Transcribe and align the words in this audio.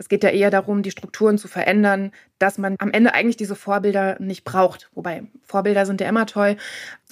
es 0.00 0.08
geht 0.08 0.24
ja 0.24 0.30
eher 0.30 0.50
darum, 0.50 0.82
die 0.82 0.90
Strukturen 0.90 1.36
zu 1.36 1.46
verändern, 1.46 2.10
dass 2.38 2.56
man 2.56 2.74
am 2.78 2.90
Ende 2.90 3.12
eigentlich 3.12 3.36
diese 3.36 3.54
Vorbilder 3.54 4.16
nicht 4.18 4.44
braucht. 4.44 4.90
Wobei 4.94 5.24
Vorbilder 5.44 5.84
sind 5.84 6.00
ja 6.00 6.08
immer 6.08 6.24
toll, 6.24 6.56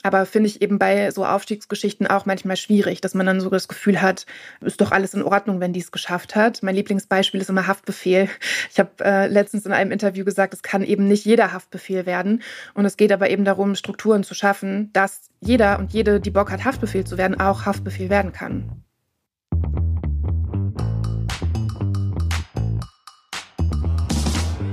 aber 0.02 0.24
finde 0.24 0.48
ich 0.48 0.62
eben 0.62 0.78
bei 0.78 1.10
so 1.10 1.26
Aufstiegsgeschichten 1.26 2.06
auch 2.06 2.24
manchmal 2.24 2.56
schwierig, 2.56 3.02
dass 3.02 3.12
man 3.12 3.26
dann 3.26 3.42
so 3.42 3.50
das 3.50 3.68
Gefühl 3.68 4.00
hat, 4.00 4.24
ist 4.62 4.80
doch 4.80 4.90
alles 4.90 5.12
in 5.12 5.22
Ordnung, 5.22 5.60
wenn 5.60 5.74
die 5.74 5.80
es 5.80 5.92
geschafft 5.92 6.34
hat. 6.34 6.62
Mein 6.62 6.76
Lieblingsbeispiel 6.76 7.42
ist 7.42 7.50
immer 7.50 7.66
Haftbefehl. 7.66 8.30
Ich 8.72 8.78
habe 8.78 8.90
äh, 9.04 9.26
letztens 9.26 9.66
in 9.66 9.72
einem 9.72 9.92
Interview 9.92 10.24
gesagt, 10.24 10.54
es 10.54 10.62
kann 10.62 10.82
eben 10.82 11.08
nicht 11.08 11.26
jeder 11.26 11.52
Haftbefehl 11.52 12.06
werden. 12.06 12.42
Und 12.72 12.86
es 12.86 12.96
geht 12.96 13.12
aber 13.12 13.28
eben 13.28 13.44
darum, 13.44 13.74
Strukturen 13.74 14.24
zu 14.24 14.34
schaffen, 14.34 14.90
dass 14.94 15.28
jeder 15.40 15.78
und 15.78 15.92
jede, 15.92 16.20
die 16.20 16.30
Bock 16.30 16.50
hat, 16.50 16.64
Haftbefehl 16.64 17.04
zu 17.04 17.18
werden, 17.18 17.38
auch 17.38 17.66
Haftbefehl 17.66 18.08
werden 18.08 18.32
kann. 18.32 18.82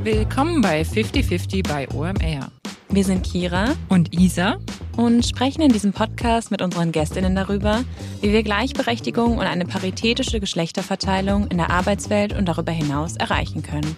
Willkommen 0.06 0.62
bei 0.62 0.84
50-50 0.84 1.68
bei 1.68 1.90
OMR. 1.90 2.52
Wir 2.90 3.04
sind 3.04 3.26
Kira 3.26 3.74
und 3.90 4.14
Isa 4.14 4.58
und 4.98 5.26
sprechen 5.26 5.64
in 5.64 5.72
diesem 5.72 5.94
Podcast 5.94 6.52
mit 6.52 6.62
unseren 6.62 6.92
Gästinnen 6.92 7.36
darüber, 7.36 7.84
wie 8.22 8.32
wir 8.32 8.44
Gleichberechtigung 8.44 9.40
und 9.40 9.46
eine 9.46 9.66
paritätische 9.66 10.40
Geschlechterverteilung 10.40 11.48
in 11.48 11.58
der 11.58 11.72
Arbeitswelt 11.72 12.38
und 12.38 12.46
darüber 12.46 12.72
hinaus 12.72 13.16
erreichen 13.16 13.64
können. 13.64 13.98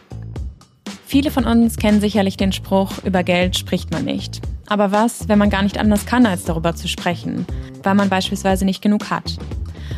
Viele 1.06 1.30
von 1.30 1.44
uns 1.44 1.76
kennen 1.76 2.00
sicherlich 2.00 2.38
den 2.38 2.54
Spruch, 2.54 3.04
über 3.04 3.24
Geld 3.24 3.58
spricht 3.58 3.92
man 3.92 4.06
nicht. 4.06 4.40
Aber 4.68 4.94
was, 4.94 5.28
wenn 5.28 5.40
man 5.40 5.50
gar 5.50 5.64
nicht 5.64 5.78
anders 5.78 6.06
kann, 6.06 6.26
als 6.26 6.46
darüber 6.46 6.74
zu 6.74 6.88
sprechen, 6.88 7.46
weil 7.84 7.96
man 7.96 8.08
beispielsweise 8.08 8.64
nicht 8.64 8.82
genug 8.82 9.10
hat? 9.10 9.38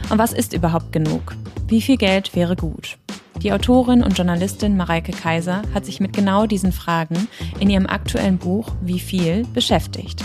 Und 0.10 0.18
was 0.18 0.34
ist 0.34 0.54
überhaupt 0.54 0.92
genug? 0.92 1.36
Wie 1.68 1.84
viel 1.84 1.98
Geld 1.98 2.36
wäre 2.36 2.56
gut? 2.56 2.98
Die 3.42 3.54
Autorin 3.54 4.04
und 4.04 4.18
Journalistin 4.18 4.76
Mareike 4.76 5.14
Kaiser 5.14 5.62
hat 5.74 5.86
sich 5.86 6.02
mit 6.02 6.12
genau 6.12 6.46
diesen 6.46 6.74
Fragen 6.74 7.30
in 7.62 7.70
ihrem 7.70 7.88
aktuellen 7.88 8.38
Buch 8.38 8.74
Wie 8.82 9.00
viel 9.00 9.46
beschäftigt. 9.54 10.24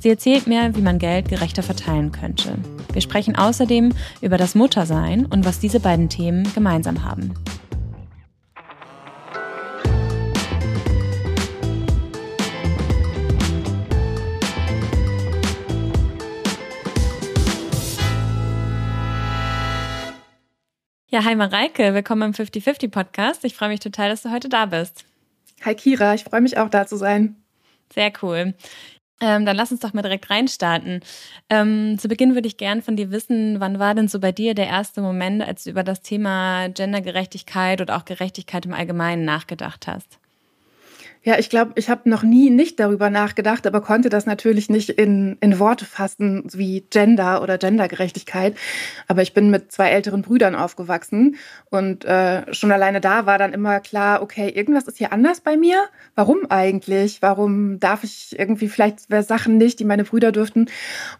Sie 0.00 0.10
erzählt 0.10 0.46
mir, 0.46 0.74
wie 0.76 0.82
man 0.82 0.98
Geld 0.98 1.28
gerechter 1.28 1.62
verteilen 1.62 2.12
könnte. 2.12 2.58
Wir 2.92 3.00
sprechen 3.00 3.36
außerdem 3.36 3.94
über 4.20 4.36
das 4.36 4.54
Muttersein 4.54 5.24
und 5.24 5.46
was 5.46 5.60
diese 5.60 5.80
beiden 5.80 6.10
Themen 6.10 6.46
gemeinsam 6.54 7.04
haben. 7.04 7.32
Ja, 21.14 21.22
hi 21.24 21.34
Mareike, 21.34 21.92
willkommen 21.92 22.22
im 22.22 22.32
50-50 22.32 22.90
Podcast. 22.90 23.44
Ich 23.44 23.54
freue 23.54 23.68
mich 23.68 23.80
total, 23.80 24.08
dass 24.08 24.22
du 24.22 24.30
heute 24.30 24.48
da 24.48 24.64
bist. 24.64 25.04
Hi 25.62 25.74
Kira, 25.74 26.14
ich 26.14 26.24
freue 26.24 26.40
mich 26.40 26.56
auch 26.56 26.70
da 26.70 26.86
zu 26.86 26.96
sein. 26.96 27.36
Sehr 27.92 28.10
cool. 28.22 28.54
Ähm, 29.20 29.44
dann 29.44 29.54
lass 29.54 29.70
uns 29.70 29.80
doch 29.80 29.92
mal 29.92 30.00
direkt 30.00 30.30
reinstarten. 30.30 31.00
Ähm, 31.50 31.98
zu 31.98 32.08
Beginn 32.08 32.32
würde 32.32 32.48
ich 32.48 32.56
gern 32.56 32.80
von 32.80 32.96
dir 32.96 33.10
wissen, 33.10 33.60
wann 33.60 33.78
war 33.78 33.94
denn 33.94 34.08
so 34.08 34.20
bei 34.20 34.32
dir 34.32 34.54
der 34.54 34.68
erste 34.68 35.02
Moment, 35.02 35.42
als 35.42 35.64
du 35.64 35.70
über 35.70 35.84
das 35.84 36.00
Thema 36.00 36.68
Gendergerechtigkeit 36.70 37.82
oder 37.82 37.94
auch 37.98 38.06
Gerechtigkeit 38.06 38.64
im 38.64 38.72
Allgemeinen 38.72 39.26
nachgedacht 39.26 39.86
hast? 39.86 40.18
Ja, 41.24 41.38
ich 41.38 41.48
glaube, 41.50 41.70
ich 41.76 41.88
habe 41.88 42.10
noch 42.10 42.24
nie 42.24 42.50
nicht 42.50 42.80
darüber 42.80 43.08
nachgedacht, 43.08 43.64
aber 43.68 43.80
konnte 43.80 44.08
das 44.08 44.26
natürlich 44.26 44.68
nicht 44.68 44.90
in, 44.90 45.36
in 45.40 45.60
Worte 45.60 45.84
fassen, 45.84 46.42
wie 46.52 46.80
Gender 46.90 47.42
oder 47.42 47.58
Gendergerechtigkeit. 47.58 48.56
Aber 49.06 49.22
ich 49.22 49.32
bin 49.32 49.48
mit 49.48 49.70
zwei 49.70 49.90
älteren 49.90 50.22
Brüdern 50.22 50.56
aufgewachsen 50.56 51.36
und 51.70 52.04
äh, 52.04 52.52
schon 52.52 52.72
alleine 52.72 53.00
da 53.00 53.24
war 53.24 53.38
dann 53.38 53.52
immer 53.52 53.78
klar, 53.78 54.20
okay, 54.20 54.48
irgendwas 54.48 54.88
ist 54.88 54.98
hier 54.98 55.12
anders 55.12 55.40
bei 55.40 55.56
mir. 55.56 55.84
Warum 56.16 56.50
eigentlich? 56.50 57.22
Warum 57.22 57.78
darf 57.78 58.02
ich 58.02 58.36
irgendwie 58.36 58.68
vielleicht 58.68 59.06
Sachen 59.24 59.58
nicht, 59.58 59.78
die 59.78 59.84
meine 59.84 60.02
Brüder 60.02 60.32
dürften? 60.32 60.66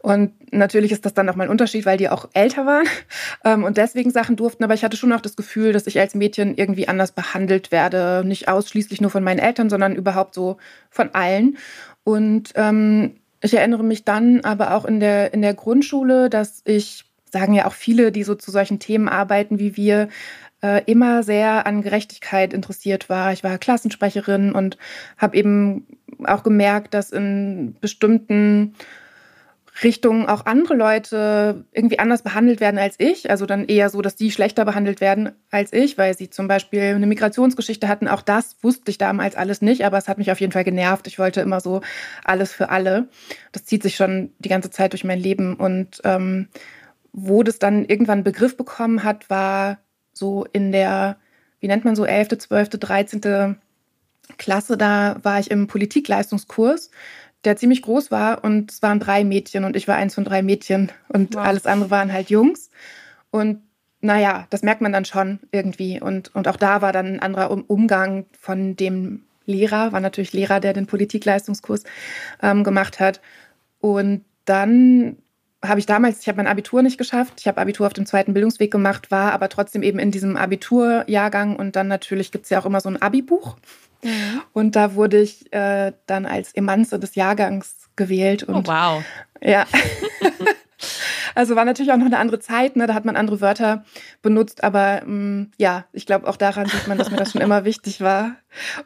Und 0.00 0.32
natürlich 0.52 0.90
ist 0.90 1.06
das 1.06 1.14
dann 1.14 1.26
nochmal 1.26 1.46
ein 1.46 1.50
Unterschied, 1.50 1.86
weil 1.86 1.96
die 1.96 2.08
auch 2.08 2.28
älter 2.34 2.66
waren 2.66 2.86
ähm, 3.44 3.62
und 3.62 3.76
deswegen 3.76 4.10
Sachen 4.10 4.34
durften. 4.34 4.64
Aber 4.64 4.74
ich 4.74 4.82
hatte 4.82 4.96
schon 4.96 5.12
auch 5.12 5.20
das 5.20 5.36
Gefühl, 5.36 5.72
dass 5.72 5.86
ich 5.86 6.00
als 6.00 6.16
Mädchen 6.16 6.56
irgendwie 6.56 6.88
anders 6.88 7.12
behandelt 7.12 7.70
werde. 7.70 8.24
Nicht 8.26 8.48
ausschließlich 8.48 9.00
nur 9.00 9.10
von 9.10 9.22
meinen 9.22 9.38
Eltern, 9.38 9.70
sondern 9.70 9.91
sondern 9.92 9.96
überhaupt 9.96 10.34
so 10.34 10.56
von 10.90 11.10
allen. 11.14 11.58
Und 12.04 12.52
ähm, 12.56 13.16
ich 13.42 13.54
erinnere 13.54 13.84
mich 13.84 14.04
dann 14.04 14.40
aber 14.40 14.74
auch 14.74 14.84
in 14.84 15.00
der, 15.00 15.34
in 15.34 15.42
der 15.42 15.54
Grundschule, 15.54 16.30
dass 16.30 16.62
ich, 16.64 17.04
sagen 17.30 17.54
ja 17.54 17.66
auch 17.66 17.72
viele, 17.72 18.12
die 18.12 18.24
so 18.24 18.34
zu 18.34 18.50
solchen 18.50 18.78
Themen 18.78 19.08
arbeiten 19.08 19.58
wie 19.58 19.76
wir, 19.76 20.08
äh, 20.62 20.82
immer 20.84 21.22
sehr 21.22 21.66
an 21.66 21.82
Gerechtigkeit 21.82 22.52
interessiert 22.52 23.08
war. 23.08 23.32
Ich 23.32 23.42
war 23.42 23.58
Klassensprecherin 23.58 24.52
und 24.52 24.76
habe 25.18 25.36
eben 25.36 25.86
auch 26.24 26.42
gemerkt, 26.42 26.94
dass 26.94 27.10
in 27.10 27.74
bestimmten 27.80 28.74
Richtung 29.82 30.28
auch 30.28 30.44
andere 30.44 30.74
Leute 30.74 31.64
irgendwie 31.72 31.98
anders 31.98 32.22
behandelt 32.22 32.60
werden 32.60 32.78
als 32.78 32.96
ich. 32.98 33.30
Also 33.30 33.46
dann 33.46 33.64
eher 33.64 33.88
so, 33.88 34.02
dass 34.02 34.16
die 34.16 34.30
schlechter 34.30 34.64
behandelt 34.64 35.00
werden 35.00 35.32
als 35.50 35.72
ich, 35.72 35.96
weil 35.96 36.16
sie 36.16 36.28
zum 36.28 36.46
Beispiel 36.46 36.82
eine 36.82 37.06
Migrationsgeschichte 37.06 37.88
hatten. 37.88 38.06
Auch 38.06 38.20
das 38.20 38.56
wusste 38.60 38.90
ich 38.90 38.98
damals 38.98 39.34
alles 39.34 39.62
nicht, 39.62 39.84
aber 39.84 39.96
es 39.96 40.08
hat 40.08 40.18
mich 40.18 40.30
auf 40.30 40.40
jeden 40.40 40.52
Fall 40.52 40.64
genervt. 40.64 41.06
Ich 41.06 41.18
wollte 41.18 41.40
immer 41.40 41.60
so 41.60 41.80
alles 42.22 42.52
für 42.52 42.68
alle. 42.68 43.08
Das 43.52 43.64
zieht 43.64 43.82
sich 43.82 43.96
schon 43.96 44.32
die 44.38 44.50
ganze 44.50 44.70
Zeit 44.70 44.92
durch 44.92 45.04
mein 45.04 45.18
Leben. 45.18 45.54
Und 45.54 46.02
ähm, 46.04 46.48
wo 47.12 47.42
das 47.42 47.58
dann 47.58 47.86
irgendwann 47.86 48.18
einen 48.18 48.24
Begriff 48.24 48.56
bekommen 48.56 49.04
hat, 49.04 49.30
war 49.30 49.78
so 50.12 50.46
in 50.52 50.70
der, 50.72 51.16
wie 51.60 51.68
nennt 51.68 51.86
man 51.86 51.96
so, 51.96 52.04
11., 52.04 52.38
12., 52.38 52.68
13. 52.68 53.56
Klasse. 54.38 54.76
Da 54.76 55.16
war 55.22 55.40
ich 55.40 55.50
im 55.50 55.66
Politikleistungskurs 55.66 56.90
der 57.44 57.56
ziemlich 57.56 57.82
groß 57.82 58.10
war 58.10 58.44
und 58.44 58.70
es 58.70 58.82
waren 58.82 59.00
drei 59.00 59.24
Mädchen 59.24 59.64
und 59.64 59.76
ich 59.76 59.88
war 59.88 59.96
eins 59.96 60.14
von 60.14 60.24
drei 60.24 60.42
Mädchen 60.42 60.92
und 61.08 61.34
wow. 61.34 61.44
alles 61.44 61.66
andere 61.66 61.90
waren 61.90 62.12
halt 62.12 62.30
Jungs. 62.30 62.70
Und 63.30 63.62
naja, 64.00 64.46
das 64.50 64.62
merkt 64.62 64.80
man 64.80 64.92
dann 64.92 65.04
schon 65.04 65.40
irgendwie. 65.52 66.00
Und, 66.00 66.34
und 66.34 66.48
auch 66.48 66.56
da 66.56 66.82
war 66.82 66.92
dann 66.92 67.06
ein 67.06 67.20
anderer 67.20 67.50
Umgang 67.50 68.26
von 68.38 68.76
dem 68.76 69.22
Lehrer, 69.46 69.92
war 69.92 70.00
natürlich 70.00 70.32
Lehrer, 70.32 70.60
der 70.60 70.72
den 70.72 70.86
Politikleistungskurs 70.86 71.84
ähm, 72.42 72.64
gemacht 72.64 73.00
hat. 73.00 73.20
Und 73.80 74.24
dann 74.44 75.16
habe 75.64 75.78
ich 75.78 75.86
damals, 75.86 76.20
ich 76.20 76.28
habe 76.28 76.38
mein 76.38 76.48
Abitur 76.48 76.82
nicht 76.82 76.98
geschafft. 76.98 77.34
Ich 77.38 77.46
habe 77.46 77.60
Abitur 77.60 77.86
auf 77.86 77.92
dem 77.92 78.06
zweiten 78.06 78.34
Bildungsweg 78.34 78.70
gemacht, 78.70 79.10
war 79.10 79.32
aber 79.32 79.48
trotzdem 79.48 79.82
eben 79.82 80.00
in 80.00 80.10
diesem 80.10 80.36
Abiturjahrgang. 80.36 81.54
Und 81.56 81.76
dann 81.76 81.88
natürlich 81.88 82.32
gibt 82.32 82.44
es 82.44 82.50
ja 82.50 82.60
auch 82.60 82.66
immer 82.66 82.80
so 82.80 82.88
ein 82.88 83.00
Abi-Buch. 83.00 83.56
Mhm. 84.04 84.42
Und 84.52 84.76
da 84.76 84.94
wurde 84.94 85.20
ich 85.20 85.52
äh, 85.52 85.92
dann 86.06 86.26
als 86.26 86.52
Emanze 86.54 86.98
des 86.98 87.14
Jahrgangs 87.14 87.88
gewählt. 87.96 88.42
Und, 88.42 88.68
oh, 88.68 88.72
wow. 88.72 89.04
Ja. 89.40 89.66
also 91.34 91.56
war 91.56 91.64
natürlich 91.64 91.92
auch 91.92 91.96
noch 91.96 92.06
eine 92.06 92.18
andere 92.18 92.40
Zeit, 92.40 92.76
ne? 92.76 92.86
da 92.86 92.94
hat 92.94 93.04
man 93.04 93.16
andere 93.16 93.40
Wörter 93.40 93.84
benutzt, 94.22 94.64
aber 94.64 95.02
ähm, 95.02 95.50
ja, 95.58 95.84
ich 95.92 96.06
glaube 96.06 96.26
auch 96.26 96.36
daran 96.36 96.66
sieht 96.66 96.88
man, 96.88 96.98
dass 96.98 97.10
mir 97.10 97.16
das 97.16 97.32
schon 97.32 97.40
immer 97.40 97.64
wichtig 97.64 98.00
war. 98.00 98.36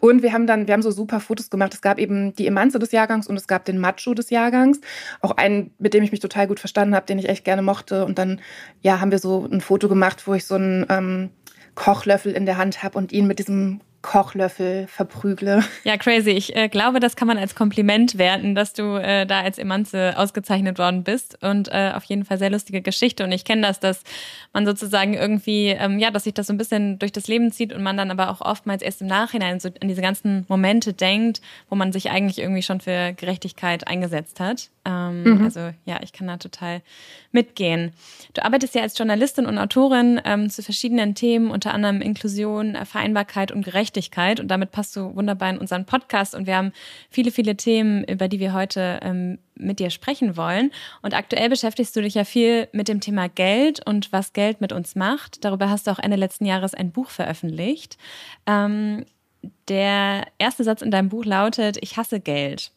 Und 0.01 0.23
wir 0.23 0.33
haben 0.33 0.47
dann, 0.47 0.67
wir 0.67 0.75
haben 0.75 0.83
so 0.83 0.91
super 0.91 1.21
Fotos 1.21 1.51
gemacht. 1.51 1.75
Es 1.75 1.83
gab 1.83 1.99
eben 1.99 2.35
die 2.35 2.47
Emanze 2.47 2.79
des 2.79 2.93
Jahrgangs 2.93 3.27
und 3.27 3.37
es 3.37 3.47
gab 3.47 3.65
den 3.65 3.79
Macho 3.79 4.15
des 4.15 4.31
Jahrgangs. 4.31 4.81
Auch 5.21 5.33
einen, 5.33 5.75
mit 5.79 5.95
dem 5.95 6.03
ich 6.03 6.13
mich 6.13 6.21
total 6.21 6.47
gut 6.47 6.61
verstanden 6.61 6.95
habe, 6.95 7.07
den 7.07 7.19
ich 7.19 7.29
echt 7.29 7.45
gerne 7.45 7.63
mochte. 7.63 8.05
Und 8.05 8.19
dann, 8.19 8.41
ja, 8.81 9.01
haben 9.01 9.11
wir 9.11 9.19
so 9.19 9.47
ein 9.51 9.61
Foto 9.61 9.89
gemacht, 9.89 10.27
wo 10.27 10.35
ich 10.35 10.47
so 10.47 10.55
einen 10.55 10.87
ähm, 10.89 11.31
Kochlöffel 11.75 12.33
in 12.33 12.47
der 12.47 12.57
Hand 12.57 12.83
habe 12.83 12.97
und 12.97 13.13
ihn 13.13 13.27
mit 13.27 13.39
diesem 13.39 13.81
Kochlöffel 14.07 14.87
verprügle. 14.87 15.65
Ja, 15.83 15.97
crazy. 15.97 16.31
Ich 16.31 16.55
äh, 16.55 16.69
glaube, 16.69 17.01
das 17.01 17.17
kann 17.17 17.27
man 17.27 17.39
als 17.39 17.57
Kompliment 17.57 18.19
werten, 18.19 18.55
dass 18.55 18.73
du 18.73 18.95
äh, 18.95 19.27
da 19.27 19.41
als 19.41 19.59
Emanze 19.59 20.15
ausgezeichnet 20.17 20.79
worden 20.79 21.03
bist. 21.03 21.43
Und 21.43 21.69
äh, 21.69 21.93
auf 21.95 22.05
jeden 22.05 22.25
Fall 22.25 22.39
sehr 22.39 22.51
lustige 22.51 22.83
Geschichte. 22.83 23.25
Und 23.25 23.33
ich 23.33 23.45
kenne 23.45 23.63
das, 23.63 23.81
dass 23.81 24.05
man 24.53 24.65
sozusagen 24.65 25.15
irgendwie, 25.15 25.69
ähm, 25.69 25.99
ja, 25.99 26.13
dass 26.13 26.25
sich 26.25 26.35
das 26.35 26.47
so 26.47 26.53
ein 26.53 26.57
bisschen 26.57 27.01
durch 27.01 27.11
das 27.11 27.27
Leben 27.27 27.51
zieht 27.51 27.73
und 27.73 27.83
man 27.83 27.97
dann 27.97 28.13
aber 28.13 28.31
auch 28.31 28.41
oftmals 28.41 28.81
erst 28.81 29.01
im 29.01 29.09
Nachhinein 29.09 29.59
so 29.59 29.71
an 29.81 29.89
diese 29.89 30.03
ganzen 30.03 30.47
Momente 30.49 30.93
denkt, 30.93 31.41
wo 31.69 31.75
man 31.75 31.93
sich 31.93 32.11
eigentlich 32.11 32.39
irgendwie 32.39 32.63
schon 32.63 32.81
für 32.81 33.13
Gerechtigkeit 33.13 33.89
eingesetzt 33.89 34.39
hat. 34.39 34.71
Ähm, 34.85 35.25
mhm. 35.25 35.45
Also 35.45 35.73
ja, 35.85 35.99
ich 36.01 36.13
kann 36.13 36.29
da 36.29 36.37
total 36.37 36.81
mitgehen. 37.37 37.93
Du 38.33 38.45
arbeitest 38.45 38.75
ja 38.75 38.83
als 38.83 38.97
Journalistin 38.97 39.47
und 39.47 39.59
Autorin 39.59 40.21
ähm, 40.25 40.49
zu 40.49 40.63
verschiedenen 40.63 41.15
Themen, 41.15 41.51
unter 41.51 41.75
anderem 41.75 42.01
Inklusion, 42.01 42.77
Vereinbarkeit 42.85 43.53
und 43.53 43.63
Gerechtigkeit. 43.63 44.41
Und 44.41 44.49
damit 44.49 44.73
passt 44.73 44.97
du 44.97 45.15
wunderbar 45.15 45.51
in 45.51 45.59
unseren 45.59 45.85
Podcast. 45.85 46.35
Und 46.35 46.47
wir 46.47 46.57
haben 46.57 46.73
viele, 47.11 47.31
viele 47.31 47.57
Themen, 47.57 48.05
über 48.05 48.29
die 48.29 48.41
wir 48.41 48.55
heute 48.55 49.01
ähm, 49.03 49.39
mit 49.55 49.79
dir 49.79 49.91
sprechen 49.91 50.37
wollen. 50.37 50.73
Und 51.03 51.15
aktuell 51.15 51.51
beschäftigst 51.51 51.95
du 51.95 52.01
dich 52.01 52.15
ja 52.15 52.25
viel 52.25 52.69
mit 52.73 52.89
dem 52.89 53.01
Thema 53.01 53.29
Geld 53.29 53.87
und 53.87 54.13
was 54.13 54.33
Geld 54.33 54.61
mit 54.61 54.73
uns 54.73 54.95
macht. 54.95 55.45
Darüber 55.45 55.69
hast 55.69 55.87
du 55.87 55.91
auch 55.91 55.99
Ende 55.99 56.17
letzten 56.17 56.47
Jahres 56.47 56.75
ein 56.75 56.91
Buch 56.91 57.11
veröffentlicht. 57.11 57.99
Ähm, 58.47 59.05
der 59.69 60.27
erste 60.39 60.65
Satz 60.65 60.81
in 60.81 60.91
deinem 60.91 61.11
Buch 61.11 61.25
lautet, 61.25 61.77
ich 61.81 61.97
hasse 61.97 62.19
Geld. 62.19 62.73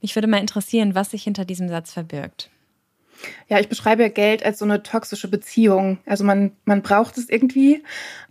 Mich 0.00 0.14
würde 0.14 0.28
mal 0.28 0.38
interessieren, 0.38 0.94
was 0.94 1.10
sich 1.10 1.22
hinter 1.24 1.44
diesem 1.44 1.68
Satz 1.68 1.92
verbirgt. 1.92 2.50
Ja, 3.48 3.58
ich 3.58 3.68
beschreibe 3.68 4.08
Geld 4.10 4.44
als 4.44 4.58
so 4.58 4.64
eine 4.64 4.82
toxische 4.82 5.28
Beziehung. 5.28 5.98
Also 6.06 6.24
man, 6.24 6.52
man 6.64 6.82
braucht 6.82 7.18
es 7.18 7.28
irgendwie, 7.28 7.82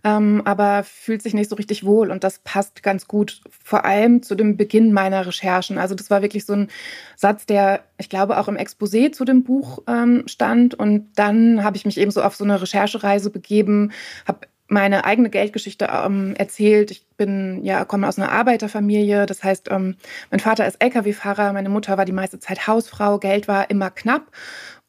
ähm, 0.04 0.42
aber 0.44 0.82
fühlt 0.84 1.22
sich 1.22 1.34
nicht 1.34 1.50
so 1.50 1.56
richtig 1.56 1.84
wohl. 1.84 2.10
Und 2.10 2.24
das 2.24 2.38
passt 2.38 2.82
ganz 2.82 3.06
gut, 3.06 3.40
vor 3.64 3.84
allem 3.84 4.22
zu 4.22 4.34
dem 4.34 4.56
Beginn 4.56 4.92
meiner 4.92 5.26
Recherchen. 5.26 5.78
Also 5.78 5.94
das 5.94 6.10
war 6.10 6.22
wirklich 6.22 6.46
so 6.46 6.54
ein 6.54 6.68
Satz, 7.16 7.46
der, 7.46 7.84
ich 7.98 8.08
glaube, 8.08 8.38
auch 8.38 8.48
im 8.48 8.56
Exposé 8.56 9.12
zu 9.12 9.24
dem 9.24 9.44
Buch 9.44 9.82
ähm, 9.86 10.24
stand. 10.26 10.74
Und 10.74 11.08
dann 11.16 11.62
habe 11.62 11.76
ich 11.76 11.84
mich 11.84 11.98
eben 11.98 12.10
so 12.10 12.22
auf 12.22 12.36
so 12.36 12.44
eine 12.44 12.60
Recherchereise 12.60 13.30
begeben, 13.30 13.92
habe 14.26 14.46
meine 14.70 15.04
eigene 15.04 15.30
Geldgeschichte 15.30 15.88
ähm, 15.92 16.34
erzählt. 16.36 16.90
Ich 16.90 17.04
bin 17.16 17.64
ja 17.64 17.84
komme 17.84 18.08
aus 18.08 18.18
einer 18.18 18.32
Arbeiterfamilie, 18.32 19.26
das 19.26 19.42
heißt, 19.42 19.68
ähm, 19.70 19.96
mein 20.30 20.40
Vater 20.40 20.66
ist 20.66 20.80
LKW-Fahrer, 20.80 21.52
meine 21.52 21.68
Mutter 21.68 21.98
war 21.98 22.04
die 22.04 22.12
meiste 22.12 22.38
Zeit 22.38 22.66
Hausfrau, 22.66 23.18
Geld 23.18 23.48
war 23.48 23.68
immer 23.68 23.90
knapp 23.90 24.30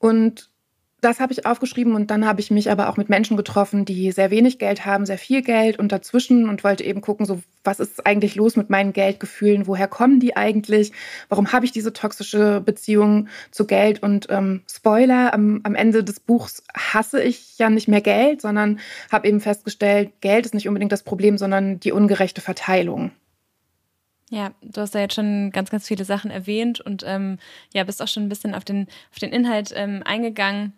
und 0.01 0.51
das 1.01 1.19
habe 1.19 1.33
ich 1.33 1.47
aufgeschrieben 1.47 1.95
und 1.95 2.11
dann 2.11 2.27
habe 2.27 2.41
ich 2.41 2.51
mich 2.51 2.69
aber 2.69 2.87
auch 2.87 2.95
mit 2.95 3.09
Menschen 3.09 3.35
getroffen, 3.35 3.85
die 3.85 4.11
sehr 4.11 4.29
wenig 4.29 4.59
Geld 4.59 4.85
haben, 4.85 5.07
sehr 5.07 5.17
viel 5.17 5.41
Geld 5.41 5.79
und 5.79 5.91
dazwischen 5.91 6.47
und 6.47 6.63
wollte 6.63 6.83
eben 6.83 7.01
gucken, 7.01 7.25
so 7.25 7.41
was 7.63 7.79
ist 7.79 8.05
eigentlich 8.05 8.35
los 8.35 8.55
mit 8.55 8.69
meinen 8.69 8.93
Geldgefühlen, 8.93 9.65
woher 9.65 9.87
kommen 9.87 10.19
die 10.19 10.35
eigentlich, 10.35 10.91
warum 11.27 11.51
habe 11.51 11.65
ich 11.65 11.71
diese 11.71 11.91
toxische 11.91 12.61
Beziehung 12.61 13.29
zu 13.49 13.65
Geld? 13.65 14.03
Und 14.03 14.27
ähm, 14.29 14.61
Spoiler, 14.71 15.33
am, 15.33 15.61
am 15.63 15.73
Ende 15.73 16.03
des 16.03 16.19
Buchs 16.19 16.63
hasse 16.75 17.21
ich 17.21 17.57
ja 17.57 17.71
nicht 17.71 17.87
mehr 17.87 18.01
Geld, 18.01 18.41
sondern 18.41 18.79
habe 19.11 19.27
eben 19.27 19.39
festgestellt, 19.39 20.11
Geld 20.21 20.45
ist 20.45 20.53
nicht 20.53 20.67
unbedingt 20.67 20.91
das 20.91 21.03
Problem, 21.03 21.39
sondern 21.39 21.79
die 21.79 21.91
ungerechte 21.91 22.41
Verteilung. 22.41 23.11
Ja, 24.33 24.51
du 24.61 24.79
hast 24.79 24.93
ja 24.93 25.01
jetzt 25.01 25.15
schon 25.15 25.51
ganz, 25.51 25.69
ganz 25.71 25.85
viele 25.85 26.05
Sachen 26.05 26.31
erwähnt 26.31 26.79
und 26.79 27.03
ähm, 27.05 27.37
ja, 27.73 27.83
bist 27.83 28.01
auch 28.01 28.07
schon 28.07 28.23
ein 28.23 28.29
bisschen 28.29 28.55
auf 28.55 28.63
den, 28.63 28.87
auf 29.11 29.19
den 29.19 29.33
Inhalt 29.33 29.73
ähm, 29.75 30.03
eingegangen. 30.05 30.71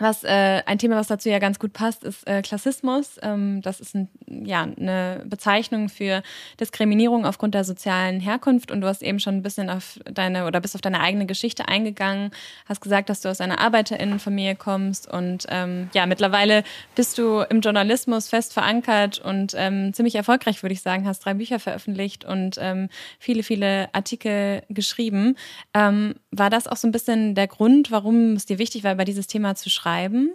Was 0.00 0.24
äh, 0.24 0.62
ein 0.64 0.78
Thema, 0.78 0.96
was 0.96 1.08
dazu 1.08 1.28
ja 1.28 1.38
ganz 1.38 1.58
gut 1.58 1.74
passt, 1.74 2.04
ist 2.04 2.26
äh, 2.26 2.40
Klassismus. 2.40 3.18
Ähm, 3.22 3.60
das 3.60 3.80
ist 3.80 3.94
ein, 3.94 4.08
ja 4.26 4.62
eine 4.62 5.22
Bezeichnung 5.26 5.90
für 5.90 6.22
Diskriminierung 6.58 7.26
aufgrund 7.26 7.54
der 7.54 7.64
sozialen 7.64 8.18
Herkunft. 8.18 8.70
Und 8.70 8.80
du 8.80 8.86
hast 8.86 9.02
eben 9.02 9.20
schon 9.20 9.36
ein 9.36 9.42
bisschen 9.42 9.68
auf 9.68 10.00
deine 10.10 10.46
oder 10.46 10.60
bist 10.60 10.74
auf 10.74 10.80
deine 10.80 11.00
eigene 11.00 11.26
Geschichte 11.26 11.68
eingegangen, 11.68 12.30
hast 12.66 12.80
gesagt, 12.80 13.10
dass 13.10 13.20
du 13.20 13.28
aus 13.28 13.42
einer 13.42 13.60
Arbeiterinnenfamilie 13.60 14.56
kommst 14.56 15.10
und 15.10 15.44
ähm, 15.50 15.90
ja 15.92 16.06
mittlerweile 16.06 16.64
bist 16.94 17.18
du 17.18 17.40
im 17.40 17.60
Journalismus 17.60 18.28
fest 18.28 18.54
verankert 18.54 19.18
und 19.18 19.54
ähm, 19.54 19.92
ziemlich 19.92 20.14
erfolgreich, 20.14 20.62
würde 20.62 20.72
ich 20.72 20.80
sagen. 20.80 21.06
Hast 21.06 21.26
drei 21.26 21.34
Bücher 21.34 21.58
veröffentlicht 21.58 22.24
und 22.24 22.56
ähm, 22.58 22.88
viele, 23.18 23.42
viele 23.42 23.94
Artikel 23.94 24.62
geschrieben. 24.70 25.36
Ähm, 25.74 26.14
war 26.30 26.48
das 26.48 26.66
auch 26.68 26.76
so 26.76 26.88
ein 26.88 26.92
bisschen 26.92 27.34
der 27.34 27.48
Grund, 27.48 27.90
warum 27.90 28.32
es 28.32 28.46
dir 28.46 28.58
wichtig 28.58 28.82
war, 28.82 28.94
über 28.94 29.04
dieses 29.04 29.26
Thema 29.26 29.54
zu 29.54 29.68
schreiben? 29.68 29.89
Schreiben? 29.90 30.32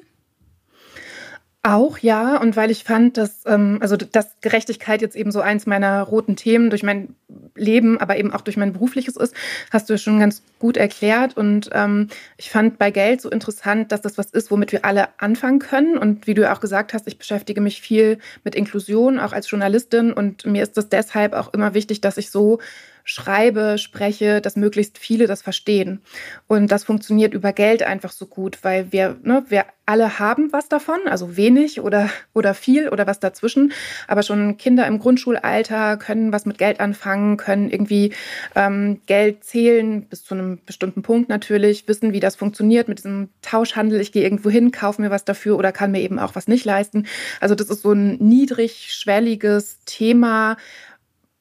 Auch 1.63 1.97
ja, 1.97 2.39
und 2.39 2.55
weil 2.55 2.69
ich 2.69 2.83
fand, 2.83 3.17
dass, 3.17 3.41
ähm, 3.47 3.79
also 3.81 3.97
dass 3.97 4.39
Gerechtigkeit 4.41 5.01
jetzt 5.01 5.15
eben 5.15 5.31
so 5.31 5.41
eins 5.41 5.65
meiner 5.65 6.03
roten 6.03 6.35
Themen 6.35 6.69
durch 6.69 6.83
mein 6.83 7.15
Leben, 7.55 7.99
aber 7.99 8.17
eben 8.17 8.31
auch 8.31 8.41
durch 8.41 8.55
mein 8.55 8.71
berufliches 8.71 9.15
ist, 9.15 9.33
hast 9.71 9.89
du 9.89 9.97
schon 9.97 10.19
ganz 10.19 10.43
gut 10.59 10.77
erklärt. 10.77 11.35
Und 11.35 11.71
ähm, 11.73 12.09
ich 12.37 12.51
fand 12.51 12.77
bei 12.77 12.91
Geld 12.91 13.19
so 13.19 13.31
interessant, 13.31 13.91
dass 13.91 14.01
das 14.01 14.19
was 14.19 14.29
ist, 14.29 14.51
womit 14.51 14.73
wir 14.73 14.85
alle 14.85 15.07
anfangen 15.19 15.57
können. 15.57 15.97
Und 15.97 16.27
wie 16.27 16.35
du 16.35 16.43
ja 16.43 16.55
auch 16.55 16.59
gesagt 16.59 16.93
hast, 16.93 17.07
ich 17.07 17.17
beschäftige 17.17 17.61
mich 17.61 17.81
viel 17.81 18.19
mit 18.43 18.53
Inklusion, 18.53 19.17
auch 19.17 19.33
als 19.33 19.49
Journalistin. 19.49 20.13
Und 20.13 20.45
mir 20.45 20.61
ist 20.61 20.77
es 20.77 20.89
deshalb 20.89 21.33
auch 21.33 21.51
immer 21.51 21.73
wichtig, 21.73 21.99
dass 21.99 22.17
ich 22.17 22.29
so 22.29 22.59
schreibe, 23.05 23.77
spreche, 23.77 24.41
dass 24.41 24.55
möglichst 24.55 24.97
viele 24.97 25.27
das 25.27 25.43
verstehen. 25.43 26.01
Und 26.47 26.71
das 26.71 26.83
funktioniert 26.83 27.35
über 27.35 27.53
Geld 27.53 27.83
einfach 27.83 28.11
so 28.11 28.25
gut, 28.25 28.63
weil 28.63 28.91
wir, 28.91 29.15
ne, 29.21 29.45
wir 29.47 29.65
alle 29.85 30.17
haben 30.17 30.51
was 30.51 30.67
davon, 30.67 30.97
also 31.05 31.37
wenig 31.37 31.79
oder, 31.79 32.09
oder 32.33 32.55
viel 32.55 32.89
oder 32.89 33.05
was 33.05 33.19
dazwischen. 33.19 33.71
Aber 34.07 34.23
schon 34.23 34.57
Kinder 34.57 34.87
im 34.87 34.97
Grundschulalter 34.97 35.97
können 35.97 36.33
was 36.33 36.47
mit 36.47 36.57
Geld 36.57 36.79
anfangen, 36.79 37.37
können 37.37 37.69
irgendwie 37.69 38.11
ähm, 38.55 38.99
Geld 39.05 39.43
zählen, 39.43 40.07
bis 40.07 40.23
zu 40.23 40.33
einem 40.33 40.57
bestimmten 40.65 41.03
Punkt 41.03 41.29
natürlich, 41.29 41.87
wissen, 41.87 42.11
wie 42.11 42.19
das 42.19 42.35
funktioniert 42.35 42.87
mit 42.87 42.97
diesem 42.97 43.29
Tauschhandel. 43.43 44.01
Ich 44.01 44.11
gehe 44.11 44.23
irgendwo 44.23 44.49
hin, 44.49 44.71
kaufe 44.71 44.99
mir 44.99 45.11
was 45.11 45.25
dafür 45.25 45.57
oder 45.57 45.71
kann 45.71 45.91
mir 45.91 46.01
eben 46.01 46.17
auch 46.17 46.33
was 46.33 46.47
nicht 46.47 46.65
leisten. 46.65 47.05
Also 47.39 47.53
das 47.53 47.69
ist 47.69 47.83
so 47.83 47.91
ein 47.91 48.17
niedrigschwelliges 48.17 49.81
Thema, 49.85 50.57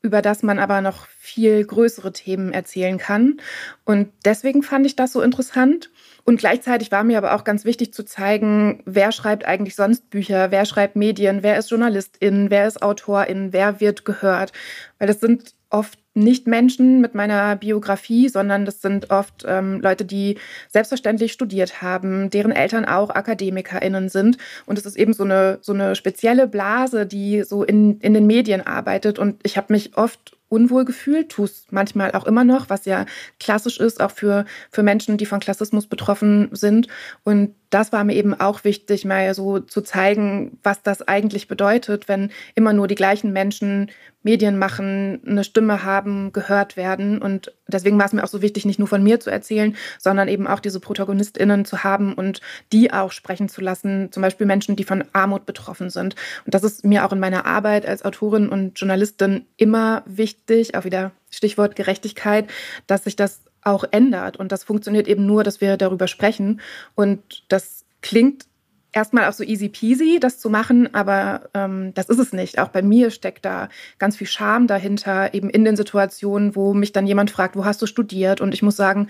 über 0.04 0.20
das 0.20 0.42
man 0.42 0.58
aber 0.58 0.82
noch 0.82 1.06
viel 1.18 1.64
größere 1.64 2.12
Themen 2.12 2.52
erzählen 2.52 2.98
kann. 2.98 3.40
Und 3.84 4.12
deswegen 4.24 4.62
fand 4.62 4.84
ich 4.84 4.96
das 4.96 5.12
so 5.12 5.22
interessant. 5.22 5.90
Und 6.24 6.38
gleichzeitig 6.38 6.92
war 6.92 7.04
mir 7.04 7.16
aber 7.18 7.34
auch 7.34 7.42
ganz 7.42 7.64
wichtig 7.64 7.94
zu 7.94 8.04
zeigen, 8.04 8.82
wer 8.84 9.12
schreibt 9.12 9.46
eigentlich 9.46 9.74
sonst 9.74 10.10
Bücher, 10.10 10.50
wer 10.50 10.66
schreibt 10.66 10.94
Medien, 10.94 11.42
wer 11.42 11.58
ist 11.58 11.70
Journalistin, 11.70 12.50
wer 12.50 12.66
ist 12.66 12.82
Autorin, 12.82 13.52
wer 13.52 13.80
wird 13.80 14.04
gehört. 14.04 14.52
Weil 14.98 15.08
das 15.08 15.20
sind 15.20 15.54
oft 15.70 15.98
nicht 16.14 16.46
Menschen 16.46 17.00
mit 17.00 17.14
meiner 17.14 17.56
Biografie, 17.56 18.28
sondern 18.28 18.64
das 18.64 18.80
sind 18.80 19.10
oft 19.10 19.44
ähm, 19.46 19.80
Leute, 19.80 20.04
die 20.04 20.38
selbstverständlich 20.68 21.32
studiert 21.32 21.82
haben, 21.82 22.30
deren 22.30 22.52
Eltern 22.52 22.84
auch 22.84 23.10
AkademikerInnen 23.10 24.08
sind. 24.08 24.38
Und 24.64 24.78
es 24.78 24.86
ist 24.86 24.96
eben 24.96 25.12
so 25.12 25.24
eine, 25.24 25.58
so 25.60 25.72
eine 25.72 25.96
spezielle 25.96 26.46
Blase, 26.46 27.04
die 27.04 27.42
so 27.42 27.64
in, 27.64 27.98
in 27.98 28.14
den 28.14 28.26
Medien 28.26 28.64
arbeitet. 28.64 29.18
Und 29.18 29.40
ich 29.42 29.56
habe 29.56 29.72
mich 29.72 29.96
oft 29.96 30.36
unwohl 30.48 30.84
gefühlt, 30.84 31.30
tue 31.30 31.46
es 31.46 31.66
manchmal 31.70 32.12
auch 32.12 32.26
immer 32.26 32.44
noch, 32.44 32.70
was 32.70 32.84
ja 32.84 33.06
klassisch 33.40 33.80
ist, 33.80 34.00
auch 34.00 34.12
für, 34.12 34.44
für 34.70 34.84
Menschen, 34.84 35.16
die 35.16 35.26
von 35.26 35.40
Klassismus 35.40 35.88
betroffen 35.88 36.48
sind. 36.52 36.86
Und 37.24 37.54
das 37.70 37.92
war 37.92 38.04
mir 38.04 38.14
eben 38.14 38.38
auch 38.38 38.62
wichtig, 38.62 39.04
mal 39.04 39.34
so 39.34 39.58
zu 39.58 39.80
zeigen, 39.80 40.58
was 40.62 40.82
das 40.82 41.02
eigentlich 41.02 41.48
bedeutet, 41.48 42.08
wenn 42.08 42.30
immer 42.54 42.72
nur 42.72 42.86
die 42.86 42.94
gleichen 42.94 43.32
Menschen 43.32 43.90
Medien 44.24 44.58
machen, 44.58 45.20
eine 45.26 45.44
Stimme 45.44 45.84
haben, 45.84 46.32
gehört 46.32 46.76
werden. 46.76 47.22
Und 47.22 47.52
deswegen 47.68 47.98
war 47.98 48.06
es 48.06 48.12
mir 48.12 48.24
auch 48.24 48.28
so 48.28 48.42
wichtig, 48.42 48.64
nicht 48.64 48.78
nur 48.78 48.88
von 48.88 49.02
mir 49.02 49.20
zu 49.20 49.30
erzählen, 49.30 49.76
sondern 49.98 50.28
eben 50.28 50.46
auch 50.46 50.60
diese 50.60 50.80
ProtagonistInnen 50.80 51.64
zu 51.64 51.84
haben 51.84 52.14
und 52.14 52.40
die 52.72 52.92
auch 52.92 53.12
sprechen 53.12 53.48
zu 53.48 53.60
lassen. 53.60 54.10
Zum 54.10 54.22
Beispiel 54.22 54.46
Menschen, 54.46 54.76
die 54.76 54.84
von 54.84 55.04
Armut 55.12 55.46
betroffen 55.46 55.90
sind. 55.90 56.16
Und 56.44 56.54
das 56.54 56.64
ist 56.64 56.84
mir 56.84 57.04
auch 57.04 57.12
in 57.12 57.20
meiner 57.20 57.46
Arbeit 57.46 57.86
als 57.86 58.04
Autorin 58.04 58.48
und 58.48 58.80
Journalistin 58.80 59.46
immer 59.56 60.02
wichtig, 60.06 60.74
auch 60.74 60.84
wieder 60.84 61.12
Stichwort 61.30 61.76
Gerechtigkeit, 61.76 62.48
dass 62.86 63.04
sich 63.04 63.16
das 63.16 63.42
auch 63.62 63.84
ändert. 63.90 64.36
Und 64.36 64.52
das 64.52 64.64
funktioniert 64.64 65.06
eben 65.06 65.26
nur, 65.26 65.44
dass 65.44 65.60
wir 65.60 65.76
darüber 65.76 66.08
sprechen. 66.08 66.60
Und 66.94 67.44
das 67.48 67.84
klingt 68.02 68.46
erstmal 68.94 69.28
auch 69.28 69.32
so 69.32 69.42
easy 69.42 69.68
peasy, 69.68 70.18
das 70.20 70.38
zu 70.38 70.48
machen, 70.48 70.94
aber 70.94 71.50
ähm, 71.52 71.92
das 71.94 72.08
ist 72.08 72.18
es 72.18 72.32
nicht. 72.32 72.58
Auch 72.58 72.68
bei 72.68 72.80
mir 72.80 73.10
steckt 73.10 73.44
da 73.44 73.68
ganz 73.98 74.16
viel 74.16 74.26
Scham 74.26 74.66
dahinter, 74.66 75.34
eben 75.34 75.50
in 75.50 75.64
den 75.64 75.76
Situationen, 75.76 76.54
wo 76.54 76.72
mich 76.74 76.92
dann 76.92 77.06
jemand 77.06 77.30
fragt, 77.30 77.56
wo 77.56 77.64
hast 77.64 77.82
du 77.82 77.86
studiert? 77.86 78.40
Und 78.40 78.54
ich 78.54 78.62
muss 78.62 78.76
sagen, 78.76 79.08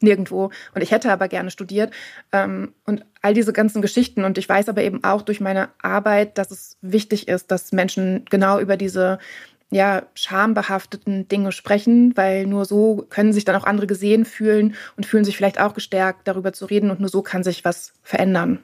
nirgendwo. 0.00 0.50
Und 0.74 0.82
ich 0.82 0.90
hätte 0.90 1.12
aber 1.12 1.28
gerne 1.28 1.50
studiert. 1.50 1.92
Ähm, 2.32 2.72
und 2.84 3.04
all 3.22 3.34
diese 3.34 3.52
ganzen 3.52 3.82
Geschichten. 3.82 4.24
Und 4.24 4.38
ich 4.38 4.48
weiß 4.48 4.68
aber 4.68 4.82
eben 4.82 5.04
auch 5.04 5.22
durch 5.22 5.40
meine 5.40 5.68
Arbeit, 5.80 6.38
dass 6.38 6.50
es 6.50 6.78
wichtig 6.80 7.28
ist, 7.28 7.50
dass 7.50 7.72
Menschen 7.72 8.24
genau 8.30 8.58
über 8.58 8.76
diese 8.76 9.18
ja, 9.70 10.04
schambehafteten 10.14 11.28
Dinge 11.28 11.50
sprechen, 11.50 12.16
weil 12.16 12.46
nur 12.46 12.64
so 12.64 13.04
können 13.10 13.32
sich 13.32 13.44
dann 13.44 13.56
auch 13.56 13.64
andere 13.64 13.86
gesehen 13.86 14.24
fühlen 14.24 14.76
und 14.96 15.06
fühlen 15.06 15.24
sich 15.24 15.36
vielleicht 15.36 15.60
auch 15.60 15.74
gestärkt, 15.74 16.28
darüber 16.28 16.52
zu 16.52 16.66
reden 16.66 16.90
und 16.90 17.00
nur 17.00 17.08
so 17.08 17.20
kann 17.20 17.42
sich 17.42 17.64
was 17.64 17.92
verändern. 18.02 18.60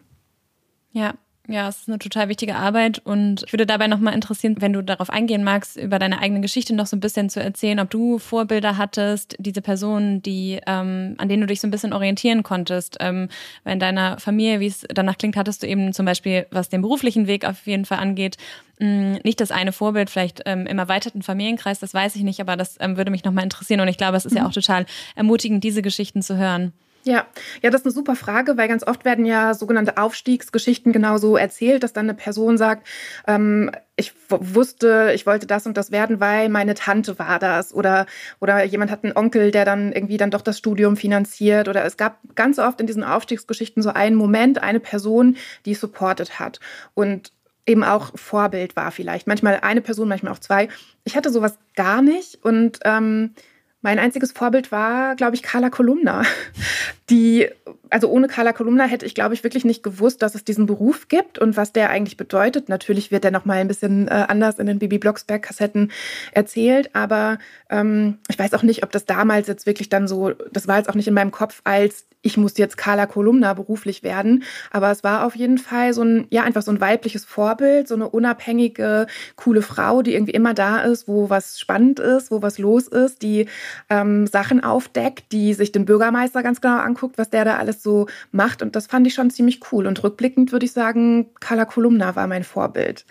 Ja, 0.92 1.14
ja, 1.48 1.68
es 1.68 1.80
ist 1.80 1.88
eine 1.88 1.98
total 1.98 2.28
wichtige 2.28 2.54
Arbeit 2.54 3.00
und 3.04 3.42
ich 3.44 3.52
würde 3.52 3.66
dabei 3.66 3.88
nochmal 3.88 4.14
interessieren, 4.14 4.56
wenn 4.60 4.72
du 4.72 4.80
darauf 4.80 5.10
eingehen 5.10 5.42
magst, 5.42 5.76
über 5.76 5.98
deine 5.98 6.20
eigene 6.20 6.40
Geschichte 6.40 6.72
noch 6.72 6.86
so 6.86 6.96
ein 6.96 7.00
bisschen 7.00 7.30
zu 7.30 7.42
erzählen, 7.42 7.80
ob 7.80 7.90
du 7.90 8.20
Vorbilder 8.20 8.78
hattest, 8.78 9.34
diese 9.40 9.60
Personen, 9.60 10.22
die, 10.22 10.60
ähm, 10.68 11.16
an 11.18 11.28
denen 11.28 11.40
du 11.40 11.48
dich 11.48 11.60
so 11.60 11.66
ein 11.66 11.72
bisschen 11.72 11.92
orientieren 11.92 12.44
konntest. 12.44 12.98
Ähm, 13.00 13.28
weil 13.64 13.72
in 13.72 13.80
deiner 13.80 14.20
Familie, 14.20 14.60
wie 14.60 14.68
es 14.68 14.86
danach 14.88 15.18
klingt, 15.18 15.36
hattest 15.36 15.64
du 15.64 15.66
eben 15.66 15.92
zum 15.92 16.06
Beispiel, 16.06 16.46
was 16.52 16.68
den 16.68 16.80
beruflichen 16.80 17.26
Weg 17.26 17.44
auf 17.44 17.66
jeden 17.66 17.86
Fall 17.86 17.98
angeht, 17.98 18.36
mh, 18.78 18.86
mm, 18.86 19.18
nicht 19.24 19.40
das 19.40 19.50
eine 19.50 19.72
Vorbild, 19.72 20.10
vielleicht 20.10 20.42
ähm, 20.46 20.68
im 20.68 20.78
erweiterten 20.78 21.22
Familienkreis, 21.22 21.80
das 21.80 21.92
weiß 21.92 22.14
ich 22.14 22.22
nicht, 22.22 22.40
aber 22.40 22.56
das 22.56 22.76
ähm, 22.78 22.96
würde 22.96 23.10
mich 23.10 23.24
nochmal 23.24 23.42
interessieren 23.42 23.80
und 23.80 23.88
ich 23.88 23.98
glaube, 23.98 24.16
es 24.16 24.24
ist 24.24 24.32
mhm. 24.32 24.38
ja 24.38 24.46
auch 24.46 24.52
total 24.52 24.86
ermutigend, 25.16 25.64
diese 25.64 25.82
Geschichten 25.82 26.22
zu 26.22 26.36
hören. 26.36 26.72
Ja, 27.04 27.26
ja, 27.62 27.70
das 27.70 27.80
ist 27.80 27.86
eine 27.86 27.92
super 27.92 28.14
Frage, 28.14 28.56
weil 28.56 28.68
ganz 28.68 28.86
oft 28.86 29.04
werden 29.04 29.24
ja 29.24 29.54
sogenannte 29.54 29.96
Aufstiegsgeschichten 29.96 30.92
genauso 30.92 31.36
erzählt, 31.36 31.82
dass 31.82 31.92
dann 31.92 32.06
eine 32.06 32.14
Person 32.14 32.56
sagt, 32.56 32.86
ähm, 33.26 33.72
ich 33.96 34.12
wusste, 34.28 35.10
ich 35.14 35.26
wollte 35.26 35.46
das 35.48 35.66
und 35.66 35.76
das 35.76 35.90
werden, 35.90 36.20
weil 36.20 36.48
meine 36.48 36.74
Tante 36.74 37.18
war 37.18 37.40
das 37.40 37.74
oder 37.74 38.06
oder 38.40 38.62
jemand 38.64 38.92
hat 38.92 39.02
einen 39.02 39.16
Onkel, 39.16 39.50
der 39.50 39.64
dann 39.64 39.92
irgendwie 39.92 40.16
dann 40.16 40.30
doch 40.30 40.42
das 40.42 40.58
Studium 40.58 40.96
finanziert 40.96 41.68
oder 41.68 41.84
es 41.84 41.96
gab 41.96 42.18
ganz 42.36 42.60
oft 42.60 42.80
in 42.80 42.86
diesen 42.86 43.04
Aufstiegsgeschichten 43.04 43.82
so 43.82 43.90
einen 43.90 44.16
Moment, 44.16 44.62
eine 44.62 44.80
Person, 44.80 45.36
die 45.66 45.74
supportet 45.74 46.38
hat 46.38 46.60
und 46.94 47.32
eben 47.66 47.84
auch 47.84 48.16
Vorbild 48.16 48.76
war 48.76 48.90
vielleicht. 48.92 49.26
Manchmal 49.26 49.60
eine 49.60 49.80
Person, 49.80 50.08
manchmal 50.08 50.32
auch 50.32 50.38
zwei. 50.38 50.68
Ich 51.04 51.16
hatte 51.16 51.30
sowas 51.30 51.58
gar 51.74 52.02
nicht 52.02 52.44
und 52.44 52.78
ähm, 52.84 53.34
mein 53.82 53.98
einziges 53.98 54.32
Vorbild 54.32 54.72
war, 54.72 55.16
glaube 55.16 55.34
ich, 55.34 55.42
Carla 55.42 55.70
Kolumna, 55.70 56.22
die 57.10 57.48
also 57.92 58.08
ohne 58.08 58.26
Carla 58.26 58.52
Kolumna 58.52 58.84
hätte 58.84 59.04
ich, 59.04 59.14
glaube 59.14 59.34
ich, 59.34 59.44
wirklich 59.44 59.64
nicht 59.64 59.82
gewusst, 59.82 60.22
dass 60.22 60.34
es 60.34 60.44
diesen 60.44 60.66
Beruf 60.66 61.08
gibt 61.08 61.38
und 61.38 61.56
was 61.56 61.72
der 61.72 61.90
eigentlich 61.90 62.16
bedeutet. 62.16 62.68
Natürlich 62.68 63.10
wird 63.10 63.24
der 63.24 63.30
nochmal 63.30 63.58
ein 63.58 63.68
bisschen 63.68 64.08
äh, 64.08 64.26
anders 64.28 64.58
in 64.58 64.66
den 64.66 64.78
Bibi 64.78 64.98
Blocksberg-Kassetten 64.98 65.92
erzählt, 66.32 66.90
aber 66.94 67.38
ähm, 67.68 68.18
ich 68.28 68.38
weiß 68.38 68.54
auch 68.54 68.62
nicht, 68.62 68.82
ob 68.82 68.90
das 68.92 69.04
damals 69.04 69.46
jetzt 69.46 69.66
wirklich 69.66 69.90
dann 69.90 70.08
so, 70.08 70.30
das 70.30 70.66
war 70.68 70.78
jetzt 70.78 70.88
auch 70.88 70.94
nicht 70.94 71.08
in 71.08 71.14
meinem 71.14 71.30
Kopf 71.30 71.60
als 71.64 72.06
ich 72.22 72.36
muss 72.36 72.56
jetzt 72.56 72.76
Carla 72.76 73.06
Kolumna 73.06 73.52
beruflich 73.52 74.02
werden. 74.02 74.44
Aber 74.70 74.90
es 74.90 75.04
war 75.04 75.26
auf 75.26 75.34
jeden 75.34 75.58
Fall 75.58 75.92
so 75.92 76.02
ein, 76.02 76.26
ja, 76.30 76.44
einfach 76.44 76.62
so 76.62 76.70
ein 76.70 76.80
weibliches 76.80 77.24
Vorbild, 77.24 77.88
so 77.88 77.94
eine 77.94 78.08
unabhängige, 78.08 79.08
coole 79.36 79.60
Frau, 79.60 80.02
die 80.02 80.14
irgendwie 80.14 80.32
immer 80.32 80.54
da 80.54 80.78
ist, 80.82 81.08
wo 81.08 81.28
was 81.28 81.58
spannend 81.58 81.98
ist, 81.98 82.30
wo 82.30 82.40
was 82.40 82.58
los 82.58 82.86
ist, 82.86 83.22
die 83.22 83.46
ähm, 83.90 84.26
Sachen 84.26 84.62
aufdeckt, 84.62 85.32
die 85.32 85.52
sich 85.54 85.72
den 85.72 85.84
Bürgermeister 85.84 86.42
ganz 86.42 86.60
genau 86.60 86.78
anguckt, 86.78 87.18
was 87.18 87.30
der 87.30 87.44
da 87.44 87.56
alles 87.56 87.81
so 87.82 88.06
macht. 88.30 88.62
Und 88.62 88.76
das 88.76 88.86
fand 88.86 89.06
ich 89.06 89.14
schon 89.14 89.30
ziemlich 89.30 89.60
cool. 89.72 89.86
Und 89.86 90.02
rückblickend 90.02 90.52
würde 90.52 90.66
ich 90.66 90.72
sagen, 90.72 91.30
Carla 91.40 91.64
Kolumna 91.64 92.16
war 92.16 92.26
mein 92.26 92.44
Vorbild. 92.44 93.04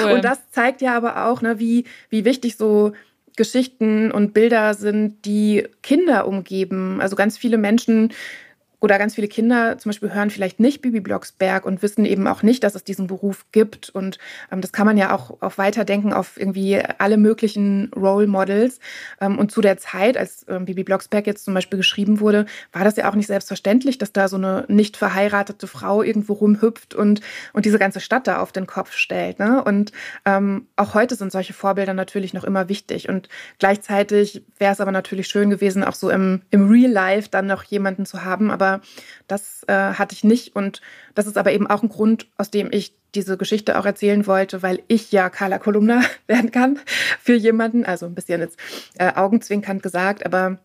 Cool. 0.00 0.12
Und 0.12 0.24
das 0.24 0.38
zeigt 0.50 0.82
ja 0.82 0.96
aber 0.96 1.26
auch, 1.26 1.42
ne, 1.42 1.58
wie, 1.58 1.84
wie 2.08 2.24
wichtig 2.24 2.56
so 2.56 2.92
Geschichten 3.36 4.12
und 4.12 4.32
Bilder 4.32 4.74
sind, 4.74 5.24
die 5.24 5.66
Kinder 5.82 6.28
umgeben. 6.28 7.00
Also 7.00 7.16
ganz 7.16 7.36
viele 7.36 7.58
Menschen 7.58 8.12
oder 8.84 8.98
ganz 8.98 9.14
viele 9.14 9.28
Kinder 9.28 9.78
zum 9.78 9.88
Beispiel 9.88 10.12
hören 10.12 10.28
vielleicht 10.28 10.60
nicht 10.60 10.82
Bibi 10.82 11.00
Blocksberg 11.00 11.64
und 11.64 11.82
wissen 11.82 12.04
eben 12.04 12.26
auch 12.26 12.42
nicht, 12.42 12.62
dass 12.64 12.74
es 12.74 12.84
diesen 12.84 13.06
Beruf 13.06 13.46
gibt. 13.50 13.88
Und 13.88 14.18
ähm, 14.52 14.60
das 14.60 14.72
kann 14.72 14.84
man 14.84 14.98
ja 14.98 15.14
auch, 15.14 15.40
auch 15.40 15.56
weiterdenken 15.56 16.12
auf 16.12 16.38
irgendwie 16.38 16.78
alle 16.98 17.16
möglichen 17.16 17.90
Role 17.96 18.26
Models. 18.26 18.80
Ähm, 19.22 19.38
und 19.38 19.50
zu 19.50 19.62
der 19.62 19.78
Zeit, 19.78 20.18
als 20.18 20.44
ähm, 20.50 20.66
Bibi 20.66 20.84
Blocksberg 20.84 21.26
jetzt 21.26 21.46
zum 21.46 21.54
Beispiel 21.54 21.78
geschrieben 21.78 22.20
wurde, 22.20 22.44
war 22.72 22.84
das 22.84 22.96
ja 22.96 23.08
auch 23.08 23.14
nicht 23.14 23.26
selbstverständlich, 23.26 23.96
dass 23.96 24.12
da 24.12 24.28
so 24.28 24.36
eine 24.36 24.66
nicht 24.68 24.98
verheiratete 24.98 25.66
Frau 25.66 26.02
irgendwo 26.02 26.34
rumhüpft 26.34 26.94
und, 26.94 27.22
und 27.54 27.64
diese 27.64 27.78
ganze 27.78 28.00
Stadt 28.00 28.26
da 28.26 28.40
auf 28.40 28.52
den 28.52 28.66
Kopf 28.66 28.92
stellt. 28.92 29.38
Ne? 29.38 29.64
Und 29.64 29.92
ähm, 30.26 30.66
auch 30.76 30.92
heute 30.92 31.14
sind 31.14 31.32
solche 31.32 31.54
Vorbilder 31.54 31.94
natürlich 31.94 32.34
noch 32.34 32.44
immer 32.44 32.68
wichtig. 32.68 33.08
Und 33.08 33.30
gleichzeitig 33.58 34.44
wäre 34.58 34.74
es 34.74 34.80
aber 34.82 34.92
natürlich 34.92 35.28
schön 35.28 35.48
gewesen, 35.48 35.84
auch 35.84 35.94
so 35.94 36.10
im, 36.10 36.42
im 36.50 36.68
Real 36.68 36.92
Life 36.92 37.30
dann 37.30 37.46
noch 37.46 37.64
jemanden 37.64 38.04
zu 38.04 38.24
haben. 38.24 38.50
Aber 38.50 38.73
das 39.26 39.64
äh, 39.66 39.72
hatte 39.72 40.14
ich 40.14 40.24
nicht. 40.24 40.54
Und 40.56 40.80
das 41.14 41.26
ist 41.26 41.38
aber 41.38 41.52
eben 41.52 41.66
auch 41.66 41.82
ein 41.82 41.88
Grund, 41.88 42.26
aus 42.36 42.50
dem 42.50 42.70
ich 42.72 42.94
diese 43.14 43.36
Geschichte 43.36 43.78
auch 43.78 43.86
erzählen 43.86 44.26
wollte, 44.26 44.62
weil 44.62 44.82
ich 44.88 45.12
ja 45.12 45.30
Carla 45.30 45.58
Kolumna 45.58 46.02
werden 46.26 46.50
kann 46.50 46.78
für 47.20 47.34
jemanden. 47.34 47.84
Also 47.84 48.06
ein 48.06 48.14
bisschen 48.14 48.40
jetzt 48.40 48.58
äh, 48.98 49.12
augenzwinkernd 49.14 49.82
gesagt, 49.82 50.26
aber 50.26 50.58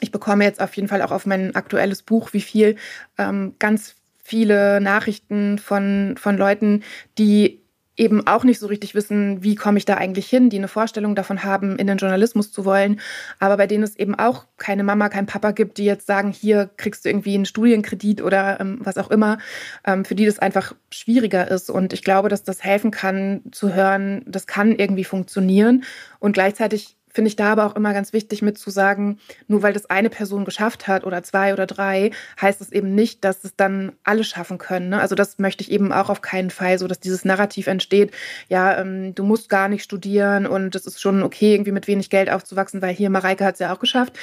ich 0.00 0.12
bekomme 0.12 0.44
jetzt 0.44 0.60
auf 0.60 0.74
jeden 0.74 0.88
Fall 0.88 1.02
auch 1.02 1.10
auf 1.10 1.26
mein 1.26 1.54
aktuelles 1.54 2.02
Buch, 2.02 2.32
wie 2.32 2.40
viel 2.40 2.76
ähm, 3.18 3.54
ganz 3.58 3.96
viele 4.22 4.80
Nachrichten 4.80 5.58
von, 5.58 6.14
von 6.16 6.36
Leuten, 6.36 6.84
die 7.18 7.59
eben 8.00 8.26
auch 8.26 8.44
nicht 8.44 8.58
so 8.58 8.66
richtig 8.66 8.94
wissen, 8.94 9.44
wie 9.44 9.54
komme 9.54 9.76
ich 9.76 9.84
da 9.84 9.94
eigentlich 9.94 10.26
hin, 10.26 10.48
die 10.48 10.56
eine 10.56 10.68
Vorstellung 10.68 11.14
davon 11.14 11.44
haben, 11.44 11.76
in 11.78 11.86
den 11.86 11.98
Journalismus 11.98 12.50
zu 12.50 12.64
wollen, 12.64 12.98
aber 13.38 13.58
bei 13.58 13.66
denen 13.66 13.84
es 13.84 13.94
eben 13.94 14.14
auch 14.14 14.46
keine 14.56 14.84
Mama, 14.84 15.10
kein 15.10 15.26
Papa 15.26 15.50
gibt, 15.50 15.76
die 15.76 15.84
jetzt 15.84 16.06
sagen, 16.06 16.32
hier 16.32 16.70
kriegst 16.78 17.04
du 17.04 17.10
irgendwie 17.10 17.34
einen 17.34 17.44
Studienkredit 17.44 18.22
oder 18.22 18.58
ähm, 18.58 18.78
was 18.80 18.96
auch 18.96 19.10
immer, 19.10 19.36
ähm, 19.84 20.06
für 20.06 20.14
die 20.14 20.24
das 20.24 20.38
einfach 20.38 20.74
schwieriger 20.90 21.50
ist. 21.50 21.68
Und 21.68 21.92
ich 21.92 22.02
glaube, 22.02 22.30
dass 22.30 22.42
das 22.42 22.64
helfen 22.64 22.90
kann 22.90 23.42
zu 23.52 23.74
hören, 23.74 24.22
das 24.26 24.46
kann 24.46 24.74
irgendwie 24.74 25.04
funktionieren 25.04 25.84
und 26.20 26.32
gleichzeitig 26.32 26.96
finde 27.12 27.28
ich 27.28 27.36
da 27.36 27.52
aber 27.52 27.66
auch 27.66 27.76
immer 27.76 27.92
ganz 27.92 28.12
wichtig 28.12 28.42
mit 28.42 28.58
zu 28.58 28.70
sagen, 28.70 29.18
nur 29.48 29.62
weil 29.62 29.72
das 29.72 29.90
eine 29.90 30.10
Person 30.10 30.44
geschafft 30.44 30.88
hat 30.88 31.04
oder 31.04 31.22
zwei 31.22 31.52
oder 31.52 31.66
drei, 31.66 32.12
heißt 32.40 32.60
es 32.60 32.72
eben 32.72 32.94
nicht, 32.94 33.24
dass 33.24 33.44
es 33.44 33.56
dann 33.56 33.92
alle 34.04 34.24
schaffen 34.24 34.58
können. 34.58 34.90
Ne? 34.90 35.00
Also 35.00 35.14
das 35.14 35.38
möchte 35.38 35.62
ich 35.62 35.70
eben 35.70 35.92
auch 35.92 36.08
auf 36.08 36.20
keinen 36.22 36.50
Fall, 36.50 36.78
so 36.78 36.86
dass 36.86 37.00
dieses 37.00 37.24
Narrativ 37.24 37.66
entsteht, 37.66 38.12
ja, 38.48 38.78
ähm, 38.78 39.14
du 39.14 39.24
musst 39.24 39.48
gar 39.48 39.68
nicht 39.68 39.82
studieren 39.82 40.46
und 40.46 40.74
es 40.74 40.86
ist 40.86 41.00
schon 41.00 41.22
okay, 41.22 41.54
irgendwie 41.54 41.72
mit 41.72 41.88
wenig 41.88 42.10
Geld 42.10 42.30
aufzuwachsen, 42.30 42.82
weil 42.82 42.94
hier 42.94 43.10
Mareike 43.10 43.44
hat 43.44 43.54
es 43.54 43.60
ja 43.60 43.74
auch 43.74 43.80
geschafft. 43.80 44.18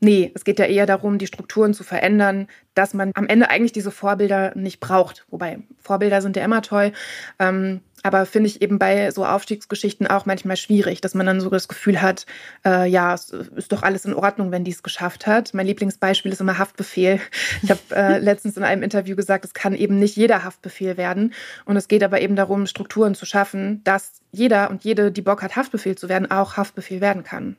Nee, 0.00 0.30
es 0.34 0.44
geht 0.44 0.60
ja 0.60 0.66
eher 0.66 0.86
darum, 0.86 1.18
die 1.18 1.26
Strukturen 1.26 1.74
zu 1.74 1.82
verändern, 1.82 2.46
dass 2.74 2.94
man 2.94 3.10
am 3.14 3.26
Ende 3.26 3.50
eigentlich 3.50 3.72
diese 3.72 3.90
Vorbilder 3.90 4.52
nicht 4.54 4.78
braucht. 4.78 5.26
Wobei 5.28 5.58
Vorbilder 5.80 6.22
sind 6.22 6.36
ja 6.36 6.44
immer 6.44 6.62
toll. 6.62 6.92
Ähm, 7.40 7.80
aber 8.02 8.26
finde 8.26 8.48
ich 8.48 8.62
eben 8.62 8.78
bei 8.78 9.10
so 9.10 9.24
Aufstiegsgeschichten 9.24 10.06
auch 10.06 10.26
manchmal 10.26 10.56
schwierig, 10.56 11.00
dass 11.00 11.14
man 11.14 11.26
dann 11.26 11.40
so 11.40 11.50
das 11.50 11.68
Gefühl 11.68 12.00
hat, 12.00 12.26
äh, 12.64 12.88
ja, 12.88 13.14
es 13.14 13.30
ist 13.30 13.72
doch 13.72 13.82
alles 13.82 14.04
in 14.04 14.14
Ordnung, 14.14 14.50
wenn 14.50 14.64
die 14.64 14.70
es 14.70 14.82
geschafft 14.82 15.26
hat. 15.26 15.54
Mein 15.54 15.66
Lieblingsbeispiel 15.66 16.32
ist 16.32 16.40
immer 16.40 16.58
Haftbefehl. 16.58 17.20
Ich 17.62 17.70
habe 17.70 17.80
äh, 17.90 18.18
letztens 18.20 18.56
in 18.56 18.62
einem 18.62 18.82
Interview 18.82 19.16
gesagt, 19.16 19.44
es 19.44 19.54
kann 19.54 19.74
eben 19.74 19.98
nicht 19.98 20.16
jeder 20.16 20.44
Haftbefehl 20.44 20.96
werden. 20.96 21.34
Und 21.64 21.76
es 21.76 21.88
geht 21.88 22.02
aber 22.02 22.20
eben 22.20 22.36
darum, 22.36 22.66
Strukturen 22.66 23.14
zu 23.14 23.26
schaffen, 23.26 23.82
dass 23.84 24.20
jeder 24.32 24.70
und 24.70 24.84
jede, 24.84 25.10
die 25.10 25.22
Bock 25.22 25.42
hat, 25.42 25.56
Haftbefehl 25.56 25.96
zu 25.96 26.08
werden, 26.08 26.30
auch 26.30 26.56
Haftbefehl 26.56 27.00
werden 27.00 27.24
kann. 27.24 27.56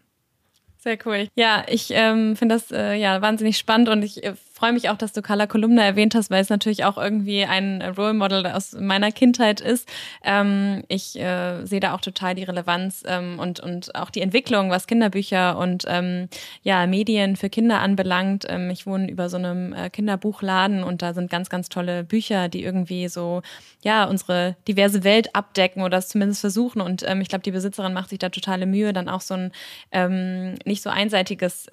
Sehr 0.82 0.98
cool. 1.06 1.28
Ja, 1.36 1.66
ich 1.68 1.90
ähm, 1.92 2.38
finde 2.38 2.56
das 2.56 2.72
äh, 2.72 2.94
ja 2.94 3.22
wahnsinnig 3.22 3.58
spannend 3.58 3.90
und 3.90 4.02
ich 4.02 4.24
äh, 4.24 4.34
freue 4.60 4.74
mich 4.74 4.90
auch, 4.90 4.98
dass 4.98 5.14
du 5.14 5.22
Carla 5.22 5.48
Kolumna 5.48 5.84
erwähnt 5.84 6.16
hast, 6.16 6.30
weil 6.30 6.42
es 6.42 6.50
natürlich 6.50 6.84
auch 6.84 6.98
irgendwie 6.98 7.46
ein 7.46 7.82
Role 7.82 8.14
Model 8.14 8.46
aus 8.46 8.74
meiner 8.74 9.10
Kindheit 9.10 9.62
ist. 9.62 9.88
Ähm, 10.22 10.84
ich 10.90 11.18
äh, 11.18 11.66
sehe 11.66 11.80
da 11.80 11.96
auch 11.96 12.02
total 12.02 12.36
die 12.36 12.44
Relevanz 12.44 13.04
ähm, 13.08 13.40
und, 13.40 13.62
und 13.62 13.96
auch 13.96 14.10
die 14.10 14.20
Entwicklung, 14.20 14.70
was 14.70 14.86
Kinderbücher 14.86 15.58
und 15.58 15.86
ähm, 15.88 16.28
ja, 16.62 16.86
Medien 16.88 17.38
für 17.38 17.50
Kinder 17.50 17.80
anbelangt. 17.80 18.46
Ähm, 18.50 18.70
ich 18.70 18.86
wohne 18.86 19.10
über 19.10 19.30
so 19.30 19.38
einem 19.38 19.72
äh, 19.72 19.90
Kinderbuchladen 19.90 20.84
und 20.84 21.02
da 21.02 21.14
sind 21.14 21.32
ganz, 21.32 21.50
ganz 21.50 21.70
tolle 21.70 22.04
Bücher, 22.04 22.50
die 22.50 22.62
irgendwie 22.62 23.08
so, 23.08 23.42
ja, 23.82 24.04
unsere 24.04 24.58
diverse 24.68 25.06
Welt 25.06 25.36
abdecken 25.36 25.84
oder 25.84 26.00
es 26.00 26.10
zumindest 26.10 26.42
versuchen. 26.42 26.82
Und 26.82 27.08
ähm, 27.08 27.22
ich 27.22 27.30
glaube, 27.30 27.44
die 27.44 27.52
Besitzerin 27.52 27.94
macht 27.94 28.10
sich 28.10 28.20
da 28.20 28.28
totale 28.28 28.66
Mühe, 28.66 28.92
dann 28.92 29.08
auch 29.08 29.22
so 29.22 29.36
ein 29.36 29.54
ähm, 29.94 30.56
nicht 30.66 30.84
so 30.84 30.90
einseitiges 30.90 31.68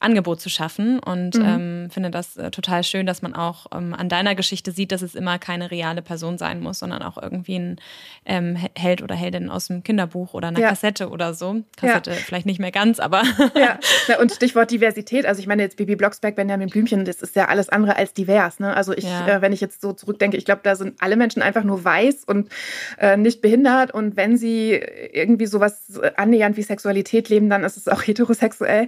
Angebot 0.00 0.40
zu 0.40 0.48
schaffen. 0.48 0.98
Und 0.98 1.36
mhm. 1.36 1.44
ähm, 1.44 1.90
finde 1.90 2.10
das 2.10 2.36
äh, 2.36 2.50
total 2.50 2.84
schön, 2.84 3.06
dass 3.06 3.22
man 3.22 3.34
auch 3.34 3.66
ähm, 3.74 3.94
an 3.94 4.08
deiner 4.08 4.34
Geschichte 4.34 4.72
sieht, 4.72 4.92
dass 4.92 5.02
es 5.02 5.14
immer 5.14 5.38
keine 5.38 5.70
reale 5.70 6.02
Person 6.02 6.38
sein 6.38 6.60
muss, 6.60 6.78
sondern 6.80 7.02
auch 7.02 7.20
irgendwie 7.20 7.58
ein 7.58 7.80
ähm, 8.24 8.56
Held 8.76 9.02
oder 9.02 9.14
Heldin 9.14 9.48
aus 9.48 9.68
dem 9.68 9.82
Kinderbuch 9.82 10.34
oder 10.34 10.48
einer 10.48 10.60
ja. 10.60 10.68
Kassette 10.68 11.08
oder 11.08 11.34
so. 11.34 11.62
Kassette 11.76 12.10
ja. 12.10 12.16
vielleicht 12.16 12.46
nicht 12.46 12.60
mehr 12.60 12.72
ganz, 12.72 13.00
aber. 13.00 13.22
ja. 13.54 13.78
und 14.20 14.32
Stichwort 14.32 14.70
Diversität. 14.70 15.26
Also 15.26 15.40
ich 15.40 15.46
meine 15.46 15.62
jetzt 15.62 15.76
Bibi 15.76 15.96
Blocksberg, 15.96 16.36
Benjamin 16.36 16.68
Blümchen, 16.68 17.04
das 17.04 17.22
ist 17.22 17.34
ja 17.34 17.46
alles 17.46 17.68
andere 17.68 17.96
als 17.96 18.12
divers. 18.12 18.60
Ne? 18.60 18.74
Also 18.74 18.92
ich, 18.92 19.04
ja. 19.04 19.26
äh, 19.26 19.42
wenn 19.42 19.52
ich 19.52 19.60
jetzt 19.60 19.80
so 19.80 19.92
zurückdenke, 19.92 20.36
ich 20.36 20.44
glaube, 20.44 20.60
da 20.62 20.76
sind 20.76 21.00
alle 21.00 21.16
Menschen 21.16 21.42
einfach 21.42 21.64
nur 21.64 21.84
weiß 21.84 22.24
und 22.24 22.50
äh, 22.98 23.16
nicht 23.16 23.40
behindert. 23.40 23.92
Und 23.92 24.16
wenn 24.16 24.36
sie 24.36 24.72
irgendwie 24.72 25.46
sowas 25.46 26.00
annähernd 26.16 26.56
wie 26.56 26.62
Sexualität 26.62 27.28
leben, 27.28 27.48
dann 27.48 27.64
ist 27.64 27.76
es 27.76 27.88
auch 27.88 28.02
heterosexuell. 28.06 28.86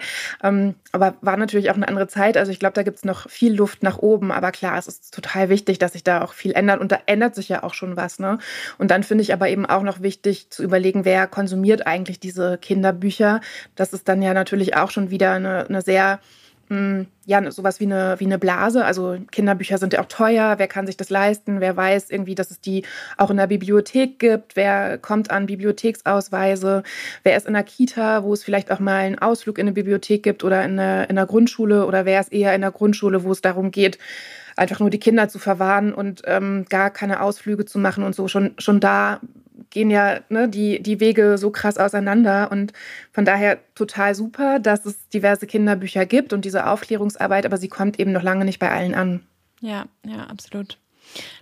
Aber 0.98 1.16
war 1.20 1.36
natürlich 1.36 1.70
auch 1.70 1.76
eine 1.76 1.86
andere 1.86 2.08
Zeit. 2.08 2.36
Also 2.36 2.50
ich 2.50 2.58
glaube, 2.58 2.74
da 2.74 2.82
gibt 2.82 2.96
es 2.98 3.04
noch 3.04 3.30
viel 3.30 3.54
Luft 3.54 3.82
nach 3.82 3.98
oben. 3.98 4.32
Aber 4.32 4.50
klar, 4.50 4.76
es 4.76 4.88
ist 4.88 5.14
total 5.14 5.48
wichtig, 5.48 5.78
dass 5.78 5.92
sich 5.92 6.02
da 6.02 6.22
auch 6.22 6.32
viel 6.32 6.52
ändert. 6.52 6.80
Und 6.80 6.90
da 6.90 6.98
ändert 7.06 7.34
sich 7.34 7.48
ja 7.48 7.62
auch 7.62 7.74
schon 7.74 7.96
was. 7.96 8.18
Ne? 8.18 8.38
Und 8.78 8.90
dann 8.90 9.04
finde 9.04 9.22
ich 9.22 9.32
aber 9.32 9.48
eben 9.48 9.64
auch 9.64 9.82
noch 9.82 10.02
wichtig 10.02 10.50
zu 10.50 10.62
überlegen, 10.62 11.04
wer 11.04 11.26
konsumiert 11.26 11.86
eigentlich 11.86 12.18
diese 12.18 12.58
Kinderbücher. 12.58 13.40
Das 13.76 13.92
ist 13.92 14.08
dann 14.08 14.22
ja 14.22 14.34
natürlich 14.34 14.76
auch 14.76 14.90
schon 14.90 15.10
wieder 15.10 15.32
eine, 15.34 15.66
eine 15.68 15.82
sehr 15.82 16.18
ja, 16.70 17.50
sowas 17.50 17.80
wie 17.80 17.84
eine, 17.84 18.16
wie 18.18 18.26
eine 18.26 18.38
Blase. 18.38 18.84
Also 18.84 19.16
Kinderbücher 19.30 19.78
sind 19.78 19.92
ja 19.92 20.00
auch 20.00 20.06
teuer. 20.06 20.54
Wer 20.58 20.68
kann 20.68 20.86
sich 20.86 20.96
das 20.96 21.08
leisten? 21.08 21.60
Wer 21.60 21.76
weiß 21.76 22.10
irgendwie, 22.10 22.34
dass 22.34 22.50
es 22.50 22.60
die 22.60 22.84
auch 23.16 23.30
in 23.30 23.38
der 23.38 23.46
Bibliothek 23.46 24.18
gibt? 24.18 24.56
Wer 24.56 24.98
kommt 24.98 25.30
an 25.30 25.46
Bibliotheksausweise? 25.46 26.82
Wer 27.22 27.36
ist 27.36 27.46
in 27.46 27.54
der 27.54 27.62
Kita, 27.62 28.22
wo 28.22 28.32
es 28.32 28.44
vielleicht 28.44 28.70
auch 28.70 28.80
mal 28.80 29.00
einen 29.00 29.18
Ausflug 29.18 29.58
in 29.58 29.66
eine 29.66 29.72
Bibliothek 29.72 30.22
gibt 30.22 30.44
oder 30.44 30.64
in 30.64 30.76
der, 30.76 31.08
in 31.08 31.16
der 31.16 31.26
Grundschule? 31.26 31.86
Oder 31.86 32.04
wer 32.04 32.20
ist 32.20 32.32
eher 32.32 32.54
in 32.54 32.60
der 32.60 32.72
Grundschule, 32.72 33.24
wo 33.24 33.32
es 33.32 33.40
darum 33.40 33.70
geht, 33.70 33.98
einfach 34.56 34.80
nur 34.80 34.90
die 34.90 35.00
Kinder 35.00 35.28
zu 35.28 35.38
verwahren 35.38 35.94
und 35.94 36.22
ähm, 36.26 36.66
gar 36.68 36.90
keine 36.90 37.22
Ausflüge 37.22 37.64
zu 37.64 37.78
machen 37.78 38.04
und 38.04 38.14
so. 38.14 38.28
Schon, 38.28 38.54
schon 38.58 38.80
da 38.80 39.20
gehen 39.70 39.90
ja 39.90 40.20
ne, 40.28 40.48
die, 40.48 40.82
die 40.82 41.00
Wege 41.00 41.38
so 41.38 41.50
krass 41.50 41.78
auseinander. 41.78 42.50
Und 42.50 42.72
von 43.12 43.24
daher 43.24 43.58
total 43.74 44.14
super, 44.14 44.58
dass 44.58 44.86
es 44.86 45.08
diverse 45.08 45.46
Kinderbücher 45.46 46.06
gibt 46.06 46.32
und 46.32 46.44
diese 46.44 46.66
Aufklärungsarbeit, 46.66 47.46
aber 47.46 47.56
sie 47.56 47.68
kommt 47.68 47.98
eben 47.98 48.12
noch 48.12 48.22
lange 48.22 48.44
nicht 48.44 48.58
bei 48.58 48.70
allen 48.70 48.94
an. 48.94 49.20
Ja, 49.60 49.86
ja, 50.06 50.24
absolut. 50.26 50.78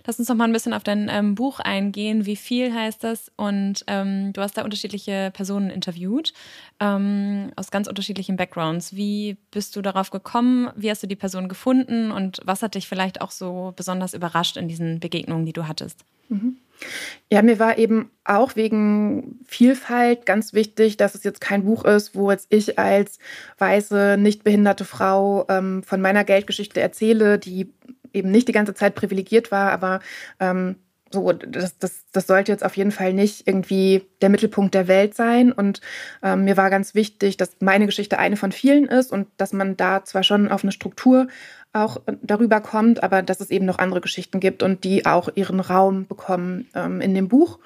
Lass 0.05 0.19
uns 0.19 0.29
noch 0.29 0.35
mal 0.35 0.45
ein 0.45 0.53
bisschen 0.53 0.73
auf 0.73 0.83
dein 0.83 1.09
ähm, 1.11 1.35
Buch 1.35 1.59
eingehen. 1.59 2.25
Wie 2.25 2.35
viel 2.35 2.73
heißt 2.73 3.03
das? 3.03 3.31
Und 3.35 3.83
ähm, 3.87 4.33
du 4.33 4.41
hast 4.41 4.57
da 4.57 4.63
unterschiedliche 4.63 5.31
Personen 5.33 5.69
interviewt 5.69 6.33
ähm, 6.79 7.51
aus 7.55 7.71
ganz 7.71 7.87
unterschiedlichen 7.87 8.37
Backgrounds. 8.37 8.95
Wie 8.95 9.37
bist 9.51 9.75
du 9.75 9.81
darauf 9.81 10.09
gekommen? 10.09 10.69
Wie 10.75 10.89
hast 10.89 11.03
du 11.03 11.07
die 11.07 11.15
Person 11.15 11.49
gefunden? 11.49 12.11
Und 12.11 12.39
was 12.45 12.61
hat 12.61 12.75
dich 12.75 12.87
vielleicht 12.87 13.21
auch 13.21 13.31
so 13.31 13.73
besonders 13.75 14.13
überrascht 14.13 14.57
in 14.57 14.67
diesen 14.67 14.99
Begegnungen, 14.99 15.45
die 15.45 15.53
du 15.53 15.67
hattest? 15.67 16.05
Mhm. 16.29 16.57
Ja, 17.31 17.41
mir 17.41 17.59
war 17.59 17.77
eben 17.77 18.11
auch 18.23 18.55
wegen 18.55 19.39
Vielfalt 19.45 20.25
ganz 20.25 20.53
wichtig, 20.53 20.97
dass 20.97 21.15
es 21.15 21.23
jetzt 21.23 21.41
kein 21.41 21.65
Buch 21.65 21.83
ist, 21.85 22.15
wo 22.15 22.31
jetzt 22.31 22.47
ich 22.53 22.79
als 22.79 23.19
weiße, 23.57 24.17
nicht 24.17 24.43
behinderte 24.43 24.85
Frau 24.85 25.45
ähm, 25.49 25.83
von 25.83 26.01
meiner 26.01 26.23
Geldgeschichte 26.23 26.79
erzähle, 26.79 27.37
die 27.39 27.73
eben 28.13 28.31
nicht 28.31 28.47
die 28.47 28.53
ganze 28.53 28.73
Zeit 28.73 28.95
privilegiert 28.95 29.51
war, 29.51 29.71
aber 29.71 29.99
ähm, 30.39 30.77
so, 31.11 31.31
das, 31.31 31.77
das, 31.77 32.05
das 32.11 32.27
sollte 32.27 32.51
jetzt 32.51 32.65
auf 32.65 32.75
jeden 32.75 32.91
Fall 32.91 33.13
nicht 33.13 33.47
irgendwie 33.47 34.03
der 34.21 34.29
Mittelpunkt 34.29 34.73
der 34.73 34.87
Welt 34.87 35.15
sein. 35.15 35.51
Und 35.51 35.81
ähm, 36.21 36.43
mir 36.43 36.57
war 36.57 36.69
ganz 36.69 36.95
wichtig, 36.95 37.37
dass 37.37 37.57
meine 37.59 37.85
Geschichte 37.85 38.19
eine 38.19 38.35
von 38.35 38.51
vielen 38.51 38.85
ist 38.85 39.11
und 39.11 39.27
dass 39.37 39.53
man 39.53 39.77
da 39.77 40.03
zwar 40.03 40.23
schon 40.23 40.49
auf 40.49 40.63
eine 40.63 40.71
Struktur 40.71 41.27
auch 41.73 42.01
darüber 42.21 42.61
kommt, 42.61 43.03
aber 43.03 43.21
dass 43.21 43.39
es 43.39 43.51
eben 43.51 43.65
noch 43.65 43.79
andere 43.79 44.01
Geschichten 44.01 44.39
gibt 44.39 44.63
und 44.63 44.83
die 44.83 45.05
auch 45.05 45.29
ihren 45.35 45.59
Raum 45.59 46.07
bekommen 46.07 46.67
ähm, 46.73 47.01
in 47.01 47.13
dem 47.13 47.27
Buch. 47.27 47.59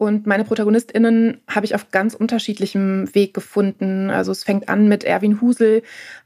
Und 0.00 0.26
meine 0.26 0.44
ProtagonistInnen 0.44 1.42
habe 1.46 1.66
ich 1.66 1.74
auf 1.74 1.90
ganz 1.90 2.14
unterschiedlichem 2.14 3.14
Weg 3.14 3.34
gefunden. 3.34 4.08
Also 4.08 4.32
es 4.32 4.44
fängt 4.44 4.70
an 4.70 4.88
mit 4.88 5.04
Erwin 5.04 5.42
Husel, 5.42 5.82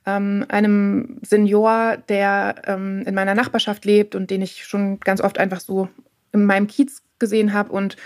ähm, 0.06 0.44
einem 0.48 1.18
Senior, 1.22 1.96
der 2.08 2.62
ähm, 2.66 3.02
in 3.04 3.16
meiner 3.16 3.34
Nachbarschaft 3.34 3.84
lebt 3.84 4.14
und 4.14 4.30
den 4.30 4.42
ich 4.42 4.64
schon 4.64 5.00
ganz 5.00 5.20
oft 5.20 5.38
einfach 5.38 5.58
so 5.58 5.88
in 6.30 6.44
meinem 6.44 6.68
Kiez 6.68 7.02
gesehen 7.18 7.52
habe 7.52 7.72
und 7.72 7.96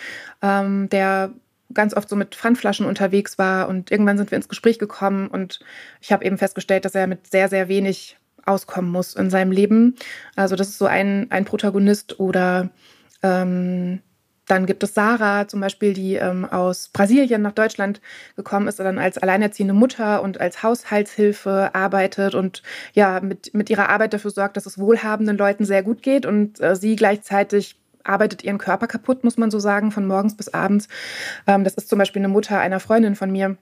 ähm, 0.41 0.89
der 0.89 1.33
ganz 1.75 1.95
oft 1.95 2.09
so 2.09 2.17
mit 2.17 2.35
Pfandflaschen 2.35 2.87
unterwegs 2.87 3.37
war. 3.37 3.69
Und 3.69 3.91
irgendwann 3.91 4.17
sind 4.17 4.31
wir 4.31 4.37
ins 4.37 4.49
Gespräch 4.49 4.79
gekommen 4.79 5.29
und 5.29 5.61
ich 6.01 6.13
habe 6.13 6.25
eben 6.25 6.39
festgestellt, 6.39 6.87
dass 6.87 6.95
er 6.95 7.07
mit 7.07 7.27
sehr, 7.27 7.51
sehr 7.51 7.69
wenig 7.69 8.17
auskommen 8.49 8.91
muss 8.91 9.15
in 9.15 9.31
seinem 9.31 9.53
Leben. 9.53 9.97
Also 10.37 10.57
das 10.57 10.69
ist 10.69 10.79
so 10.79 10.87
ein, 10.87 11.27
ein 11.31 11.45
Protagonist 11.45 12.19
oder 12.19 12.71
ähm, 13.23 14.01
dann 14.49 14.65
gibt 14.65 14.83
es 14.83 14.95
Sarah 14.95 15.47
zum 15.47 15.61
Beispiel, 15.61 15.93
die 15.93 16.15
ähm, 16.15 16.47
aus 16.47 16.89
Brasilien 16.89 17.43
nach 17.43 17.53
Deutschland 17.53 18.01
gekommen 18.35 18.67
ist, 18.67 18.81
dann 18.81 18.99
als 18.99 19.19
alleinerziehende 19.19 19.75
Mutter 19.75 20.23
und 20.23 20.41
als 20.41 20.63
Haushaltshilfe 20.63 21.71
arbeitet 21.75 22.35
und 22.35 22.63
ja 22.95 23.21
mit, 23.21 23.55
mit 23.55 23.69
ihrer 23.71 23.91
Arbeit 23.91 24.15
dafür 24.15 24.31
sorgt, 24.31 24.57
dass 24.57 24.67
es 24.67 24.79
wohlhabenden 24.79 25.37
Leuten 25.37 25.65
sehr 25.67 25.83
gut 25.83 26.03
geht 26.03 26.25
und 26.25 26.61
äh, 26.61 26.75
sie 26.75 26.97
gleichzeitig 26.97 27.77
arbeitet 28.05 28.43
ihren 28.43 28.59
Körper 28.59 28.87
kaputt, 28.87 29.23
muss 29.23 29.37
man 29.37 29.51
so 29.51 29.59
sagen, 29.59 29.91
von 29.91 30.07
morgens 30.07 30.37
bis 30.37 30.49
abends. 30.49 30.89
Ähm, 31.47 31.63
das 31.65 31.75
ist 31.75 31.91
zum 31.91 31.99
Beispiel 31.99 32.21
eine 32.21 32.29
Mutter 32.29 32.59
einer 32.59 32.81
Freundin 32.81 33.17
von 33.17 33.31
mir. 33.31 33.59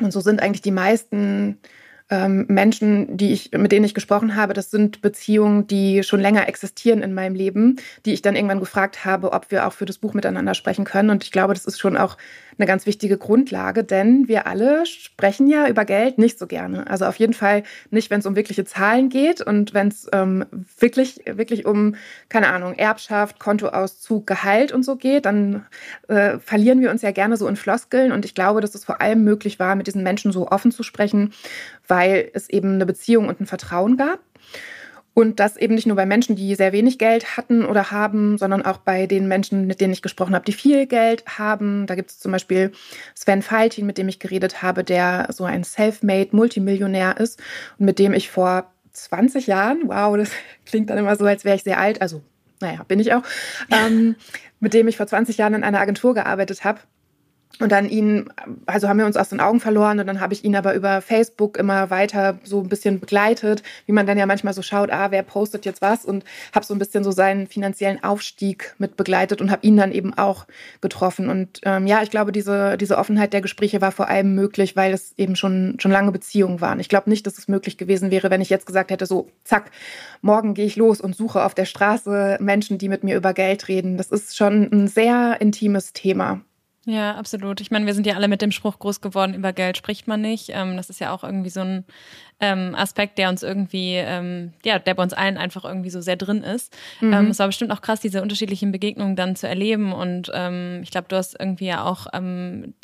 Und 0.00 0.12
so 0.12 0.20
sind 0.20 0.42
eigentlich 0.42 0.62
die 0.62 0.72
meisten 0.72 1.58
ähm, 2.10 2.46
Menschen, 2.48 3.16
die 3.16 3.32
ich, 3.32 3.50
mit 3.52 3.70
denen 3.70 3.84
ich 3.84 3.94
gesprochen 3.94 4.34
habe, 4.34 4.54
das 4.54 4.70
sind 4.70 5.02
Beziehungen, 5.02 5.66
die 5.66 6.02
schon 6.02 6.20
länger 6.20 6.48
existieren 6.48 7.02
in 7.02 7.12
meinem 7.12 7.34
Leben, 7.34 7.76
die 8.06 8.14
ich 8.14 8.22
dann 8.22 8.34
irgendwann 8.34 8.60
gefragt 8.60 9.04
habe, 9.04 9.32
ob 9.32 9.50
wir 9.50 9.66
auch 9.66 9.72
für 9.72 9.84
das 9.84 9.98
Buch 9.98 10.14
miteinander 10.14 10.54
sprechen 10.54 10.84
können. 10.84 11.10
Und 11.10 11.24
ich 11.24 11.32
glaube, 11.32 11.54
das 11.54 11.66
ist 11.66 11.78
schon 11.78 11.96
auch 11.96 12.16
eine 12.58 12.66
ganz 12.66 12.86
wichtige 12.86 13.18
Grundlage, 13.18 13.84
denn 13.84 14.28
wir 14.28 14.46
alle 14.46 14.84
sprechen 14.86 15.46
ja 15.46 15.68
über 15.68 15.84
Geld 15.84 16.18
nicht 16.18 16.38
so 16.38 16.46
gerne. 16.46 16.88
Also 16.88 17.06
auf 17.06 17.16
jeden 17.16 17.34
Fall 17.34 17.62
nicht, 17.90 18.10
wenn 18.10 18.20
es 18.20 18.26
um 18.26 18.36
wirkliche 18.36 18.64
Zahlen 18.64 19.08
geht 19.08 19.40
und 19.40 19.74
wenn 19.74 19.88
es 19.88 20.08
ähm, 20.12 20.44
wirklich, 20.78 21.20
wirklich 21.26 21.66
um, 21.66 21.94
keine 22.28 22.48
Ahnung, 22.48 22.74
Erbschaft, 22.74 23.38
Kontoauszug, 23.38 24.26
Gehalt 24.26 24.72
und 24.72 24.84
so 24.84 24.96
geht, 24.96 25.24
dann 25.24 25.66
äh, 26.08 26.38
verlieren 26.38 26.80
wir 26.80 26.90
uns 26.90 27.02
ja 27.02 27.12
gerne 27.12 27.36
so 27.36 27.46
in 27.46 27.56
Floskeln. 27.56 28.12
Und 28.12 28.24
ich 28.24 28.34
glaube, 28.34 28.60
dass 28.60 28.74
es 28.74 28.84
vor 28.84 29.00
allem 29.00 29.24
möglich 29.24 29.58
war, 29.58 29.76
mit 29.76 29.86
diesen 29.86 30.02
Menschen 30.02 30.32
so 30.32 30.48
offen 30.48 30.72
zu 30.72 30.82
sprechen, 30.82 31.32
weil 31.86 32.30
es 32.34 32.48
eben 32.50 32.74
eine 32.74 32.86
Beziehung 32.86 33.28
und 33.28 33.40
ein 33.40 33.46
Vertrauen 33.46 33.96
gab. 33.96 34.18
Und 35.18 35.40
das 35.40 35.56
eben 35.56 35.74
nicht 35.74 35.88
nur 35.88 35.96
bei 35.96 36.06
Menschen, 36.06 36.36
die 36.36 36.54
sehr 36.54 36.70
wenig 36.70 36.96
Geld 36.96 37.36
hatten 37.36 37.66
oder 37.66 37.90
haben, 37.90 38.38
sondern 38.38 38.64
auch 38.64 38.78
bei 38.78 39.08
den 39.08 39.26
Menschen, 39.26 39.66
mit 39.66 39.80
denen 39.80 39.92
ich 39.92 40.00
gesprochen 40.00 40.32
habe, 40.32 40.44
die 40.44 40.52
viel 40.52 40.86
Geld 40.86 41.24
haben. 41.26 41.88
Da 41.88 41.96
gibt 41.96 42.10
es 42.10 42.20
zum 42.20 42.30
Beispiel 42.30 42.70
Sven 43.16 43.42
Faltin, 43.42 43.84
mit 43.84 43.98
dem 43.98 44.08
ich 44.08 44.20
geredet 44.20 44.62
habe, 44.62 44.84
der 44.84 45.26
so 45.32 45.42
ein 45.42 45.64
Self-made 45.64 46.36
Multimillionär 46.36 47.16
ist 47.18 47.42
und 47.80 47.86
mit 47.86 47.98
dem 47.98 48.12
ich 48.12 48.30
vor 48.30 48.70
20 48.92 49.48
Jahren, 49.48 49.80
wow, 49.86 50.16
das 50.16 50.30
klingt 50.66 50.88
dann 50.88 50.98
immer 50.98 51.16
so, 51.16 51.24
als 51.24 51.44
wäre 51.44 51.56
ich 51.56 51.64
sehr 51.64 51.80
alt, 51.80 52.00
also 52.00 52.22
naja, 52.60 52.84
bin 52.86 53.00
ich 53.00 53.12
auch, 53.12 53.24
ähm, 53.72 54.14
mit 54.60 54.72
dem 54.72 54.86
ich 54.86 54.96
vor 54.96 55.08
20 55.08 55.36
Jahren 55.36 55.54
in 55.54 55.64
einer 55.64 55.80
Agentur 55.80 56.14
gearbeitet 56.14 56.62
habe 56.62 56.78
und 57.60 57.72
dann 57.72 57.88
ihn, 57.88 58.30
also 58.66 58.88
haben 58.88 58.98
wir 58.98 59.06
uns 59.06 59.16
aus 59.16 59.30
den 59.30 59.40
Augen 59.40 59.58
verloren 59.58 59.98
und 59.98 60.06
dann 60.06 60.20
habe 60.20 60.32
ich 60.32 60.44
ihn 60.44 60.54
aber 60.54 60.74
über 60.74 61.00
Facebook 61.00 61.56
immer 61.56 61.90
weiter 61.90 62.38
so 62.44 62.60
ein 62.60 62.68
bisschen 62.68 63.00
begleitet, 63.00 63.64
wie 63.86 63.92
man 63.92 64.06
dann 64.06 64.16
ja 64.16 64.26
manchmal 64.26 64.54
so 64.54 64.62
schaut, 64.62 64.90
ah, 64.90 65.10
wer 65.10 65.24
postet 65.24 65.64
jetzt 65.64 65.82
was 65.82 66.04
und 66.04 66.24
habe 66.54 66.64
so 66.64 66.72
ein 66.74 66.78
bisschen 66.78 67.02
so 67.02 67.10
seinen 67.10 67.48
finanziellen 67.48 68.02
Aufstieg 68.04 68.74
mit 68.78 68.96
begleitet 68.96 69.40
und 69.40 69.50
habe 69.50 69.66
ihn 69.66 69.76
dann 69.76 69.90
eben 69.90 70.16
auch 70.16 70.46
getroffen. 70.80 71.28
Und 71.28 71.60
ähm, 71.64 71.88
ja, 71.88 72.02
ich 72.02 72.10
glaube, 72.10 72.30
diese, 72.30 72.76
diese 72.76 72.96
Offenheit 72.96 73.32
der 73.32 73.40
Gespräche 73.40 73.80
war 73.80 73.90
vor 73.90 74.08
allem 74.08 74.34
möglich, 74.36 74.76
weil 74.76 74.92
es 74.92 75.14
eben 75.16 75.34
schon, 75.34 75.76
schon 75.80 75.90
lange 75.90 76.12
Beziehungen 76.12 76.60
waren. 76.60 76.78
Ich 76.78 76.88
glaube 76.88 77.10
nicht, 77.10 77.26
dass 77.26 77.38
es 77.38 77.48
möglich 77.48 77.76
gewesen 77.76 78.12
wäre, 78.12 78.30
wenn 78.30 78.40
ich 78.40 78.50
jetzt 78.50 78.66
gesagt 78.66 78.92
hätte, 78.92 79.06
so, 79.06 79.30
zack, 79.42 79.72
morgen 80.22 80.54
gehe 80.54 80.66
ich 80.66 80.76
los 80.76 81.00
und 81.00 81.16
suche 81.16 81.42
auf 81.44 81.54
der 81.54 81.64
Straße 81.64 82.38
Menschen, 82.40 82.78
die 82.78 82.88
mit 82.88 83.02
mir 83.02 83.16
über 83.16 83.32
Geld 83.32 83.66
reden. 83.66 83.96
Das 83.96 84.12
ist 84.12 84.36
schon 84.36 84.68
ein 84.70 84.86
sehr 84.86 85.40
intimes 85.40 85.92
Thema. 85.92 86.40
Ja, 86.90 87.16
absolut. 87.16 87.60
Ich 87.60 87.70
meine, 87.70 87.84
wir 87.84 87.92
sind 87.92 88.06
ja 88.06 88.14
alle 88.14 88.28
mit 88.28 88.40
dem 88.40 88.50
Spruch 88.50 88.78
groß 88.78 89.02
geworden, 89.02 89.34
über 89.34 89.52
Geld 89.52 89.76
spricht 89.76 90.08
man 90.08 90.22
nicht. 90.22 90.48
Ähm, 90.48 90.78
das 90.78 90.88
ist 90.88 91.00
ja 91.00 91.12
auch 91.12 91.22
irgendwie 91.22 91.50
so 91.50 91.60
ein 91.60 91.84
ähm, 92.40 92.74
Aspekt, 92.74 93.18
der 93.18 93.28
uns 93.28 93.42
irgendwie, 93.42 93.96
ähm, 93.96 94.54
ja, 94.64 94.78
der 94.78 94.94
bei 94.94 95.02
uns 95.02 95.12
allen 95.12 95.36
einfach 95.36 95.66
irgendwie 95.66 95.90
so 95.90 96.00
sehr 96.00 96.16
drin 96.16 96.42
ist. 96.42 96.74
Mhm. 97.02 97.12
Es 97.28 97.40
war 97.40 97.46
bestimmt 97.46 97.72
auch 97.72 97.82
krass, 97.82 98.00
diese 98.00 98.22
unterschiedlichen 98.22 98.72
Begegnungen 98.72 99.16
dann 99.16 99.36
zu 99.36 99.46
erleben. 99.46 99.92
Und 99.92 100.28
ich 100.28 100.90
glaube, 100.90 101.08
du 101.08 101.16
hast 101.16 101.38
irgendwie 101.38 101.66
ja 101.66 101.84
auch 101.84 102.06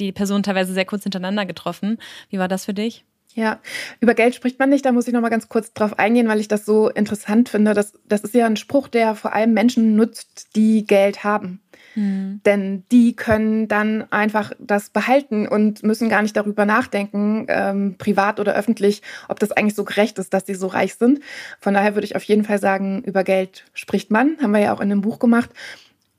die 0.01 0.12
Person 0.12 0.43
teilweise 0.43 0.75
sehr 0.75 0.85
kurz 0.85 1.05
hintereinander 1.05 1.47
getroffen. 1.47 1.97
Wie 2.29 2.38
war 2.38 2.49
das 2.49 2.67
für 2.67 2.75
dich? 2.75 3.07
Ja, 3.35 3.59
über 3.99 4.14
Geld 4.14 4.37
spricht 4.37 4.61
man 4.61 4.70
nicht. 4.70 4.85
Da 4.85 4.92
muss 4.92 5.09
ich 5.09 5.12
noch 5.12 5.20
mal 5.20 5.29
ganz 5.29 5.49
kurz 5.49 5.73
drauf 5.73 5.99
eingehen, 5.99 6.29
weil 6.29 6.38
ich 6.38 6.47
das 6.47 6.64
so 6.64 6.88
interessant 6.88 7.49
finde. 7.49 7.75
Das, 7.75 7.92
das 8.07 8.23
ist 8.23 8.33
ja 8.33 8.47
ein 8.47 8.57
Spruch, 8.57 8.87
der 8.87 9.16
vor 9.16 9.33
allem 9.33 9.53
Menschen 9.53 9.97
nutzt, 9.97 10.55
die 10.55 10.87
Geld 10.87 11.25
haben. 11.25 11.61
Mhm. 11.97 12.40
Denn 12.47 12.85
die 12.92 13.16
können 13.16 13.66
dann 13.66 14.11
einfach 14.12 14.53
das 14.61 14.90
behalten 14.90 15.49
und 15.49 15.83
müssen 15.83 16.09
gar 16.09 16.23
nicht 16.23 16.37
darüber 16.37 16.64
nachdenken, 16.64 17.47
ähm, 17.49 17.97
privat 17.99 18.38
oder 18.38 18.55
öffentlich, 18.55 19.03
ob 19.29 19.40
das 19.40 19.51
eigentlich 19.51 19.75
so 19.75 19.85
gerecht 19.85 20.18
ist, 20.20 20.33
dass 20.33 20.47
sie 20.47 20.55
so 20.55 20.68
reich 20.68 20.94
sind. 20.94 21.18
Von 21.61 21.75
daher 21.75 21.97
würde 21.97 22.05
ich 22.05 22.14
auf 22.14 22.25
jeden 22.25 22.44
Fall 22.44 22.61
sagen, 22.61 23.03
über 23.03 23.25
Geld 23.25 23.64
spricht 23.75 24.12
man. 24.12 24.37
Haben 24.40 24.53
wir 24.53 24.61
ja 24.61 24.73
auch 24.73 24.81
in 24.81 24.90
dem 24.90 25.01
Buch 25.01 25.18
gemacht. 25.18 25.51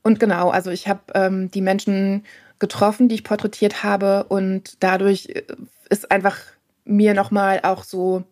Und 0.04 0.20
genau, 0.20 0.50
also 0.50 0.70
ich 0.70 0.90
habe 0.90 1.02
ähm, 1.14 1.50
die 1.50 1.62
Menschen 1.62 2.26
getroffen, 2.60 3.08
die 3.08 3.16
ich 3.16 3.24
porträtiert 3.24 3.84
habe 3.84 4.26
und 4.26 4.84
dadurch 4.84 5.30
äh, 5.30 5.44
ist 5.90 6.12
einfach 6.12 6.38
mir 6.86 7.14
nochmal 7.14 7.60
auch 7.64 7.84
so 7.84 8.24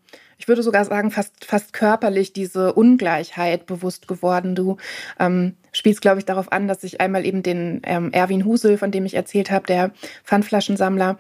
ich 0.44 0.50
würde 0.50 0.64
sogar 0.64 0.84
sagen, 0.84 1.10
fast, 1.10 1.46
fast 1.46 1.72
körperlich 1.72 2.34
diese 2.34 2.74
Ungleichheit 2.74 3.66
bewusst 3.66 4.10
geworden. 4.10 4.56
Du 4.56 4.76
ähm, 5.18 5.56
spielst, 5.72 6.02
glaube 6.02 6.20
ich, 6.20 6.26
darauf 6.26 6.52
an, 6.52 6.68
dass 6.68 6.84
ich 6.84 7.00
einmal 7.00 7.26
eben 7.26 7.44
den 7.44 7.82
ähm, 7.86 8.12
Erwin 8.12 8.44
Husel, 8.44 8.78
von 8.78 8.92
dem 8.92 9.06
ich 9.06 9.14
erzählt 9.14 9.52
habe, 9.52 9.68
der 9.68 9.92
Pfandflaschensammler, 10.26 11.18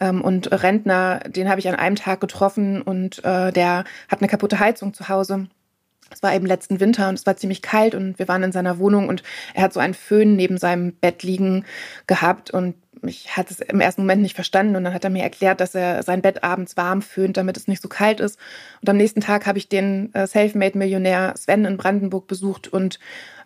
ähm, 0.00 0.22
und 0.22 0.50
Rentner, 0.50 1.20
den 1.26 1.48
habe 1.48 1.60
ich 1.60 1.68
an 1.68 1.74
einem 1.74 1.96
Tag 1.96 2.20
getroffen 2.20 2.82
und 2.82 3.24
äh, 3.24 3.52
der 3.52 3.84
hat 4.08 4.20
eine 4.20 4.28
kaputte 4.28 4.58
Heizung 4.58 4.94
zu 4.94 5.08
Hause. 5.08 5.48
Es 6.12 6.22
war 6.22 6.34
eben 6.34 6.46
letzten 6.46 6.80
Winter 6.80 7.08
und 7.08 7.14
es 7.14 7.26
war 7.26 7.36
ziemlich 7.36 7.62
kalt 7.62 7.94
und 7.94 8.18
wir 8.18 8.26
waren 8.26 8.42
in 8.42 8.52
seiner 8.52 8.78
Wohnung 8.78 9.08
und 9.08 9.22
er 9.54 9.64
hat 9.64 9.72
so 9.72 9.80
einen 9.80 9.94
Föhn 9.94 10.34
neben 10.34 10.58
seinem 10.58 10.92
Bett 10.94 11.22
liegen 11.22 11.64
gehabt 12.06 12.50
und 12.50 12.74
ich 13.02 13.36
hatte 13.36 13.54
es 13.54 13.60
im 13.60 13.80
ersten 13.80 14.02
Moment 14.02 14.22
nicht 14.22 14.34
verstanden 14.34 14.76
und 14.76 14.84
dann 14.84 14.94
hat 14.94 15.04
er 15.04 15.10
mir 15.10 15.22
erklärt, 15.22 15.60
dass 15.60 15.74
er 15.74 16.02
sein 16.02 16.22
Bett 16.22 16.44
abends 16.44 16.76
warm 16.76 17.02
föhnt, 17.02 17.36
damit 17.36 17.56
es 17.56 17.68
nicht 17.68 17.82
so 17.82 17.88
kalt 17.88 18.20
ist. 18.20 18.38
Und 18.80 18.88
am 18.88 18.96
nächsten 18.96 19.20
Tag 19.20 19.46
habe 19.46 19.58
ich 19.58 19.68
den 19.68 20.14
äh, 20.14 20.26
Selfmade-Millionär 20.26 21.34
Sven 21.36 21.64
in 21.64 21.76
Brandenburg 21.76 22.26
besucht 22.26 22.68
und 22.68 22.98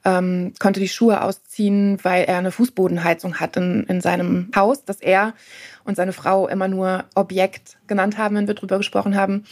ähm, 0.04 0.52
konnte 0.58 0.80
die 0.80 0.88
Schuhe 0.88 1.22
ausziehen, 1.22 1.98
weil 2.02 2.24
er 2.24 2.38
eine 2.38 2.50
Fußbodenheizung 2.50 3.40
hat 3.40 3.56
in, 3.56 3.84
in 3.84 4.00
seinem 4.00 4.50
Haus, 4.54 4.84
das 4.84 5.00
er 5.00 5.32
und 5.84 5.96
seine 5.96 6.12
Frau 6.12 6.46
immer 6.46 6.68
nur 6.68 7.04
Objekt 7.14 7.78
genannt 7.86 8.18
haben, 8.18 8.36
wenn 8.36 8.46
wir 8.46 8.54
drüber 8.54 8.76
gesprochen 8.78 9.16
haben. 9.16 9.44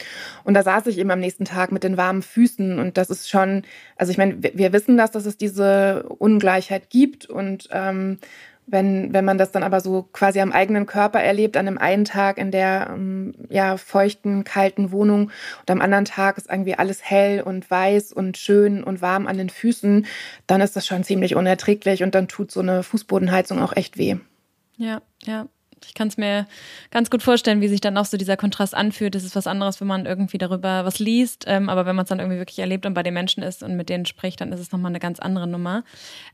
Und 0.43 0.53
da 0.53 0.63
saß 0.63 0.87
ich 0.87 0.99
eben 0.99 1.11
am 1.11 1.19
nächsten 1.19 1.45
Tag 1.45 1.71
mit 1.71 1.83
den 1.83 1.97
warmen 1.97 2.21
Füßen 2.21 2.77
und 2.79 2.97
das 2.97 3.09
ist 3.09 3.29
schon, 3.29 3.63
also 3.95 4.11
ich 4.11 4.17
meine, 4.17 4.41
wir, 4.43 4.51
wir 4.55 4.73
wissen 4.73 4.97
das, 4.97 5.11
dass 5.11 5.25
es 5.25 5.37
diese 5.37 6.03
Ungleichheit 6.03 6.89
gibt 6.89 7.25
und 7.25 7.69
ähm, 7.71 8.19
wenn, 8.65 9.13
wenn 9.13 9.25
man 9.25 9.37
das 9.37 9.51
dann 9.51 9.63
aber 9.63 9.79
so 9.79 10.03
quasi 10.13 10.39
am 10.39 10.51
eigenen 10.51 10.85
Körper 10.85 11.19
erlebt, 11.19 11.57
an 11.57 11.67
einem 11.67 11.77
einen 11.77 12.05
Tag 12.05 12.37
in 12.37 12.51
der 12.51 12.91
ähm, 12.91 13.33
ja, 13.49 13.77
feuchten, 13.77 14.43
kalten 14.43 14.91
Wohnung 14.91 15.31
und 15.61 15.71
am 15.71 15.81
anderen 15.81 16.05
Tag 16.05 16.37
ist 16.37 16.49
irgendwie 16.49 16.75
alles 16.75 17.03
hell 17.03 17.41
und 17.41 17.69
weiß 17.69 18.13
und 18.13 18.37
schön 18.37 18.83
und 18.83 19.01
warm 19.01 19.27
an 19.27 19.37
den 19.37 19.49
Füßen, 19.49 20.05
dann 20.47 20.61
ist 20.61 20.75
das 20.75 20.85
schon 20.85 21.03
ziemlich 21.03 21.35
unerträglich 21.35 22.03
und 22.03 22.15
dann 22.15 22.27
tut 22.27 22.51
so 22.51 22.61
eine 22.61 22.83
Fußbodenheizung 22.83 23.61
auch 23.61 23.75
echt 23.75 23.97
weh. 23.97 24.17
Ja, 24.77 25.01
ja, 25.23 25.47
Ich 25.85 25.93
kann 25.93 26.07
es 26.07 26.17
mir 26.17 26.47
ganz 26.91 27.09
gut 27.09 27.23
vorstellen, 27.23 27.61
wie 27.61 27.67
sich 27.67 27.81
dann 27.81 27.97
auch 27.97 28.05
so 28.05 28.17
dieser 28.17 28.37
Kontrast 28.37 28.75
anfühlt. 28.75 29.15
Es 29.15 29.23
ist 29.23 29.35
was 29.35 29.47
anderes, 29.47 29.79
wenn 29.81 29.87
man 29.87 30.05
irgendwie 30.05 30.37
darüber 30.37 30.85
was 30.85 30.99
liest, 30.99 31.45
ähm, 31.47 31.69
aber 31.69 31.85
wenn 31.85 31.95
man 31.95 32.03
es 32.03 32.09
dann 32.09 32.19
irgendwie 32.19 32.39
wirklich 32.39 32.59
erlebt 32.59 32.85
und 32.85 32.93
bei 32.93 33.03
den 33.03 33.13
Menschen 33.13 33.43
ist 33.43 33.63
und 33.63 33.75
mit 33.75 33.89
denen 33.89 34.05
spricht, 34.05 34.41
dann 34.41 34.51
ist 34.51 34.59
es 34.59 34.71
nochmal 34.71 34.91
eine 34.91 34.99
ganz 34.99 35.19
andere 35.19 35.47
Nummer. 35.47 35.83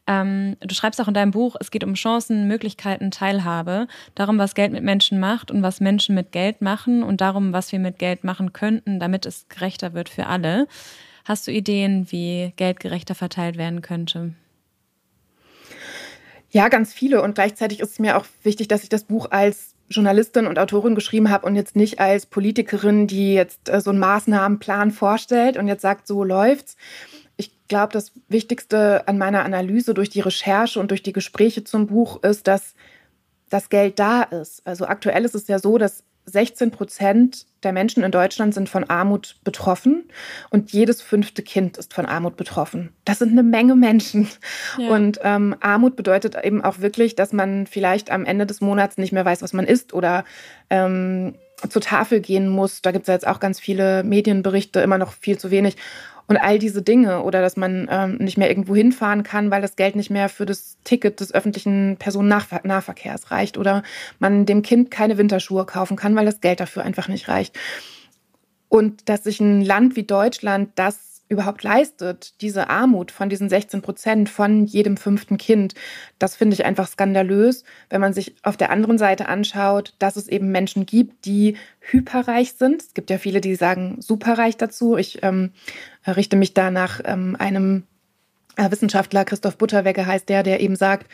Ähm, 0.08 0.58
du 0.60 0.74
schreibst 0.74 1.02
auch 1.02 1.08
in 1.08 1.14
deinem 1.14 1.32
Buch, 1.32 1.56
es 1.60 1.72
geht 1.72 1.84
um 1.84 1.94
Chancen, 1.94 2.48
Möglichkeiten, 2.48 3.12
Teilhabe, 3.12 3.88
darum, 4.16 4.38
was 4.38 4.56
Geld 4.56 4.72
mit 4.72 4.84
Menschen 4.84 5.20
macht 5.20 5.52
und 5.52 5.64
was 5.64 5.80
Menschen 5.80 6.16
mit 6.16 6.32
Geld 6.32 6.62
machen 6.62 7.04
und 7.04 7.22
darum, 7.22 7.54
was 7.54 7.72
wir 7.72 7.80
mit 7.80 8.00
Geld 8.00 8.24
machen 8.24 8.54
könnten, 8.54 9.00
damit 9.00 9.26
es 9.26 9.48
gerechter 9.50 9.94
wird 9.94 10.10
für 10.10 10.28
alle. 10.28 10.68
Hast 11.26 11.48
du 11.48 11.52
Ideen, 11.52 12.12
wie 12.12 12.54
Geld 12.56 12.80
gerechter 12.80 13.14
verteilt 13.16 13.58
werden 13.58 13.82
könnte? 13.82 14.34
Ja, 16.52 16.68
ganz 16.68 16.94
viele. 16.94 17.22
Und 17.22 17.36
gleichzeitig 17.36 17.80
ist 17.80 17.92
es 17.92 18.00
mir 18.00 18.18
auch 18.18 18.26
wichtig, 18.44 18.68
dass 18.68 18.84
ich 18.84 18.90
das 18.90 19.04
Buch 19.04 19.28
als 19.32 19.76
Journalistin 19.90 20.48
und 20.48 20.60
Autorin 20.60 20.96
geschrieben 20.96 21.30
habe 21.30 21.46
und 21.46 21.56
jetzt 21.56 21.76
nicht 21.76 22.00
als 22.00 22.26
Politikerin, 22.26 23.08
die 23.08 23.34
jetzt 23.34 23.70
äh, 23.70 23.82
so 23.82 23.90
einen 23.90 24.00
Maßnahmenplan 24.00 24.92
vorstellt 24.92 25.58
und 25.58 25.68
jetzt 25.68 25.82
sagt, 25.82 26.08
so 26.08 26.24
läuft's. 26.24 26.78
Ich 27.38 27.52
glaube, 27.68 27.94
das 27.94 28.12
Wichtigste 28.28 29.08
an 29.08 29.18
meiner 29.18 29.44
Analyse 29.46 29.94
durch 29.94 30.10
die 30.10 30.20
Recherche 30.20 30.80
und 30.80 30.92
durch 30.92 31.04
die 31.04 31.14
Gespräche 31.14 31.64
zum 31.64 31.88
Buch 31.88 32.22
ist, 32.24 32.48
dass 32.48 32.76
das 33.50 33.70
Geld 33.70 33.98
da 33.98 34.24
ist. 34.24 34.66
Also 34.66 34.86
aktuell 34.86 35.26
ist 35.26 35.36
es 35.36 35.48
ja 35.48 35.58
so, 35.58 35.78
dass 35.78 36.04
16 36.32 36.72
Prozent 36.72 37.46
der 37.63 37.74
Menschen 37.74 38.04
in 38.04 38.12
Deutschland 38.12 38.54
sind 38.54 38.70
von 38.70 38.89
Armut 38.89 39.36
betroffen 39.44 40.06
und 40.50 40.72
jedes 40.72 41.02
fünfte 41.02 41.42
Kind 41.42 41.78
ist 41.78 41.94
von 41.94 42.06
Armut 42.06 42.38
betroffen. 42.38 42.94
Das 43.06 43.20
sind 43.20 43.32
eine 43.32 43.44
Menge 43.44 43.76
Menschen. 43.76 44.28
Ja. 44.78 44.89
Und 44.92 45.20
ähm, 45.24 45.56
Armut 45.60 45.96
bedeutet 45.96 46.36
eben 46.44 46.63
auch 46.63 46.80
wirklich, 46.80 47.15
dass 47.15 47.34
man 47.34 47.68
vielleicht 47.68 48.12
am 48.12 48.26
Ende 48.26 48.46
des 48.46 48.62
Monats 48.62 48.98
nicht 48.98 49.12
mehr 49.12 49.26
weiß, 49.26 49.42
was 49.42 49.54
man 49.54 49.65
isst 49.65 49.94
oder 49.94 50.24
ähm, 50.70 51.36
zur 51.68 51.82
Tafel 51.82 52.22
gehen 52.22 52.48
muss. 52.48 52.82
Da 52.82 52.92
gibt 52.92 53.04
es 53.04 53.08
ja 53.08 53.15
jetzt 53.15 53.28
auch 53.28 53.39
ganz 53.39 53.60
viele 53.60 54.04
Medienberichte, 54.04 54.80
immer 54.80 54.98
noch 54.98 55.13
viel 55.13 55.38
zu 55.38 55.52
wenig. 55.52 55.76
Und 56.30 56.38
all 56.38 56.60
diese 56.60 56.84
Dinge 56.84 57.24
oder 57.24 57.42
dass 57.42 57.58
man 57.58 57.88
ähm, 57.89 58.18
nicht 58.18 58.38
mehr 58.38 58.50
irgendwo 58.50 58.76
hinfahren 58.76 59.24
kann, 59.24 59.50
weil 59.50 59.63
das 59.63 59.76
Geld 59.76 59.96
nicht 59.96 60.12
mehr 60.12 60.30
für 60.30 60.46
das 60.46 60.78
Ticket 60.84 61.20
des 61.20 61.34
öffentlichen 61.34 61.98
Personennahverkehrs 61.98 63.32
reicht 63.32 63.58
oder 63.58 63.82
man 64.20 64.46
dem 64.46 64.62
Kind 64.62 64.92
keine 64.92 65.18
Winterschuhe 65.18 65.65
kaufen 65.65 65.98
kann, 65.98 66.15
weil 66.15 66.28
das 66.28 66.39
Geld 66.39 66.60
dafür 66.60 66.84
einfach 66.84 67.08
nicht 67.08 67.30
reicht. 67.30 67.58
Und 68.68 69.10
dass 69.10 69.24
sich 69.24 69.39
ein 69.39 69.65
Land 69.65 69.96
wie 69.96 70.04
Deutschland 70.04 70.70
das 70.76 71.10
überhaupt 71.30 71.62
leistet, 71.62 72.42
diese 72.42 72.70
Armut 72.70 73.12
von 73.12 73.30
diesen 73.30 73.50
16 73.50 73.84
Prozent 73.84 74.30
von 74.30 74.65
jedem 74.65 74.98
fünften 74.98 75.38
Kind, 75.38 75.76
das 76.18 76.36
finde 76.36 76.56
ich 76.56 76.65
einfach 76.65 76.88
skandalös, 76.88 77.63
wenn 77.89 78.02
man 78.02 78.13
sich 78.13 78.36
auf 78.42 78.58
der 78.58 78.72
anderen 78.72 78.98
Seite 78.98 79.28
anschaut, 79.28 79.94
dass 80.00 80.15
es 80.15 80.28
eben 80.28 80.52
Menschen 80.52 80.88
gibt, 80.88 81.26
die 81.26 81.56
hyperreich 81.82 82.54
sind. 82.54 82.82
Es 82.82 82.94
gibt 82.96 83.12
ja 83.12 83.20
viele, 83.20 83.42
die 83.42 83.54
sagen 83.54 83.98
superreich 84.02 84.58
dazu. 84.58 84.98
Ich 84.98 85.22
ähm, 85.22 85.52
richte 86.17 86.36
mich 86.36 86.54
da 86.54 86.72
nach 86.72 87.02
ähm, 87.04 87.36
einem 87.39 87.84
äh, 88.56 88.69
Wissenschaftler, 88.72 89.26
Christoph 89.26 89.58
Butterwegge 89.58 90.06
heißt 90.06 90.30
der, 90.30 90.43
der 90.43 90.60
eben 90.60 90.76
sagt, 90.76 91.08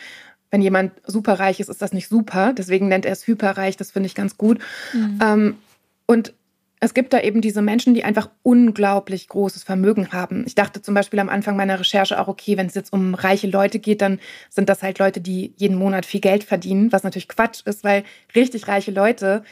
wenn 0.51 0.61
jemand 0.61 0.93
superreich 1.05 1.59
ist, 1.59 1.69
ist 1.69 1.81
das 1.81 1.93
nicht 1.93 2.07
super. 2.07 2.53
Deswegen 2.53 2.87
nennt 2.87 3.05
er 3.05 3.11
es 3.11 3.27
hyperreich. 3.27 3.77
Das 3.77 3.91
finde 3.91 4.07
ich 4.07 4.15
ganz 4.15 4.37
gut. 4.37 4.59
Mhm. 4.93 5.19
Ähm, 5.21 5.57
und 6.05 6.33
es 6.79 6.93
gibt 6.93 7.13
da 7.13 7.21
eben 7.21 7.41
diese 7.41 7.61
Menschen, 7.61 7.93
die 7.93 8.03
einfach 8.03 8.29
unglaublich 8.43 9.27
großes 9.27 9.63
Vermögen 9.63 10.11
haben. 10.11 10.43
Ich 10.45 10.55
dachte 10.55 10.81
zum 10.81 10.93
Beispiel 10.93 11.19
am 11.19 11.29
Anfang 11.29 11.55
meiner 11.55 11.79
Recherche 11.79 12.19
auch, 12.19 12.27
okay, 12.27 12.57
wenn 12.57 12.67
es 12.67 12.75
jetzt 12.75 12.93
um 12.93 13.15
reiche 13.15 13.47
Leute 13.47 13.79
geht, 13.79 14.01
dann 14.01 14.19
sind 14.49 14.69
das 14.69 14.83
halt 14.83 14.99
Leute, 14.99 15.21
die 15.21 15.53
jeden 15.57 15.77
Monat 15.77 16.05
viel 16.05 16.19
Geld 16.19 16.43
verdienen, 16.43 16.91
was 16.91 17.03
natürlich 17.03 17.27
Quatsch 17.27 17.61
ist, 17.65 17.83
weil 17.83 18.03
richtig 18.35 18.67
reiche 18.67 18.91
Leute 18.91 19.43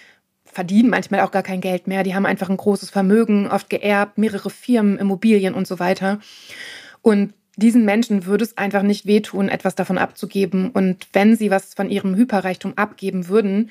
verdienen 0.54 0.90
manchmal 0.90 1.22
auch 1.22 1.32
gar 1.32 1.44
kein 1.44 1.62
Geld 1.62 1.88
mehr. 1.88 2.04
Die 2.04 2.16
haben 2.16 2.26
einfach 2.26 2.50
ein 2.50 2.58
großes 2.58 2.90
Vermögen, 2.90 3.48
oft 3.48 3.70
geerbt, 3.70 4.18
mehrere 4.18 4.50
Firmen, 4.50 4.98
Immobilien 4.98 5.54
und 5.54 5.68
so 5.68 5.80
weiter. 5.80 6.20
Und 7.02 7.34
diesen 7.56 7.86
Menschen 7.86 8.26
würde 8.26 8.44
es 8.44 8.58
einfach 8.58 8.82
nicht 8.84 9.06
wehtun, 9.06 9.50
etwas 9.50 9.76
davon 9.76 9.98
abzugeben. 9.98 10.72
Und 10.72 11.08
wenn 11.14 11.36
sie 11.36 11.52
was 11.52 11.74
von 11.74 11.90
ihrem 11.90 12.16
Hyperreichtum 12.16 12.74
abgeben 12.78 13.28
würden, 13.28 13.70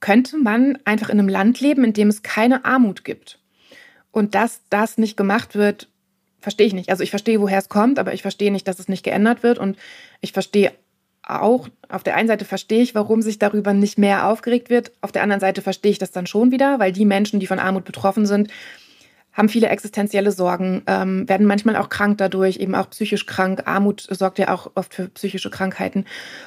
könnte 0.00 0.36
man 0.36 0.78
einfach 0.84 1.08
in 1.08 1.18
einem 1.18 1.28
Land 1.28 1.60
leben, 1.60 1.84
in 1.84 1.92
dem 1.92 2.08
es 2.08 2.22
keine 2.22 2.64
Armut 2.64 3.04
gibt. 3.04 3.38
Und 4.10 4.34
dass 4.34 4.62
das 4.68 4.98
nicht 4.98 5.16
gemacht 5.16 5.54
wird, 5.54 5.88
verstehe 6.40 6.66
ich 6.66 6.74
nicht. 6.74 6.90
Also 6.90 7.02
ich 7.02 7.10
verstehe, 7.10 7.40
woher 7.40 7.58
es 7.58 7.68
kommt, 7.68 7.98
aber 7.98 8.12
ich 8.12 8.22
verstehe 8.22 8.52
nicht, 8.52 8.66
dass 8.68 8.78
es 8.78 8.88
nicht 8.88 9.04
geändert 9.04 9.42
wird. 9.42 9.58
Und 9.58 9.78
ich 10.20 10.32
verstehe 10.32 10.72
auch, 11.22 11.68
auf 11.88 12.02
der 12.02 12.16
einen 12.16 12.28
Seite 12.28 12.44
verstehe 12.44 12.82
ich, 12.82 12.94
warum 12.94 13.22
sich 13.22 13.38
darüber 13.38 13.72
nicht 13.72 13.98
mehr 13.98 14.28
aufgeregt 14.28 14.70
wird. 14.70 14.92
Auf 15.00 15.12
der 15.12 15.22
anderen 15.22 15.40
Seite 15.40 15.62
verstehe 15.62 15.92
ich 15.92 15.98
das 15.98 16.10
dann 16.10 16.26
schon 16.26 16.50
wieder, 16.50 16.78
weil 16.78 16.92
die 16.92 17.04
Menschen, 17.04 17.40
die 17.40 17.46
von 17.46 17.58
Armut 17.58 17.84
betroffen 17.84 18.26
sind, 18.26 18.48
haben 19.32 19.48
viele 19.48 19.68
existenzielle 19.68 20.30
Sorgen, 20.30 20.82
ähm, 20.86 21.26
werden 21.28 21.46
manchmal 21.46 21.76
auch 21.76 21.88
krank 21.88 22.18
dadurch, 22.18 22.58
eben 22.58 22.74
auch 22.74 22.90
psychisch 22.90 23.24
krank. 23.26 23.62
Armut 23.64 24.06
sorgt 24.10 24.38
ja 24.38 24.52
auch 24.52 24.70
oft 24.74 24.94
für 24.94 25.08
psychische 25.08 25.48
Krankheiten. 25.48 26.04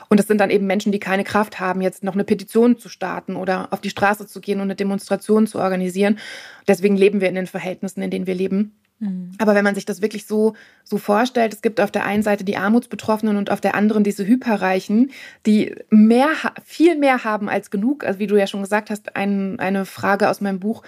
Und 0.10 0.20
es 0.20 0.28
sind 0.28 0.40
dann 0.40 0.52
eben 0.52 0.68
Menschen, 0.68 0.92
die 0.92 1.00
keine 1.00 1.24
Kraft 1.24 1.60
haben, 1.60 1.82
jetzt 1.82 2.04
noch 2.04 2.14
eine 2.14 2.24
Petition 2.24 2.78
zu 2.78 2.90
starten 2.90 3.36
oder 3.36 3.70
auf 3.72 3.82
die 3.82 3.90
Straße 3.90 4.28
zu 4.28 4.40
gehen 4.40 4.60
und 4.60 4.66
eine 4.66 4.76
Demonstration 4.76 5.48
zu 5.48 5.60
organisieren. 5.60 6.20
Deswegen 6.68 6.96
leben 6.96 7.22
wir 7.22 7.30
in 7.30 7.36
den 7.36 7.48
Verhältnissen, 7.48 8.04
in 8.04 8.12
denen 8.12 8.28
wir 8.28 8.36
leben. 8.36 8.76
Mhm. 9.00 9.32
Aber 9.38 9.56
wenn 9.56 9.64
man 9.64 9.76
sich 9.76 9.86
das 9.86 10.02
wirklich 10.02 10.26
so, 10.26 10.54
so 10.84 10.98
vorstellt, 10.98 11.54
es 11.54 11.62
gibt 11.62 11.82
auf 11.82 11.92
der 11.92 12.06
einen 12.06 12.24
Seite 12.24 12.44
die 12.44 12.58
Armutsbetroffenen 12.58 13.38
und 13.38 13.52
auf 13.52 13.62
der 13.62 13.76
anderen 13.76 14.04
diese 14.04 14.26
Hyperreichen, 14.26 15.12
die 15.46 15.76
mehr, 15.90 16.30
viel 16.64 16.98
mehr 16.98 17.24
haben 17.24 17.50
als 17.50 17.72
genug. 17.72 18.06
Also 18.06 18.20
wie 18.20 18.28
du 18.28 18.38
ja 18.38 18.48
schon 18.48 18.62
gesagt 18.62 18.90
hast, 18.90 19.16
ein, 19.16 19.60
eine 19.60 19.86
Frage 19.86 20.30
aus 20.30 20.42
meinem 20.42 20.60
Buch, 20.60 20.84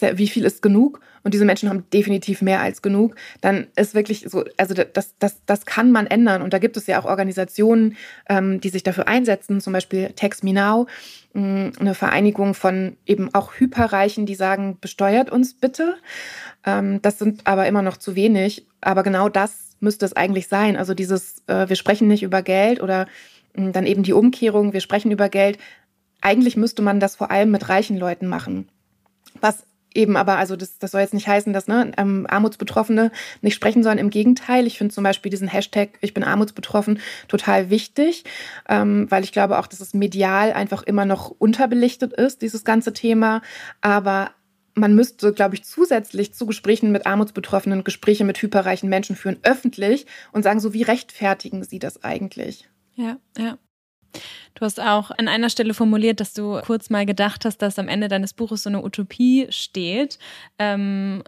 wie 0.00 0.28
viel 0.28 0.44
ist 0.44 0.62
genug? 0.62 1.00
Und 1.24 1.32
diese 1.32 1.46
Menschen 1.46 1.70
haben 1.70 1.84
definitiv 1.92 2.42
mehr 2.42 2.60
als 2.60 2.82
genug. 2.82 3.16
Dann 3.40 3.66
ist 3.76 3.94
wirklich 3.94 4.26
so, 4.28 4.44
also 4.58 4.74
das, 4.74 5.14
das, 5.18 5.40
das 5.46 5.64
kann 5.64 5.90
man 5.90 6.06
ändern. 6.06 6.42
Und 6.42 6.52
da 6.52 6.58
gibt 6.58 6.76
es 6.76 6.86
ja 6.86 7.00
auch 7.00 7.06
Organisationen, 7.06 7.96
ähm, 8.28 8.60
die 8.60 8.68
sich 8.68 8.82
dafür 8.82 9.08
einsetzen, 9.08 9.62
zum 9.62 9.72
Beispiel 9.72 10.10
Text 10.10 10.44
Me 10.44 10.52
Now, 10.52 10.86
mm, 11.32 11.70
eine 11.80 11.94
Vereinigung 11.94 12.52
von 12.52 12.98
eben 13.06 13.34
auch 13.34 13.54
Hyperreichen, 13.54 14.26
die 14.26 14.34
sagen, 14.34 14.76
besteuert 14.80 15.30
uns 15.30 15.54
bitte. 15.54 15.96
Ähm, 16.66 17.00
das 17.00 17.18
sind 17.18 17.46
aber 17.46 17.66
immer 17.66 17.82
noch 17.82 17.96
zu 17.96 18.14
wenig. 18.14 18.66
Aber 18.82 19.02
genau 19.02 19.30
das 19.30 19.76
müsste 19.80 20.04
es 20.04 20.14
eigentlich 20.14 20.48
sein. 20.48 20.76
Also 20.76 20.92
dieses, 20.92 21.42
äh, 21.46 21.70
wir 21.70 21.76
sprechen 21.76 22.06
nicht 22.06 22.22
über 22.22 22.42
Geld 22.42 22.82
oder 22.82 23.06
mh, 23.54 23.68
mm, 23.68 23.72
dann 23.72 23.86
eben 23.86 24.02
die 24.02 24.12
Umkehrung, 24.12 24.74
wir 24.74 24.80
sprechen 24.80 25.10
über 25.10 25.30
Geld. 25.30 25.56
Eigentlich 26.20 26.58
müsste 26.58 26.82
man 26.82 27.00
das 27.00 27.16
vor 27.16 27.30
allem 27.30 27.50
mit 27.50 27.70
reichen 27.70 27.96
Leuten 27.96 28.26
machen. 28.26 28.68
Was 29.40 29.64
eben 29.94 30.16
aber, 30.16 30.36
also 30.36 30.56
das, 30.56 30.78
das 30.78 30.90
soll 30.90 31.00
jetzt 31.00 31.14
nicht 31.14 31.28
heißen, 31.28 31.52
dass 31.52 31.68
ne, 31.68 31.92
ähm, 31.96 32.26
Armutsbetroffene 32.28 33.10
nicht 33.40 33.54
sprechen 33.54 33.82
sollen. 33.82 33.98
Im 33.98 34.10
Gegenteil, 34.10 34.66
ich 34.66 34.78
finde 34.78 34.92
zum 34.92 35.04
Beispiel 35.04 35.30
diesen 35.30 35.48
Hashtag 35.48 35.90
Ich 36.00 36.14
bin 36.14 36.24
armutsbetroffen 36.24 37.00
total 37.28 37.70
wichtig, 37.70 38.24
ähm, 38.68 39.10
weil 39.10 39.24
ich 39.24 39.32
glaube 39.32 39.58
auch, 39.58 39.66
dass 39.66 39.80
es 39.80 39.94
medial 39.94 40.52
einfach 40.52 40.82
immer 40.82 41.04
noch 41.04 41.30
unterbelichtet 41.30 42.12
ist, 42.12 42.42
dieses 42.42 42.64
ganze 42.64 42.92
Thema. 42.92 43.42
Aber 43.80 44.32
man 44.74 44.94
müsste, 44.94 45.32
glaube 45.32 45.54
ich, 45.54 45.64
zusätzlich 45.64 46.34
zu 46.34 46.46
Gesprächen 46.46 46.90
mit 46.90 47.06
Armutsbetroffenen 47.06 47.84
Gespräche 47.84 48.24
mit 48.24 48.40
hyperreichen 48.42 48.88
Menschen 48.88 49.16
führen, 49.16 49.38
öffentlich 49.42 50.06
und 50.32 50.42
sagen, 50.42 50.60
so 50.60 50.74
wie 50.74 50.82
rechtfertigen 50.82 51.62
sie 51.62 51.78
das 51.78 52.02
eigentlich? 52.02 52.68
Ja, 52.94 53.18
ja. 53.38 53.58
Du 54.54 54.64
hast 54.64 54.80
auch 54.80 55.10
an 55.10 55.26
einer 55.26 55.50
Stelle 55.50 55.74
formuliert, 55.74 56.20
dass 56.20 56.32
du 56.32 56.60
kurz 56.64 56.88
mal 56.88 57.06
gedacht 57.06 57.44
hast, 57.44 57.58
dass 57.58 57.78
am 57.78 57.88
Ende 57.88 58.08
deines 58.08 58.34
Buches 58.34 58.62
so 58.62 58.70
eine 58.70 58.84
Utopie 58.84 59.46
steht, 59.50 60.18
ähm, 60.58 61.24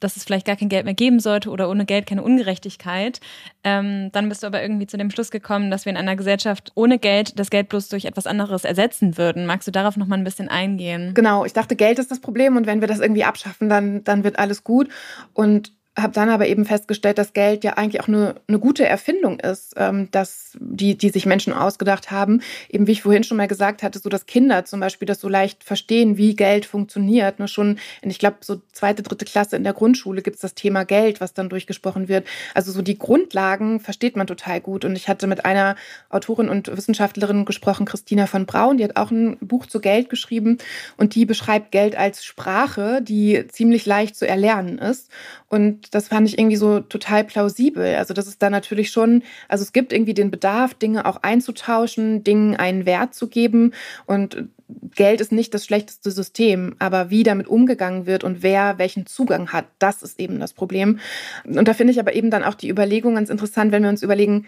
dass 0.00 0.16
es 0.16 0.24
vielleicht 0.24 0.46
gar 0.46 0.56
kein 0.56 0.70
Geld 0.70 0.84
mehr 0.86 0.94
geben 0.94 1.20
sollte 1.20 1.50
oder 1.50 1.68
ohne 1.68 1.84
Geld 1.84 2.06
keine 2.06 2.22
Ungerechtigkeit. 2.22 3.20
Ähm, 3.62 4.10
dann 4.12 4.28
bist 4.28 4.42
du 4.42 4.46
aber 4.46 4.62
irgendwie 4.62 4.86
zu 4.86 4.96
dem 4.96 5.10
Schluss 5.10 5.30
gekommen, 5.30 5.70
dass 5.70 5.84
wir 5.84 5.90
in 5.90 5.98
einer 5.98 6.16
Gesellschaft 6.16 6.72
ohne 6.74 6.98
Geld 6.98 7.38
das 7.38 7.50
Geld 7.50 7.68
bloß 7.68 7.88
durch 7.88 8.06
etwas 8.06 8.26
anderes 8.26 8.64
ersetzen 8.64 9.18
würden. 9.18 9.44
Magst 9.44 9.68
du 9.68 9.72
darauf 9.72 9.96
noch 9.98 10.06
mal 10.06 10.16
ein 10.16 10.24
bisschen 10.24 10.48
eingehen? 10.48 11.12
Genau, 11.14 11.44
ich 11.44 11.52
dachte, 11.52 11.76
Geld 11.76 11.98
ist 11.98 12.10
das 12.10 12.20
Problem 12.20 12.56
und 12.56 12.66
wenn 12.66 12.80
wir 12.80 12.88
das 12.88 13.00
irgendwie 13.00 13.24
abschaffen, 13.24 13.68
dann, 13.68 14.02
dann 14.04 14.24
wird 14.24 14.38
alles 14.38 14.64
gut. 14.64 14.88
Und 15.34 15.72
habe 15.94 16.14
dann 16.14 16.30
aber 16.30 16.46
eben 16.46 16.64
festgestellt, 16.64 17.18
dass 17.18 17.34
Geld 17.34 17.64
ja 17.64 17.74
eigentlich 17.74 18.00
auch 18.00 18.08
eine, 18.08 18.36
eine 18.48 18.58
gute 18.58 18.86
Erfindung 18.86 19.38
ist, 19.40 19.74
ähm, 19.76 20.08
dass 20.10 20.56
die, 20.58 20.96
die 20.96 21.10
sich 21.10 21.26
Menschen 21.26 21.52
ausgedacht 21.52 22.10
haben. 22.10 22.40
Eben 22.70 22.86
wie 22.86 22.92
ich 22.92 23.02
vorhin 23.02 23.24
schon 23.24 23.36
mal 23.36 23.46
gesagt 23.46 23.82
hatte, 23.82 23.98
so 23.98 24.08
dass 24.08 24.24
Kinder 24.24 24.64
zum 24.64 24.80
Beispiel 24.80 25.04
das 25.04 25.20
so 25.20 25.28
leicht 25.28 25.64
verstehen, 25.64 26.16
wie 26.16 26.34
Geld 26.34 26.64
funktioniert. 26.64 27.38
Nur 27.38 27.48
schon, 27.48 27.78
in, 28.00 28.08
ich 28.08 28.18
glaube, 28.18 28.38
so 28.40 28.62
zweite, 28.72 29.02
dritte 29.02 29.26
Klasse 29.26 29.56
in 29.56 29.64
der 29.64 29.74
Grundschule 29.74 30.22
gibt 30.22 30.36
es 30.36 30.40
das 30.40 30.54
Thema 30.54 30.84
Geld, 30.84 31.20
was 31.20 31.34
dann 31.34 31.50
durchgesprochen 31.50 32.08
wird. 32.08 32.26
Also 32.54 32.72
so 32.72 32.80
die 32.80 32.98
Grundlagen 32.98 33.78
versteht 33.78 34.16
man 34.16 34.26
total 34.26 34.62
gut. 34.62 34.86
Und 34.86 34.96
ich 34.96 35.08
hatte 35.08 35.26
mit 35.26 35.44
einer 35.44 35.76
Autorin 36.08 36.48
und 36.48 36.74
Wissenschaftlerin 36.74 37.44
gesprochen, 37.44 37.84
Christina 37.84 38.26
von 38.26 38.46
Braun, 38.46 38.78
die 38.78 38.84
hat 38.84 38.96
auch 38.96 39.10
ein 39.10 39.36
Buch 39.40 39.66
zu 39.66 39.78
Geld 39.78 40.08
geschrieben 40.08 40.56
und 40.96 41.14
die 41.14 41.26
beschreibt 41.26 41.70
Geld 41.70 41.96
als 41.96 42.24
Sprache, 42.24 43.02
die 43.02 43.46
ziemlich 43.48 43.84
leicht 43.84 44.16
zu 44.16 44.26
erlernen 44.26 44.78
ist. 44.78 45.10
Und 45.48 45.81
das 45.90 46.08
fand 46.08 46.28
ich 46.28 46.38
irgendwie 46.38 46.56
so 46.56 46.80
total 46.80 47.24
plausibel. 47.24 47.96
Also 47.96 48.14
das 48.14 48.26
ist 48.26 48.42
da 48.42 48.50
natürlich 48.50 48.90
schon, 48.90 49.22
also 49.48 49.62
es 49.62 49.72
gibt 49.72 49.92
irgendwie 49.92 50.14
den 50.14 50.30
Bedarf, 50.30 50.74
Dinge 50.74 51.06
auch 51.06 51.22
einzutauschen, 51.22 52.24
Dingen 52.24 52.56
einen 52.56 52.86
Wert 52.86 53.14
zu 53.14 53.28
geben. 53.28 53.72
Und 54.06 54.48
Geld 54.94 55.20
ist 55.20 55.32
nicht 55.32 55.52
das 55.54 55.64
schlechteste 55.64 56.10
System, 56.10 56.76
aber 56.78 57.10
wie 57.10 57.22
damit 57.22 57.48
umgegangen 57.48 58.06
wird 58.06 58.24
und 58.24 58.42
wer 58.42 58.78
welchen 58.78 59.06
Zugang 59.06 59.52
hat, 59.52 59.66
das 59.78 60.02
ist 60.02 60.18
eben 60.20 60.38
das 60.38 60.52
Problem. 60.52 60.98
Und 61.44 61.66
da 61.66 61.74
finde 61.74 61.92
ich 61.92 62.00
aber 62.00 62.14
eben 62.14 62.30
dann 62.30 62.44
auch 62.44 62.54
die 62.54 62.70
Überlegung 62.70 63.14
ganz 63.14 63.30
interessant, 63.30 63.72
wenn 63.72 63.82
wir 63.82 63.90
uns 63.90 64.02
überlegen, 64.02 64.46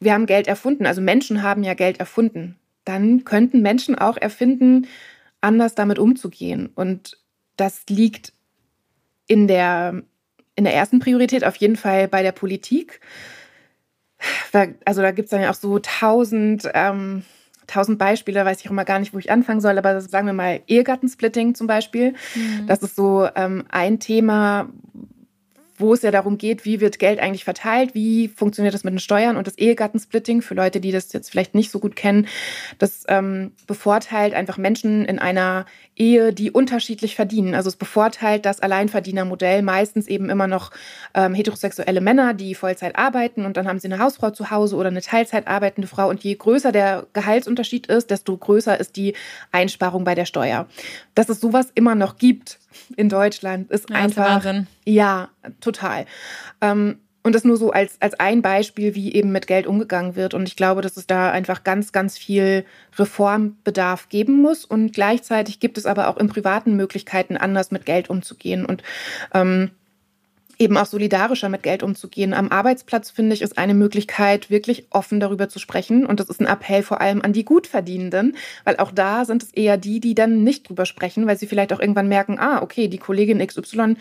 wir 0.00 0.14
haben 0.14 0.26
Geld 0.26 0.46
erfunden, 0.46 0.86
also 0.86 1.00
Menschen 1.00 1.42
haben 1.42 1.62
ja 1.62 1.74
Geld 1.74 1.98
erfunden. 1.98 2.56
Dann 2.84 3.24
könnten 3.24 3.60
Menschen 3.60 3.96
auch 3.96 4.16
erfinden, 4.16 4.86
anders 5.40 5.74
damit 5.74 5.98
umzugehen. 5.98 6.70
Und 6.74 7.18
das 7.56 7.82
liegt 7.88 8.32
in 9.26 9.46
der, 9.46 10.02
in 10.58 10.64
der 10.64 10.74
ersten 10.74 10.98
Priorität 10.98 11.44
auf 11.44 11.54
jeden 11.56 11.76
Fall 11.76 12.08
bei 12.08 12.22
der 12.22 12.32
Politik. 12.32 13.00
Also 14.84 15.02
da 15.02 15.12
gibt 15.12 15.26
es 15.26 15.30
dann 15.30 15.40
ja 15.40 15.50
auch 15.50 15.54
so 15.54 15.78
tausend, 15.78 16.68
ähm, 16.74 17.22
tausend 17.68 17.96
Beispiele, 17.96 18.44
weiß 18.44 18.60
ich 18.60 18.66
auch 18.66 18.72
immer 18.72 18.84
gar 18.84 18.98
nicht, 18.98 19.14
wo 19.14 19.18
ich 19.18 19.30
anfangen 19.30 19.60
soll, 19.60 19.78
aber 19.78 20.00
sagen 20.00 20.26
wir 20.26 20.32
mal 20.32 20.60
Ehegattensplitting 20.66 21.54
zum 21.54 21.68
Beispiel. 21.68 22.14
Mhm. 22.34 22.66
Das 22.66 22.82
ist 22.82 22.96
so 22.96 23.28
ähm, 23.36 23.66
ein 23.68 24.00
Thema, 24.00 24.68
wo 25.78 25.94
es 25.94 26.02
ja 26.02 26.10
darum 26.10 26.38
geht, 26.38 26.64
wie 26.64 26.80
wird 26.80 26.98
Geld 26.98 27.20
eigentlich 27.20 27.44
verteilt, 27.44 27.94
wie 27.94 28.28
funktioniert 28.28 28.74
das 28.74 28.84
mit 28.84 28.92
den 28.92 28.98
Steuern 28.98 29.36
und 29.36 29.46
das 29.46 29.56
Ehegattensplitting 29.58 30.42
für 30.42 30.54
Leute, 30.54 30.80
die 30.80 30.92
das 30.92 31.12
jetzt 31.12 31.30
vielleicht 31.30 31.54
nicht 31.54 31.70
so 31.70 31.78
gut 31.78 31.96
kennen, 31.96 32.26
das 32.78 33.04
ähm, 33.08 33.52
bevorteilt 33.66 34.34
einfach 34.34 34.58
Menschen 34.58 35.04
in 35.04 35.18
einer 35.18 35.66
Ehe, 35.96 36.32
die 36.32 36.50
unterschiedlich 36.50 37.16
verdienen. 37.16 37.54
Also 37.54 37.68
es 37.68 37.76
bevorteilt 37.76 38.46
das 38.46 38.60
Alleinverdienermodell 38.60 39.62
meistens 39.62 40.06
eben 40.06 40.30
immer 40.30 40.46
noch 40.46 40.70
ähm, 41.14 41.34
heterosexuelle 41.34 42.00
Männer, 42.00 42.34
die 42.34 42.54
Vollzeit 42.54 42.96
arbeiten 42.96 43.44
und 43.44 43.56
dann 43.56 43.66
haben 43.66 43.80
sie 43.80 43.88
eine 43.88 43.98
Hausfrau 43.98 44.30
zu 44.30 44.50
Hause 44.50 44.76
oder 44.76 44.88
eine 44.88 45.02
Teilzeit 45.02 45.48
arbeitende 45.48 45.88
Frau 45.88 46.08
und 46.08 46.22
je 46.22 46.34
größer 46.34 46.72
der 46.72 47.06
Gehaltsunterschied 47.12 47.86
ist, 47.88 48.10
desto 48.10 48.36
größer 48.36 48.78
ist 48.78 48.96
die 48.96 49.14
Einsparung 49.52 50.04
bei 50.04 50.14
der 50.14 50.24
Steuer. 50.24 50.66
Dass 51.14 51.28
es 51.28 51.40
sowas 51.40 51.68
immer 51.74 51.94
noch 51.94 52.16
gibt 52.16 52.58
in 52.96 53.08
Deutschland 53.08 53.70
ist 53.70 53.90
ja, 53.90 53.96
einfach 53.96 54.44
ist 54.44 54.66
ja 54.84 55.28
total. 55.60 56.06
Ähm, 56.60 56.98
und 57.28 57.34
das 57.34 57.44
nur 57.44 57.56
so 57.58 57.72
als, 57.72 58.00
als 58.00 58.18
ein 58.18 58.40
Beispiel, 58.42 58.94
wie 58.94 59.12
eben 59.12 59.32
mit 59.32 59.46
Geld 59.46 59.66
umgegangen 59.66 60.16
wird. 60.16 60.32
Und 60.32 60.48
ich 60.48 60.56
glaube, 60.56 60.80
dass 60.80 60.96
es 60.96 61.06
da 61.06 61.30
einfach 61.30 61.62
ganz, 61.62 61.92
ganz 61.92 62.16
viel 62.16 62.64
Reformbedarf 62.96 64.08
geben 64.08 64.40
muss. 64.40 64.64
Und 64.64 64.92
gleichzeitig 64.94 65.60
gibt 65.60 65.76
es 65.76 65.84
aber 65.84 66.08
auch 66.08 66.16
in 66.16 66.28
privaten 66.28 66.74
Möglichkeiten, 66.74 67.36
anders 67.36 67.70
mit 67.70 67.84
Geld 67.84 68.08
umzugehen. 68.08 68.64
Und 68.64 68.82
ähm, 69.34 69.72
eben 70.58 70.76
auch 70.76 70.86
solidarischer 70.86 71.48
mit 71.48 71.62
Geld 71.62 71.82
umzugehen. 71.82 72.34
Am 72.34 72.48
Arbeitsplatz, 72.50 73.10
finde 73.10 73.34
ich, 73.34 73.42
ist 73.42 73.58
eine 73.58 73.74
Möglichkeit, 73.74 74.50
wirklich 74.50 74.86
offen 74.90 75.20
darüber 75.20 75.48
zu 75.48 75.58
sprechen. 75.58 76.04
Und 76.04 76.20
das 76.20 76.28
ist 76.28 76.40
ein 76.40 76.46
Appell 76.46 76.82
vor 76.82 77.00
allem 77.00 77.22
an 77.22 77.32
die 77.32 77.44
Gutverdienenden, 77.44 78.36
weil 78.64 78.76
auch 78.78 78.90
da 78.90 79.24
sind 79.24 79.44
es 79.44 79.52
eher 79.52 79.76
die, 79.76 80.00
die 80.00 80.14
dann 80.14 80.42
nicht 80.42 80.68
drüber 80.68 80.84
sprechen, 80.84 81.26
weil 81.26 81.38
sie 81.38 81.46
vielleicht 81.46 81.72
auch 81.72 81.80
irgendwann 81.80 82.08
merken, 82.08 82.38
ah, 82.38 82.60
okay, 82.62 82.88
die 82.88 82.98
Kollegin 82.98 83.44
XY 83.44 83.96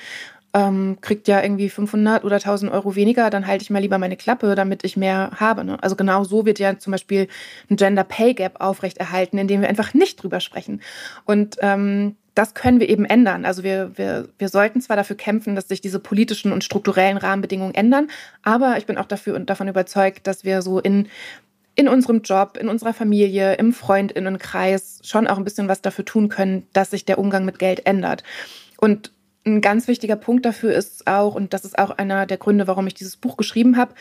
ähm, 0.54 0.98
kriegt 1.02 1.28
ja 1.28 1.44
irgendwie 1.44 1.70
500 1.70 2.24
oder 2.24 2.38
1000 2.38 2.72
Euro 2.72 2.96
weniger, 2.96 3.30
dann 3.30 3.46
halte 3.46 3.64
ich 3.64 3.70
mal 3.70 3.80
lieber 3.80 3.98
meine 3.98 4.18
Klappe, 4.18 4.56
damit 4.56 4.84
ich 4.84 4.98
mehr 4.98 5.32
habe. 5.36 5.64
Ne? 5.64 5.78
Also 5.84 5.96
genau 5.96 6.24
so 6.24 6.46
wird 6.46 6.58
ja 6.58 6.80
zum 6.80 6.92
Beispiel 6.92 7.28
ein 7.70 7.76
Gender 7.76 8.04
Pay 8.04 8.34
Gap 8.34 8.62
aufrechterhalten, 8.62 9.38
indem 9.38 9.62
wir 9.62 9.70
einfach 9.70 9.94
nicht 9.94 10.24
drüber 10.24 10.40
sprechen. 10.40 10.82
Und 11.26 11.58
ähm, 11.62 12.16
das 12.38 12.54
können 12.54 12.80
wir 12.80 12.88
eben 12.88 13.06
ändern. 13.06 13.46
Also 13.46 13.64
wir, 13.64 13.98
wir, 13.98 14.30
wir 14.38 14.50
sollten 14.50 14.80
zwar 14.80 14.96
dafür 14.96 15.16
kämpfen, 15.16 15.56
dass 15.56 15.68
sich 15.68 15.82
diese 15.82 16.00
politischen 16.00 16.52
und 16.52 16.64
strukturellen 16.64 17.18
Rahmenbedingungen 17.18 17.74
ändern, 17.74 18.10
aber 18.44 18.78
ich 18.78 18.86
bin 18.86 18.98
auch 18.98 19.06
dafür 19.06 19.36
und 19.36 19.50
davon 19.50 19.68
überzeugt, 19.68 20.28
dass 20.28 20.44
wir 20.44 20.62
so 20.62 20.80
in 20.80 21.08
in 21.74 21.88
unserem 21.88 22.24
Job, 22.24 22.58
in 22.60 22.70
unserer 22.70 22.92
Familie, 22.92 23.54
im 23.54 23.72
Freundinnenkreis 23.72 25.00
schon 25.04 25.28
auch 25.28 25.38
ein 25.38 25.44
bisschen 25.44 25.68
was 25.68 25.84
dafür 25.84 26.06
tun 26.06 26.28
können, 26.28 26.66
dass 26.74 26.90
sich 26.90 27.06
der 27.06 27.20
Umgang 27.20 27.46
mit 27.46 27.60
Geld 27.60 27.86
ändert. 27.86 28.24
Und 28.78 29.12
ein 29.46 29.62
ganz 29.62 29.88
wichtiger 29.88 30.16
Punkt 30.16 30.44
dafür 30.44 30.74
ist 30.74 31.06
auch, 31.06 31.36
und 31.36 31.54
das 31.54 31.66
ist 31.66 31.78
auch 31.78 31.92
einer 31.92 32.26
der 32.26 32.38
Gründe, 32.38 32.66
warum 32.66 32.88
ich 32.88 32.96
dieses 32.96 33.16
Buch 33.16 33.38
geschrieben 33.38 33.78
habe, 33.78 33.94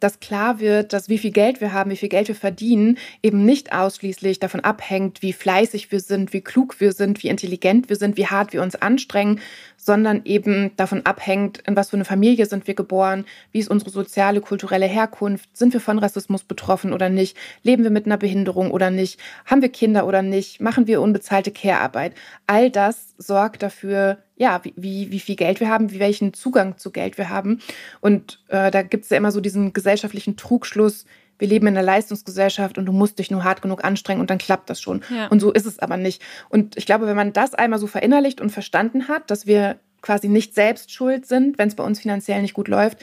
dass 0.00 0.20
klar 0.20 0.60
wird, 0.60 0.92
dass 0.92 1.08
wie 1.08 1.18
viel 1.18 1.30
Geld 1.30 1.60
wir 1.60 1.72
haben, 1.72 1.90
wie 1.90 1.96
viel 1.96 2.08
Geld 2.08 2.28
wir 2.28 2.34
verdienen, 2.34 2.98
eben 3.22 3.44
nicht 3.44 3.72
ausschließlich 3.72 4.38
davon 4.40 4.60
abhängt, 4.60 5.22
wie 5.22 5.32
fleißig 5.32 5.90
wir 5.92 6.00
sind, 6.00 6.32
wie 6.32 6.40
klug 6.40 6.80
wir 6.80 6.92
sind, 6.92 7.22
wie 7.22 7.28
intelligent 7.28 7.88
wir 7.88 7.96
sind, 7.96 8.16
wie 8.16 8.26
hart 8.26 8.52
wir 8.52 8.62
uns 8.62 8.76
anstrengen, 8.76 9.40
sondern 9.76 10.22
eben 10.24 10.72
davon 10.76 11.06
abhängt, 11.06 11.62
in 11.66 11.76
was 11.76 11.90
für 11.90 11.96
eine 11.96 12.04
Familie 12.04 12.46
sind 12.46 12.66
wir 12.66 12.74
geboren, 12.74 13.24
wie 13.52 13.60
ist 13.60 13.70
unsere 13.70 13.90
soziale, 13.90 14.40
kulturelle 14.40 14.86
Herkunft, 14.86 15.56
sind 15.56 15.72
wir 15.72 15.80
von 15.80 15.98
Rassismus 15.98 16.44
betroffen 16.44 16.92
oder 16.92 17.08
nicht, 17.08 17.36
leben 17.62 17.84
wir 17.84 17.90
mit 17.90 18.06
einer 18.06 18.18
Behinderung 18.18 18.70
oder 18.70 18.90
nicht, 18.90 19.18
haben 19.46 19.62
wir 19.62 19.70
Kinder 19.70 20.06
oder 20.06 20.22
nicht, 20.22 20.60
machen 20.60 20.86
wir 20.86 21.00
unbezahlte 21.00 21.50
Care-Arbeit. 21.50 22.14
All 22.46 22.70
das 22.70 23.14
sorgt 23.18 23.62
dafür, 23.62 24.18
ja, 24.38 24.64
wie, 24.64 24.72
wie, 24.76 25.10
wie 25.10 25.20
viel 25.20 25.36
Geld 25.36 25.60
wir 25.60 25.68
haben, 25.68 25.90
wie 25.90 25.98
welchen 25.98 26.32
Zugang 26.32 26.78
zu 26.78 26.90
Geld 26.90 27.18
wir 27.18 27.28
haben. 27.28 27.60
Und 28.00 28.40
äh, 28.48 28.70
da 28.70 28.82
gibt 28.82 29.04
es 29.04 29.10
ja 29.10 29.16
immer 29.16 29.32
so 29.32 29.40
diesen 29.40 29.72
gesellschaftlichen 29.72 30.36
Trugschluss, 30.36 31.04
wir 31.38 31.48
leben 31.48 31.68
in 31.68 31.76
einer 31.76 31.86
Leistungsgesellschaft 31.86 32.78
und 32.78 32.86
du 32.86 32.92
musst 32.92 33.18
dich 33.18 33.30
nur 33.30 33.44
hart 33.44 33.62
genug 33.62 33.84
anstrengen 33.84 34.20
und 34.20 34.30
dann 34.30 34.38
klappt 34.38 34.68
das 34.70 34.80
schon. 34.80 35.02
Ja. 35.08 35.28
Und 35.28 35.40
so 35.40 35.52
ist 35.52 35.66
es 35.66 35.78
aber 35.78 35.96
nicht. 35.96 36.20
Und 36.48 36.76
ich 36.76 36.84
glaube, 36.84 37.06
wenn 37.06 37.16
man 37.16 37.32
das 37.32 37.54
einmal 37.54 37.78
so 37.78 37.86
verinnerlicht 37.86 38.40
und 38.40 38.50
verstanden 38.50 39.08
hat, 39.08 39.30
dass 39.30 39.46
wir 39.46 39.78
quasi 40.02 40.28
nicht 40.28 40.54
selbst 40.54 40.92
schuld 40.92 41.26
sind, 41.26 41.58
wenn 41.58 41.68
es 41.68 41.76
bei 41.76 41.84
uns 41.84 42.00
finanziell 42.00 42.42
nicht 42.42 42.54
gut 42.54 42.68
läuft, 42.68 42.98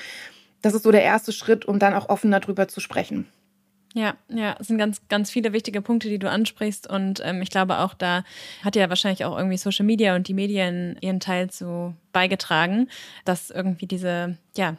das 0.62 0.74
ist 0.74 0.84
so 0.84 0.91
der 0.91 1.04
erste 1.04 1.32
Schritt, 1.32 1.65
um 1.65 1.80
dann 1.80 1.93
auch 1.93 2.10
offen 2.10 2.32
darüber 2.32 2.67
zu 2.67 2.80
sprechen. 2.80 3.28
Ja, 3.95 4.15
ja, 4.27 4.58
es 4.60 4.67
sind 4.67 4.77
ganz, 4.77 5.01
ganz 5.08 5.31
viele 5.31 5.53
wichtige 5.53 5.81
Punkte, 5.81 6.10
die 6.10 6.19
du 6.19 6.29
ansprichst. 6.29 6.86
Und 6.86 7.21
ähm, 7.23 7.41
ich 7.41 7.49
glaube 7.49 7.79
auch, 7.79 7.93
da 7.93 8.25
hat 8.62 8.75
ja 8.75 8.89
wahrscheinlich 8.89 9.23
auch 9.23 9.38
irgendwie 9.38 9.55
Social 9.55 9.86
Media 9.86 10.17
und 10.17 10.27
die 10.27 10.34
Medien 10.34 10.97
ihren 10.99 11.21
Teil 11.21 11.49
zu 11.49 11.95
beigetragen, 12.15 12.88
dass 13.25 13.51
irgendwie 13.51 13.88
diese 13.88 14.38
ja, 14.58 14.78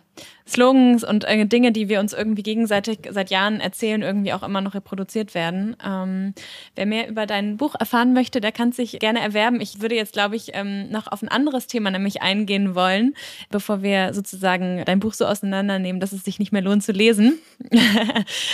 Slogans 0.49 1.05
und 1.05 1.25
äh, 1.25 1.45
Dinge, 1.45 1.71
die 1.71 1.89
wir 1.89 2.01
uns 2.01 2.13
irgendwie 2.13 2.43
gegenseitig 2.43 3.01
seit 3.11 3.31
Jahren 3.31 3.61
erzählen, 3.61 4.01
irgendwie 4.01 4.33
auch 4.33 4.43
immer 4.43 4.61
noch 4.63 4.75
reproduziert 4.75 5.35
werden. 5.35 5.77
Ähm, 5.85 6.35
wer 6.75 6.87
mehr 6.87 7.09
über 7.09 7.27
dein 7.27 7.59
Buch 7.59 7.75
erfahren 7.79 8.15
möchte, 8.15 8.41
der 8.41 8.53
kann 8.53 8.73
sich 8.73 8.99
gerne 8.99 9.21
erwerben. 9.21 9.61
Ich 9.61 9.83
würde 9.83 9.95
jetzt, 9.95 10.15
glaube 10.15 10.37
ich, 10.37 10.53
ähm, 10.55 10.91
noch 10.91 11.09
auf 11.13 11.21
ein 11.21 11.29
anderes 11.29 11.67
Thema 11.67 11.91
nämlich 11.91 12.23
eingehen 12.23 12.75
wollen, 12.75 13.15
bevor 13.51 13.83
wir 13.83 14.15
sozusagen 14.15 14.83
dein 14.87 15.01
Buch 15.01 15.13
so 15.13 15.27
auseinandernehmen, 15.27 16.01
dass 16.01 16.13
es 16.13 16.25
sich 16.25 16.39
nicht 16.39 16.53
mehr 16.53 16.63
lohnt 16.63 16.83
zu 16.83 16.93
lesen. 16.93 17.39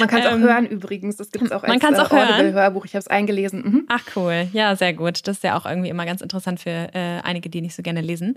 Man 0.00 0.08
kann 0.08 0.20
es 0.20 0.26
ähm, 0.26 0.32
auch 0.32 0.38
hören 0.38 0.66
übrigens. 0.66 1.18
Das 1.18 1.30
gibt 1.30 1.44
es 1.44 1.52
auch 1.52 1.62
als 1.62 1.82
man 1.82 1.94
äh, 1.94 1.98
auch 1.98 2.10
hören. 2.10 2.52
Hörbuch. 2.52 2.84
Ich 2.84 2.94
habe 2.94 3.00
es 3.00 3.08
eingelesen. 3.08 3.62
Mhm. 3.62 3.84
Ach 3.88 4.02
cool. 4.16 4.48
Ja, 4.52 4.74
sehr 4.74 4.94
gut. 4.94 5.26
Das 5.28 5.36
ist 5.36 5.44
ja 5.44 5.56
auch 5.56 5.66
irgendwie 5.66 5.90
immer 5.90 6.06
ganz 6.06 6.20
interessant 6.20 6.58
für 6.58 6.70
äh, 6.70 7.20
einige, 7.22 7.48
die 7.48 7.60
nicht 7.60 7.76
so 7.76 7.82
gerne 7.82 8.00
lesen. 8.00 8.36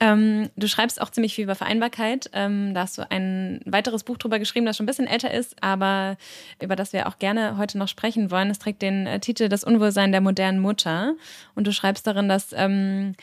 Ähm, 0.00 0.50
du 0.56 0.68
schreibst 0.68 1.00
auch 1.00 1.10
ziemlich 1.10 1.34
viel 1.34 1.44
über 1.44 1.54
Vereinbarkeit. 1.54 2.30
Ähm, 2.32 2.74
da 2.74 2.82
hast 2.82 2.98
du 2.98 3.10
ein 3.10 3.60
weiteres 3.64 4.04
Buch 4.04 4.18
drüber 4.18 4.38
geschrieben, 4.38 4.66
das 4.66 4.76
schon 4.76 4.84
ein 4.84 4.86
bisschen 4.86 5.06
älter 5.06 5.30
ist, 5.30 5.62
aber 5.62 6.16
über 6.62 6.76
das 6.76 6.92
wir 6.92 7.08
auch 7.08 7.18
gerne 7.18 7.56
heute 7.58 7.78
noch 7.78 7.88
sprechen 7.88 8.30
wollen. 8.30 8.50
Es 8.50 8.58
trägt 8.58 8.82
den 8.82 9.06
äh, 9.06 9.20
Titel 9.20 9.48
Das 9.48 9.64
Unwohlsein 9.64 10.12
der 10.12 10.20
modernen 10.20 10.60
Mutter. 10.60 11.14
Und 11.54 11.66
du 11.66 11.72
schreibst 11.72 12.06
darin, 12.06 12.28
dass 12.28 12.52
ähm, 12.52 13.14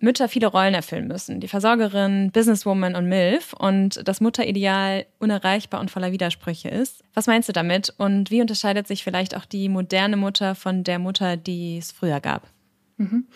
Mütter 0.00 0.28
viele 0.28 0.46
Rollen 0.46 0.74
erfüllen 0.74 1.06
müssen. 1.06 1.40
Die 1.40 1.48
Versorgerin, 1.48 2.30
Businesswoman 2.32 2.96
und 2.96 3.06
MILF 3.06 3.52
und 3.52 4.00
das 4.08 4.20
Mutterideal 4.20 5.06
unerreichbar 5.18 5.80
und 5.80 5.90
voller 5.90 6.10
Widersprüche 6.10 6.68
ist. 6.68 7.04
Was 7.12 7.26
meinst 7.26 7.48
du 7.48 7.52
damit 7.52 7.92
und 7.98 8.30
wie 8.30 8.40
unterscheidet 8.40 8.86
sich 8.86 9.04
vielleicht 9.04 9.36
auch 9.36 9.44
die 9.44 9.68
moderne 9.68 10.16
Mutter 10.16 10.54
von 10.54 10.84
der 10.84 10.98
Mutter, 10.98 11.36
die 11.36 11.78
es 11.78 11.92
früher 11.92 12.20
gab? 12.20 12.48
Mhm. 12.96 13.26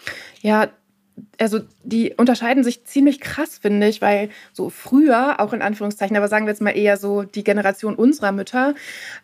Ja, 0.40 0.68
also 1.40 1.60
die 1.82 2.14
unterscheiden 2.16 2.64
sich 2.64 2.84
ziemlich 2.84 3.20
krass, 3.20 3.58
finde 3.58 3.88
ich, 3.88 4.00
weil 4.00 4.30
so 4.52 4.70
früher, 4.70 5.40
auch 5.40 5.52
in 5.52 5.62
Anführungszeichen, 5.62 6.16
aber 6.16 6.28
sagen 6.28 6.46
wir 6.46 6.52
jetzt 6.52 6.62
mal 6.62 6.76
eher 6.76 6.96
so 6.96 7.22
die 7.22 7.44
Generation 7.44 7.94
unserer 7.94 8.32
Mütter, 8.32 8.74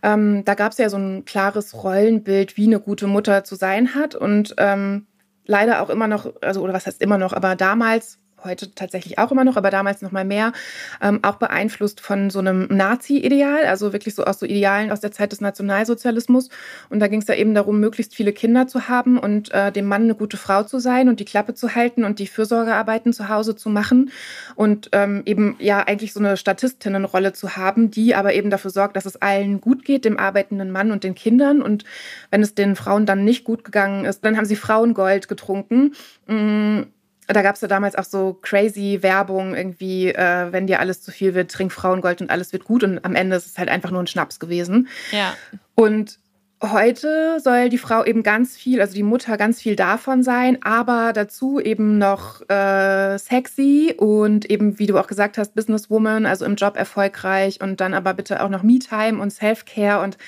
ähm, 0.03 0.45
da 0.45 0.55
gab 0.55 0.73
es 0.73 0.79
ja 0.79 0.89
so 0.89 0.97
ein 0.97 1.25
klares 1.25 1.83
Rollenbild, 1.83 2.57
wie 2.57 2.67
eine 2.67 2.81
gute 2.81 3.07
Mutter 3.07 3.45
zu 3.45 3.55
sein 3.55 3.95
hat. 3.95 4.15
Und 4.15 4.55
ähm, 4.59 5.07
leider 5.47 5.83
auch 5.83 5.91
immer 5.91 6.07
noch, 6.07 6.33
also 6.43 6.63
oder 6.63 6.73
was 6.73 6.87
heißt 6.87 7.03
immer 7.03 7.19
noch, 7.19 7.33
aber 7.33 7.57
damals 7.57 8.19
heute 8.45 8.75
tatsächlich 8.75 9.19
auch 9.19 9.31
immer 9.33 9.45
noch, 9.45 9.57
aber 9.57 9.71
damals 9.71 10.03
noch 10.03 10.13
mal 10.13 10.25
mehr, 10.25 10.53
ähm, 11.01 11.21
auch 11.23 11.37
beeinflusst 11.37 12.01
von 12.01 12.31
so 12.31 12.39
einem 12.39 12.67
Nazi-Ideal, 12.71 13.65
also 13.65 13.93
wirklich 13.93 14.15
so 14.15 14.25
aus 14.25 14.41
so 14.41 14.47
Idealen 14.47 14.91
aus 14.91 15.01
der 15.01 15.13
Zeit 15.13 15.33
des 15.33 15.41
Nationalsozialismus. 15.41 16.49
Und 16.89 17.01
da 17.01 17.09
ging 17.09 17.21
es 17.21 17.29
ja 17.29 17.35
eben 17.35 17.55
darum, 17.55 17.81
möglichst 17.81 18.15
viele 18.15 18.33
Kinder 18.33 18.67
zu 18.67 18.89
haben 18.89 19.19
und 19.19 19.53
äh, 19.53 19.73
dem 19.73 19.87
Mann 19.87 20.03
eine 20.05 20.15
gute 20.15 20.37
Frau 20.37 20.63
zu 20.63 20.79
sein 20.79 21.09
und 21.09 21.21
die 21.21 21.25
Klappe 21.25 21.55
zu 21.55 21.75
halten 21.75 22.05
und 22.05 22.19
die 22.19 22.27
Fürsorgearbeiten 22.27 23.13
zu 23.13 23.29
Hause 23.29 23.57
zu 23.57 23.69
machen 23.69 24.11
und 24.55 24.89
ähm, 24.93 25.23
eben 25.27 25.57
ja 25.59 25.81
eigentlich 25.81 26.13
so 26.13 26.21
eine 26.21 26.37
Statistinnenrolle 26.37 27.33
zu 27.33 27.57
haben, 27.57 27.91
die 27.91 28.15
aber 28.15 28.35
eben 28.35 28.51
dafür 28.51 28.71
sorgt, 28.71 28.97
dass 28.97 29.07
es 29.07 29.17
allen 29.17 29.61
gut 29.61 29.85
geht, 29.85 30.05
dem 30.05 30.19
arbeitenden 30.19 30.71
Mann 30.71 30.93
und 30.93 31.05
den 31.05 31.15
Kindern. 31.15 31.63
Und 31.63 31.85
wenn 32.31 32.43
es 32.43 32.55
den 32.55 32.77
Frauen 32.77 33.07
dann 33.07 33.25
nicht 33.25 33.45
gut 33.45 33.65
gegangen 33.65 34.05
ist, 34.05 34.25
dann 34.25 34.37
haben 34.37 34.45
sie 34.45 34.57
Frauengold 34.57 35.29
getrunken. 35.29 35.95
Mmh 36.27 36.87
da 37.33 37.43
gab 37.43 37.55
es 37.55 37.61
ja 37.61 37.69
damals 37.69 37.97
auch 37.97 38.05
so 38.05 38.39
crazy 38.41 38.99
Werbung, 39.03 39.55
irgendwie, 39.55 40.09
äh, 40.09 40.53
wenn 40.53 40.67
dir 40.67 40.81
alles 40.81 41.03
zu 41.03 41.11
viel 41.11 41.35
wird, 41.35 41.51
trink 41.51 41.73
Frauengold 41.73 42.21
und 42.21 42.31
alles 42.31 42.53
wird 42.53 42.65
gut. 42.65 42.85
Und 42.85 43.05
am 43.05 43.15
Ende 43.15 43.37
ist 43.37 43.47
es 43.47 43.59
halt 43.59 43.69
einfach 43.69 43.91
nur 43.91 44.03
ein 44.03 44.07
Schnaps 44.07 44.41
gewesen. 44.41 44.89
Ja. 45.13 45.35
Und 45.75 46.19
heute 46.63 47.39
soll 47.43 47.69
die 47.71 47.79
Frau 47.79 48.05
eben 48.05 48.23
ganz 48.23 48.57
viel, 48.57 48.81
also 48.81 48.95
die 48.95 49.03
Mutter 49.03 49.37
ganz 49.37 49.61
viel 49.61 49.77
davon 49.77 50.23
sein, 50.23 50.59
aber 50.63 51.13
dazu 51.15 51.59
eben 51.59 51.99
noch 51.99 52.43
äh, 52.51 53.19
sexy 53.19 53.95
und 53.97 54.51
eben, 54.51 54.79
wie 54.79 54.87
du 54.87 54.99
auch 54.99 55.07
gesagt 55.07 55.39
hast, 55.39 55.55
Businesswoman, 55.55 56.27
also 56.27 56.45
im 56.45 56.57
Job 56.57 56.77
erfolgreich 56.77 57.61
und 57.63 57.81
dann 57.81 57.95
aber 57.95 58.15
bitte 58.15 58.43
auch 58.43 58.51
noch 58.51 58.63
Me-Time 58.63 59.21
und 59.21 59.31
Self-Care 59.31 60.03
und 60.03 60.19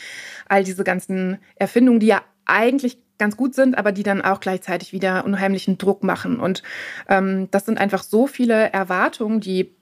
all 0.49 0.65
diese 0.65 0.85
ganzen 0.85 1.38
Erfindungen, 1.57 2.01
die 2.01 2.07
ja 2.07 2.23
eigentlich 2.44 2.98
ganz 3.18 3.37
gut 3.37 3.55
sind, 3.55 3.78
aber 3.78 3.92
die 3.92 4.02
dann 4.02 4.22
auch 4.22 4.40
gleichzeitig 4.40 4.92
wieder 4.92 5.24
unheimlichen 5.24 5.78
Druck 5.78 6.02
machen. 6.02 6.40
Und 6.40 6.62
ähm, 7.09 7.48
das 7.50 7.66
sind 7.66 7.78
einfach 7.78 8.02
so 8.02 8.26
viele 8.26 8.72
Erwartungen, 8.72 9.40
die 9.40 9.74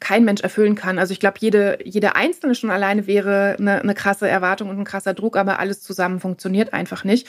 kein 0.00 0.24
Mensch 0.24 0.42
erfüllen 0.42 0.74
kann. 0.74 0.98
Also 0.98 1.12
ich 1.12 1.20
glaube, 1.20 1.38
jede, 1.40 1.78
jede 1.84 2.16
einzelne 2.16 2.54
schon 2.54 2.70
alleine 2.70 3.06
wäre 3.06 3.56
eine, 3.58 3.80
eine 3.80 3.94
krasse 3.94 4.28
Erwartung 4.28 4.68
und 4.68 4.78
ein 4.78 4.84
krasser 4.84 5.14
Druck, 5.14 5.36
aber 5.36 5.58
alles 5.58 5.82
zusammen 5.82 6.20
funktioniert 6.20 6.72
einfach 6.72 7.04
nicht. 7.04 7.26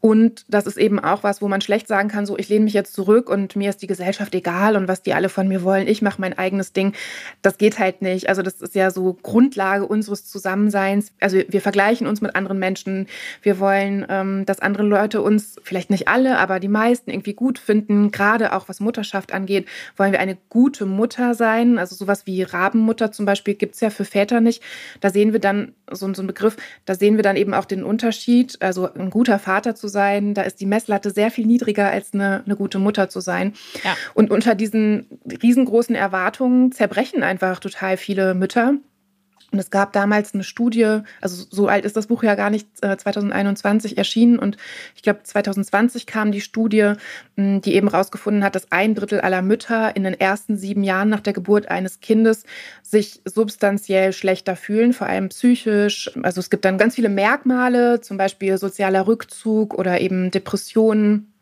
Und 0.00 0.44
das 0.48 0.66
ist 0.66 0.78
eben 0.78 1.00
auch 1.00 1.24
was, 1.24 1.42
wo 1.42 1.48
man 1.48 1.60
schlecht 1.60 1.88
sagen 1.88 2.08
kann, 2.08 2.26
so 2.26 2.38
ich 2.38 2.48
lehne 2.48 2.64
mich 2.64 2.74
jetzt 2.74 2.94
zurück 2.94 3.28
und 3.28 3.56
mir 3.56 3.70
ist 3.70 3.82
die 3.82 3.88
Gesellschaft 3.88 4.34
egal 4.34 4.76
und 4.76 4.86
was 4.86 5.02
die 5.02 5.14
alle 5.14 5.28
von 5.28 5.48
mir 5.48 5.64
wollen, 5.64 5.88
ich 5.88 6.00
mache 6.00 6.20
mein 6.20 6.38
eigenes 6.38 6.72
Ding. 6.72 6.94
Das 7.42 7.58
geht 7.58 7.78
halt 7.78 8.02
nicht. 8.02 8.28
Also 8.28 8.42
das 8.42 8.60
ist 8.60 8.76
ja 8.76 8.90
so 8.90 9.18
Grundlage 9.22 9.84
unseres 9.84 10.26
Zusammenseins. 10.26 11.12
Also 11.20 11.38
wir 11.48 11.60
vergleichen 11.60 12.06
uns 12.06 12.20
mit 12.20 12.36
anderen 12.36 12.58
Menschen. 12.58 13.08
Wir 13.42 13.58
wollen, 13.58 14.06
ähm, 14.08 14.46
dass 14.46 14.60
andere 14.60 14.84
Leute 14.84 15.22
uns, 15.22 15.56
vielleicht 15.64 15.90
nicht 15.90 16.06
alle, 16.06 16.38
aber 16.38 16.60
die 16.60 16.68
meisten 16.68 17.10
irgendwie 17.10 17.34
gut 17.34 17.58
finden. 17.58 18.12
Gerade 18.12 18.52
auch 18.52 18.68
was 18.68 18.78
Mutterschaft 18.78 19.32
angeht, 19.32 19.66
wollen 19.96 20.12
wir 20.12 20.20
eine 20.20 20.38
gute 20.48 20.86
Mutter 20.86 21.34
sein. 21.34 21.78
Also 21.78 21.95
sowas 21.96 22.26
wie 22.26 22.42
Rabenmutter 22.42 23.12
zum 23.12 23.26
Beispiel 23.26 23.54
gibt 23.54 23.74
es 23.74 23.80
ja 23.80 23.90
für 23.90 24.04
Väter 24.04 24.40
nicht. 24.40 24.62
Da 25.00 25.10
sehen 25.10 25.32
wir 25.32 25.40
dann 25.40 25.74
so, 25.90 26.12
so 26.12 26.20
einen 26.20 26.26
Begriff, 26.26 26.56
da 26.84 26.94
sehen 26.94 27.16
wir 27.16 27.22
dann 27.22 27.36
eben 27.36 27.54
auch 27.54 27.64
den 27.64 27.84
Unterschied. 27.84 28.56
Also 28.60 28.92
ein 28.92 29.10
guter 29.10 29.38
Vater 29.38 29.74
zu 29.74 29.88
sein, 29.88 30.34
da 30.34 30.42
ist 30.42 30.60
die 30.60 30.66
Messlatte 30.66 31.10
sehr 31.10 31.30
viel 31.30 31.46
niedriger 31.46 31.90
als 31.90 32.14
eine, 32.14 32.42
eine 32.44 32.56
gute 32.56 32.78
Mutter 32.78 33.08
zu 33.08 33.20
sein. 33.20 33.54
Ja. 33.84 33.96
Und 34.14 34.30
unter 34.30 34.54
diesen 34.54 35.06
riesengroßen 35.42 35.94
Erwartungen 35.94 36.72
zerbrechen 36.72 37.22
einfach 37.22 37.60
total 37.60 37.96
viele 37.96 38.34
Mütter. 38.34 38.74
Und 39.52 39.60
es 39.60 39.70
gab 39.70 39.92
damals 39.92 40.34
eine 40.34 40.42
Studie, 40.42 41.00
also 41.20 41.46
so 41.48 41.68
alt 41.68 41.84
ist 41.84 41.96
das 41.96 42.08
Buch 42.08 42.22
ja 42.24 42.34
gar 42.34 42.50
nicht, 42.50 42.66
2021 42.78 43.92
äh, 43.92 43.96
erschienen. 43.96 44.38
Und 44.38 44.56
ich 44.96 45.02
glaube, 45.02 45.22
2020 45.22 46.06
kam 46.06 46.32
die 46.32 46.40
Studie, 46.40 46.94
hm, 47.36 47.60
die 47.60 47.74
eben 47.74 47.88
herausgefunden 47.88 48.42
hat, 48.42 48.56
dass 48.56 48.72
ein 48.72 48.94
Drittel 48.94 49.20
aller 49.20 49.42
Mütter 49.42 49.94
in 49.94 50.04
den 50.04 50.14
ersten 50.14 50.56
sieben 50.56 50.82
Jahren 50.82 51.08
nach 51.08 51.20
der 51.20 51.32
Geburt 51.32 51.68
eines 51.68 52.00
Kindes 52.00 52.44
sich 52.82 53.20
substanziell 53.24 54.12
schlechter 54.12 54.56
fühlen, 54.56 54.92
vor 54.92 55.06
allem 55.06 55.28
psychisch. 55.28 56.10
Also 56.22 56.40
es 56.40 56.50
gibt 56.50 56.64
dann 56.64 56.78
ganz 56.78 56.96
viele 56.96 57.08
Merkmale, 57.08 58.00
zum 58.00 58.16
Beispiel 58.16 58.58
sozialer 58.58 59.06
Rückzug 59.06 59.74
oder 59.74 60.00
eben 60.00 60.32
Depressionen 60.32 61.32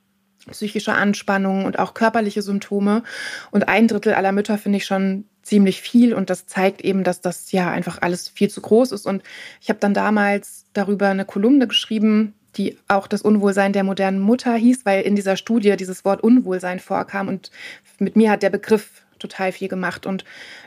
psychische 0.50 0.94
Anspannung 0.94 1.64
und 1.64 1.78
auch 1.78 1.94
körperliche 1.94 2.42
Symptome. 2.42 3.02
Und 3.50 3.68
ein 3.68 3.88
Drittel 3.88 4.14
aller 4.14 4.33
Mütter 4.33 4.59
finde 4.59 4.78
ich 4.78 4.85
schon 4.85 5.24
ziemlich 5.42 5.80
viel 5.80 6.14
und 6.14 6.30
das 6.30 6.46
zeigt 6.46 6.83
eben, 6.83 7.04
dass 7.04 7.20
das 7.20 7.52
ja 7.52 7.70
einfach 7.70 8.00
alles 8.00 8.28
viel 8.28 8.48
zu 8.50 8.61
groß 8.61 8.92
ist. 8.92 9.07
Und 9.07 9.22
ich 9.61 9.68
habe 9.68 9.78
dann 9.78 9.94
damals 9.94 10.66
darüber 10.72 11.09
eine 11.09 11.24
Kolumne 11.24 11.68
geschrieben, 11.68 12.35
die 12.57 12.78
auch 12.88 13.07
das 13.07 13.22
Unwohlsein 13.22 13.72
der 13.72 13.85
modernen 13.85 14.20
Mutter 14.20 14.54
hieß, 14.54 14.87
weil 14.87 15.02
in 15.02 15.16
dieser 15.16 15.37
Studie 15.37 15.76
dieses 15.76 16.04
Wort 16.04 16.22
Unwohlsein 16.22 16.78
vorkam 16.78 17.28
und 17.28 17.50
mit 17.98 18.16
mir 18.16 18.30
hat 18.30 18.42
der 18.42 18.50
Begriff 18.50 19.04
total 19.24 19.52
viel 19.52 19.68
gemacht. 19.68 20.06
Und 20.06 20.24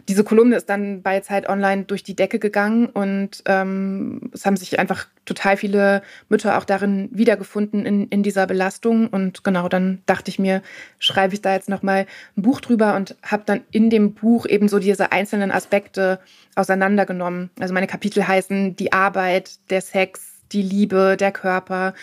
diese 0.07 0.23
Kolumne 0.23 0.55
ist 0.55 0.69
dann 0.69 1.01
bei 1.03 1.19
Zeit 1.19 1.47
Online 1.47 1.83
durch 1.83 2.03
die 2.03 2.15
Decke 2.15 2.39
gegangen 2.39 2.87
und 2.87 3.43
ähm, 3.45 4.31
es 4.33 4.45
haben 4.45 4.57
sich 4.57 4.79
einfach 4.79 5.07
total 5.25 5.57
viele 5.57 6.01
Mütter 6.29 6.57
auch 6.57 6.63
darin 6.63 7.09
wiedergefunden 7.11 7.85
in, 7.85 8.07
in 8.07 8.23
dieser 8.23 8.47
Belastung. 8.47 9.07
Und 9.07 9.43
genau, 9.43 9.69
dann 9.69 10.01
dachte 10.05 10.29
ich 10.29 10.39
mir, 10.39 10.61
schreibe 10.99 11.33
ich 11.33 11.41
da 11.41 11.53
jetzt 11.53 11.69
nochmal 11.69 12.07
ein 12.35 12.41
Buch 12.41 12.61
drüber 12.61 12.95
und 12.95 13.15
habe 13.21 13.43
dann 13.45 13.61
in 13.71 13.89
dem 13.89 14.13
Buch 14.13 14.47
eben 14.47 14.67
so 14.69 14.79
diese 14.79 15.11
einzelnen 15.11 15.51
Aspekte 15.51 16.19
auseinandergenommen. 16.55 17.51
Also 17.59 17.73
meine 17.73 17.87
Kapitel 17.87 18.27
heißen 18.27 18.75
die 18.75 18.93
Arbeit, 18.93 19.59
der 19.69 19.81
Sex, 19.81 20.36
die 20.51 20.61
Liebe, 20.61 21.17
der 21.17 21.31
Körper 21.31 21.93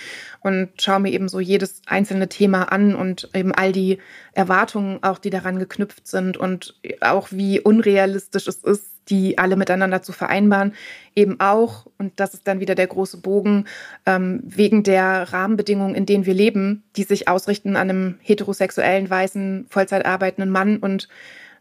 und 0.40 0.70
schaue 0.80 1.00
mir 1.00 1.12
eben 1.12 1.28
so 1.28 1.40
jedes 1.40 1.82
einzelne 1.86 2.28
Thema 2.28 2.72
an 2.72 2.94
und 2.94 3.30
eben 3.34 3.52
all 3.52 3.72
die 3.72 3.98
Erwartungen 4.32 5.02
auch, 5.02 5.18
die 5.18 5.30
daran 5.30 5.58
geknüpft 5.58 6.06
sind 6.06 6.36
und 6.36 6.78
auch 7.00 7.28
wie 7.30 7.60
unrealistisch 7.60 8.46
es 8.46 8.58
ist, 8.58 8.94
die 9.08 9.38
alle 9.38 9.56
miteinander 9.56 10.02
zu 10.02 10.12
vereinbaren. 10.12 10.74
Eben 11.14 11.38
auch, 11.40 11.86
und 11.98 12.18
das 12.20 12.34
ist 12.34 12.46
dann 12.46 12.60
wieder 12.60 12.74
der 12.74 12.86
große 12.86 13.18
Bogen, 13.18 13.66
ähm, 14.06 14.40
wegen 14.44 14.82
der 14.82 15.32
Rahmenbedingungen, 15.32 15.94
in 15.94 16.06
denen 16.06 16.26
wir 16.26 16.34
leben, 16.34 16.84
die 16.96 17.04
sich 17.04 17.28
ausrichten 17.28 17.76
an 17.76 17.90
einem 17.90 18.18
heterosexuellen, 18.22 19.08
weißen, 19.08 19.66
Vollzeit 19.68 20.06
arbeitenden 20.06 20.50
Mann 20.50 20.78
und 20.78 21.08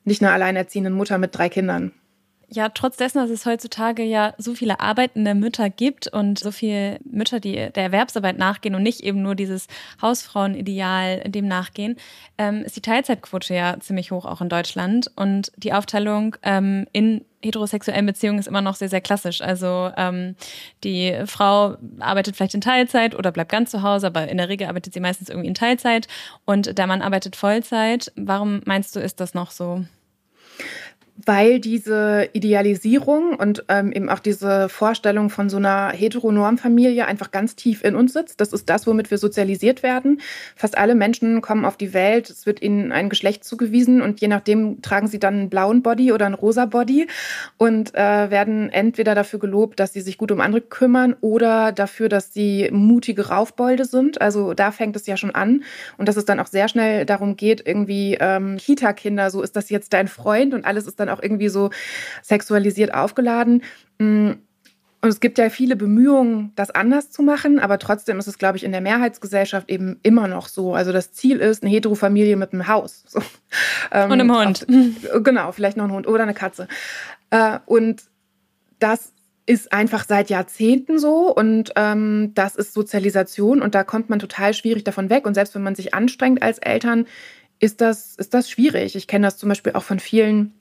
nicht 0.06 0.22
einer 0.22 0.34
alleinerziehenden 0.34 0.94
Mutter 0.94 1.18
mit 1.18 1.38
drei 1.38 1.50
Kindern 1.50 1.92
ja, 2.54 2.70
trotz 2.70 2.98
dessen, 2.98 3.18
dass 3.18 3.32
es 3.32 3.46
heutzutage 3.46 4.04
ja 4.04 4.34
so 4.38 4.54
viele 4.54 4.80
arbeitende 4.80 5.34
Mütter 5.34 5.70
gibt 5.70 6.08
und 6.08 6.38
so 6.38 6.52
viele 6.52 7.00
Mütter, 7.04 7.40
die 7.40 7.54
der 7.54 7.84
Erwerbsarbeit 7.84 8.38
nachgehen 8.38 8.76
und 8.76 8.84
nicht 8.84 9.02
eben 9.02 9.22
nur 9.24 9.34
dieses 9.34 9.68
Hausfrauenideal 10.02 11.22
dem 11.22 11.48
nachgehen, 11.48 11.98
ähm, 12.38 12.62
ist 12.64 12.76
die 12.76 12.82
Teilzeitquote 12.82 13.56
ja 13.56 13.80
ziemlich 13.80 14.12
hoch 14.12 14.26
auch 14.26 14.42
in 14.42 14.50
Deutschland 14.50 15.10
und 15.16 15.52
die 15.58 15.74
Aufteilung 15.74 16.36
ähm, 16.44 16.86
in 16.92 17.26
heterosexuellen 17.42 18.06
Beziehungen 18.06 18.40
ist 18.40 18.48
immer 18.48 18.62
noch 18.62 18.76
sehr, 18.76 18.90
sehr 18.90 19.02
klassisch. 19.02 19.42
Also 19.42 19.92
ähm, 19.98 20.36
die 20.84 21.14
Frau 21.26 21.76
arbeitet 22.00 22.36
vielleicht 22.36 22.54
in 22.54 22.62
Teilzeit 22.62 23.16
oder 23.16 23.32
bleibt 23.32 23.52
ganz 23.52 23.72
zu 23.72 23.82
Hause, 23.82 24.08
aber 24.08 24.28
in 24.28 24.38
der 24.38 24.48
Regel 24.48 24.68
arbeitet 24.68 24.94
sie 24.94 25.00
meistens 25.00 25.30
irgendwie 25.30 25.50
in 25.50 25.56
Teilzeit 25.56 26.08
und 26.46 26.78
der 26.78 26.88
Mann 26.88 27.02
arbeitet 27.02 27.36
Vollzeit. 27.36 28.12
Warum 28.16 28.62
meinst 28.66 28.96
du, 28.96 29.00
ist 29.00 29.20
das 29.20 29.34
noch 29.34 29.52
so? 29.52 29.84
Weil 31.16 31.60
diese 31.60 32.30
Idealisierung 32.34 33.36
und 33.36 33.66
ähm, 33.70 33.92
eben 33.92 34.10
auch 34.10 34.20
diese 34.20 34.68
Vorstellung 34.68 35.30
von 35.30 35.50
so 35.50 35.58
einer 35.58 35.90
Heteronormfamilie 35.90 37.06
einfach 37.06 37.30
ganz 37.30 37.56
tief 37.56 37.84
in 37.84 37.96
uns 37.96 38.14
sitzt. 38.14 38.42
Das 38.42 38.52
ist 38.52 38.68
das, 38.68 38.88
womit 38.88 39.12
wir 39.12 39.20
sozialisiert 39.20 39.84
werden. 39.84 40.22
Fast 40.56 40.78
alle 40.78 40.96
Menschen 40.96 41.42
kommen 41.42 41.66
auf 41.66 41.78
die 41.78 41.94
Welt, 41.94 42.30
es 42.30 42.46
wird 42.46 42.62
ihnen 42.62 42.92
ein 42.92 43.10
Geschlecht 43.10 43.44
zugewiesen 43.44 44.02
und 44.02 44.22
je 44.22 44.28
nachdem 44.28 44.82
tragen 44.82 45.08
sie 45.08 45.20
dann 45.20 45.34
einen 45.34 45.50
blauen 45.50 45.84
Body 45.84 46.12
oder 46.12 46.26
einen 46.26 46.36
rosa 46.36 46.66
Body 46.66 47.08
und 47.58 47.94
äh, 47.94 48.32
werden 48.32 48.70
entweder 48.70 49.14
dafür 49.14 49.40
gelobt, 49.40 49.80
dass 49.80 49.94
sie 49.94 50.02
sich 50.02 50.18
gut 50.18 50.32
um 50.32 50.42
andere 50.42 50.62
kümmern 50.62 51.16
oder 51.22 51.72
dafür, 51.72 52.10
dass 52.10 52.34
sie 52.34 52.70
mutige 52.72 53.28
Raufbolde 53.30 53.86
sind. 53.86 54.20
Also 54.20 54.56
da 54.56 54.72
fängt 54.72 54.96
es 54.96 55.06
ja 55.06 55.16
schon 55.16 55.36
an 55.36 55.64
und 55.98 56.08
dass 56.08 56.18
es 56.18 56.26
dann 56.26 56.40
auch 56.40 56.48
sehr 56.48 56.68
schnell 56.68 57.06
darum 57.06 57.36
geht, 57.38 57.66
irgendwie 57.66 58.18
ähm, 58.20 58.58
Kita-Kinder, 58.58 59.30
so 59.30 59.44
ist 59.44 59.56
das 59.56 59.70
jetzt 59.70 59.94
dein 59.94 60.08
Freund 60.08 60.56
und 60.56 60.66
alles 60.66 60.88
ist 60.88 61.00
dann 61.06 61.16
auch 61.16 61.22
irgendwie 61.22 61.50
so 61.50 61.70
sexualisiert 62.22 62.94
aufgeladen. 62.94 63.64
Mm, 64.00 64.32
und 65.04 65.10
es 65.10 65.20
gibt 65.20 65.38
ja 65.38 65.50
viele 65.50 65.76
Bemühungen, 65.76 66.54
das 66.56 66.72
anders 66.72 67.12
zu 67.12 67.24
machen, 67.24 67.60
aber 67.60 67.78
trotzdem 67.78 68.20
ist 68.20 68.28
es, 68.28 68.38
glaube 68.38 68.56
ich, 68.56 68.64
in 68.64 68.72
der 68.72 68.80
Mehrheitsgesellschaft 68.80 69.70
eben 69.70 70.00
immer 70.02 70.30
noch 70.30 70.48
so. 70.48 70.76
Also 70.76 70.94
das 70.94 71.12
Ziel 71.12 71.40
ist 71.40 71.62
eine 71.62 71.74
Heterofamilie 71.74 72.38
mit 72.38 72.54
einem 72.54 72.70
Haus. 72.70 73.04
So. 73.08 73.22
Ähm, 73.92 74.12
und 74.12 74.22
einem 74.22 74.34
Hund. 74.34 74.66
Genau, 75.24 75.52
vielleicht 75.52 75.76
noch 75.76 75.84
ein 75.84 75.92
Hund 75.92 76.08
oder 76.08 76.24
eine 76.24 76.34
Katze. 76.34 76.70
Äh, 77.32 77.60
und 77.66 78.04
das 78.80 79.12
ist 79.46 79.74
einfach 79.74 80.06
seit 80.08 80.30
Jahrzehnten 80.30 80.98
so 80.98 81.36
und 81.36 81.74
ähm, 81.76 82.32
das 82.34 82.56
ist 82.56 82.74
Sozialisation 82.74 83.62
und 83.62 83.76
da 83.76 83.84
kommt 83.84 84.10
man 84.10 84.20
total 84.20 84.54
schwierig 84.54 84.86
davon 84.86 85.10
weg. 85.10 85.26
Und 85.26 85.34
selbst 85.34 85.54
wenn 85.54 85.64
man 85.64 85.76
sich 85.76 85.94
anstrengt 85.94 86.42
als 86.42 86.60
Eltern, 86.60 87.08
ist 87.60 87.82
das, 87.82 88.16
ist 88.16 88.34
das 88.34 88.50
schwierig. 88.50 88.96
Ich 88.96 89.08
kenne 89.08 89.28
das 89.28 89.38
zum 89.38 89.50
Beispiel 89.50 89.74
auch 89.74 89.84
von 89.84 90.00
vielen 90.00 90.54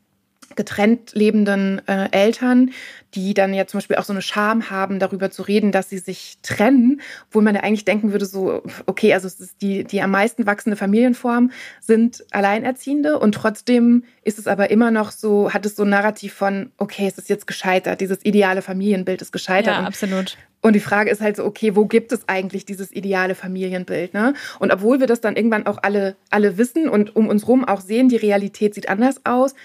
getrennt 0.57 1.13
lebenden 1.15 1.81
äh, 1.87 2.09
Eltern, 2.11 2.71
die 3.15 3.35
dann 3.35 3.53
ja 3.53 3.67
zum 3.67 3.79
Beispiel 3.79 3.97
auch 3.97 4.05
so 4.05 4.13
eine 4.13 4.23
Scham 4.23 4.71
haben, 4.71 4.99
darüber 4.99 5.31
zu 5.31 5.43
reden, 5.43 5.73
dass 5.73 5.91
sie 5.91 5.99
sich 5.99 6.39
trennen, 6.43 7.01
wo 7.31 7.41
man 7.41 7.55
ja 7.55 7.63
eigentlich 7.63 7.85
denken 7.85 8.13
würde, 8.13 8.25
so, 8.25 8.63
okay, 8.87 9.13
also 9.13 9.29
die, 9.61 9.85
die 9.85 10.01
am 10.01 10.11
meisten 10.11 10.47
wachsende 10.47 10.77
Familienform 10.77 11.51
sind 11.81 12.25
Alleinerziehende 12.31 13.19
und 13.19 13.35
trotzdem 13.35 14.05
ist 14.25 14.39
es 14.39 14.47
aber 14.47 14.71
immer 14.71 14.91
noch 14.91 15.11
so, 15.11 15.53
hat 15.53 15.67
es 15.67 15.77
so 15.77 15.83
ein 15.83 15.91
Narrativ 15.91 16.33
von, 16.33 16.71
okay, 16.79 17.07
es 17.07 17.19
ist 17.19 17.29
jetzt 17.29 17.47
gescheitert, 17.47 18.01
dieses 18.01 18.25
ideale 18.25 18.63
Familienbild 18.63 19.21
ist 19.21 19.33
gescheitert. 19.33 19.75
Ja, 19.75 19.85
absolut. 19.85 20.37
Und 20.63 20.75
die 20.75 20.81
Frage 20.81 21.11
ist 21.11 21.21
halt 21.21 21.37
so, 21.37 21.45
okay, 21.45 21.75
wo 21.75 21.87
gibt 21.87 22.13
es 22.13 22.29
eigentlich 22.29 22.65
dieses 22.65 22.93
ideale 22.93 23.35
Familienbild? 23.35 24.15
Ne? 24.15 24.35
Und 24.61 24.73
obwohl 24.73 25.01
wir 25.01 25.09
das 25.09 25.21
dann 25.21 25.35
irgendwann 25.35 25.67
auch 25.67 25.79
alle, 25.83 26.15
alle 26.31 26.57
wissen 26.57 26.89
und 26.89 27.17
um 27.17 27.29
uns 27.29 27.49
rum 27.49 27.65
auch 27.65 27.81
sehen, 27.81 28.09
die 28.09 28.17
Realität 28.17 28.75
sieht 28.75 28.89
anders 28.89 29.27
aus, 29.27 29.57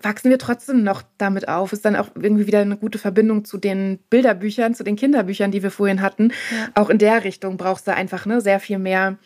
wachsen 0.00 0.30
wir 0.30 0.38
trotzdem 0.38 0.82
noch 0.82 1.02
damit 1.18 1.48
auf. 1.48 1.72
Ist 1.72 1.84
dann 1.84 1.96
auch 1.96 2.08
irgendwie 2.14 2.46
wieder 2.46 2.60
eine 2.60 2.76
gute 2.76 2.98
Verbindung 2.98 3.44
zu 3.44 3.58
den 3.58 3.98
Bilderbüchern, 4.10 4.74
zu 4.74 4.84
den 4.84 4.96
Kinderbüchern, 4.96 5.50
die 5.50 5.62
wir 5.62 5.70
vorhin 5.70 6.02
hatten. 6.02 6.32
Ja. 6.50 6.68
Auch 6.74 6.90
in 6.90 6.98
der 6.98 7.24
Richtung 7.24 7.56
brauchst 7.56 7.86
du 7.86 7.94
einfach 7.94 8.26
ne, 8.26 8.40
sehr 8.40 8.60
viel 8.60 8.78
mehr 8.78 9.18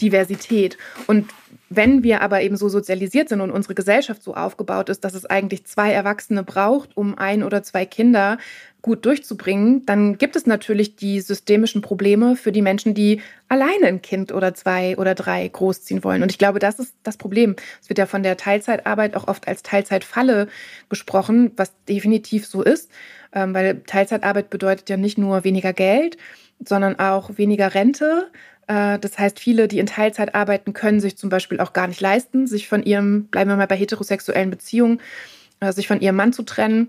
Diversität. 0.00 0.78
Und 1.06 1.28
wenn 1.76 2.02
wir 2.02 2.22
aber 2.22 2.42
eben 2.42 2.56
so 2.56 2.68
sozialisiert 2.68 3.28
sind 3.28 3.40
und 3.40 3.50
unsere 3.50 3.74
Gesellschaft 3.74 4.22
so 4.22 4.34
aufgebaut 4.34 4.88
ist, 4.88 5.04
dass 5.04 5.14
es 5.14 5.26
eigentlich 5.26 5.64
zwei 5.64 5.92
Erwachsene 5.92 6.42
braucht, 6.42 6.96
um 6.96 7.16
ein 7.18 7.42
oder 7.42 7.62
zwei 7.62 7.86
Kinder 7.86 8.38
gut 8.82 9.06
durchzubringen, 9.06 9.86
dann 9.86 10.18
gibt 10.18 10.34
es 10.34 10.44
natürlich 10.44 10.96
die 10.96 11.20
systemischen 11.20 11.82
Probleme 11.82 12.34
für 12.34 12.50
die 12.50 12.62
Menschen, 12.62 12.94
die 12.94 13.20
alleine 13.48 13.86
ein 13.86 14.02
Kind 14.02 14.32
oder 14.32 14.54
zwei 14.54 14.98
oder 14.98 15.14
drei 15.14 15.46
großziehen 15.46 16.02
wollen. 16.02 16.22
Und 16.22 16.32
ich 16.32 16.38
glaube, 16.38 16.58
das 16.58 16.80
ist 16.80 16.94
das 17.04 17.16
Problem. 17.16 17.54
Es 17.80 17.88
wird 17.88 17.98
ja 17.98 18.06
von 18.06 18.24
der 18.24 18.36
Teilzeitarbeit 18.36 19.14
auch 19.14 19.28
oft 19.28 19.46
als 19.46 19.62
Teilzeitfalle 19.62 20.48
gesprochen, 20.88 21.52
was 21.56 21.72
definitiv 21.88 22.44
so 22.44 22.62
ist, 22.62 22.90
ähm, 23.32 23.54
weil 23.54 23.82
Teilzeitarbeit 23.86 24.50
bedeutet 24.50 24.90
ja 24.90 24.96
nicht 24.96 25.16
nur 25.16 25.44
weniger 25.44 25.72
Geld, 25.72 26.16
sondern 26.64 26.98
auch 26.98 27.38
weniger 27.38 27.74
Rente. 27.74 28.30
Äh, 28.66 28.98
das 28.98 29.18
heißt, 29.18 29.38
viele, 29.38 29.68
die 29.68 29.78
in 29.78 29.86
Teilzeit 29.86 30.34
arbeiten, 30.34 30.72
können 30.72 31.00
sich 31.00 31.16
zum 31.16 31.30
Beispiel 31.30 31.60
auch 31.60 31.72
gar 31.72 31.86
nicht 31.86 32.00
leisten, 32.00 32.46
sich 32.46 32.68
von 32.68 32.82
ihrem, 32.82 33.26
bleiben 33.26 33.50
wir 33.50 33.56
mal 33.56 33.66
bei 33.66 33.76
heterosexuellen 33.76 34.50
Beziehungen, 34.50 35.00
äh, 35.60 35.72
sich 35.72 35.88
von 35.88 36.00
ihrem 36.00 36.16
Mann 36.16 36.32
zu 36.32 36.42
trennen 36.42 36.88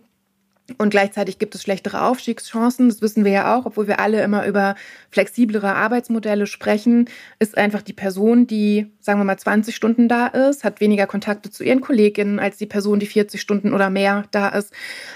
und 0.77 0.91
gleichzeitig 0.91 1.39
gibt 1.39 1.55
es 1.55 1.61
schlechtere 1.61 2.03
Aufstiegschancen. 2.03 2.87
Das 2.87 3.01
wissen 3.01 3.25
wir 3.25 3.33
ja 3.33 3.57
auch, 3.57 3.65
obwohl 3.65 3.87
wir 3.87 3.99
alle 3.99 4.23
immer 4.23 4.47
über 4.47 4.75
flexiblere 5.11 5.75
Arbeitsmodelle 5.75 6.47
sprechen, 6.47 7.09
ist 7.37 7.57
einfach 7.57 7.81
die 7.81 7.91
Person, 7.91 8.47
die, 8.47 8.87
sagen 9.01 9.19
wir 9.19 9.25
mal, 9.25 9.37
20 9.37 9.75
Stunden 9.75 10.07
da 10.07 10.27
ist, 10.27 10.63
hat 10.63 10.79
weniger 10.79 11.05
Kontakte 11.05 11.51
zu 11.51 11.65
ihren 11.65 11.81
Kolleginnen 11.81 12.39
als 12.39 12.55
die 12.55 12.65
Person, 12.65 12.99
die 12.99 13.07
40 13.07 13.41
Stunden 13.41 13.73
oder 13.73 13.89
mehr 13.89 14.23
da 14.31 14.47
ist. 14.47 14.73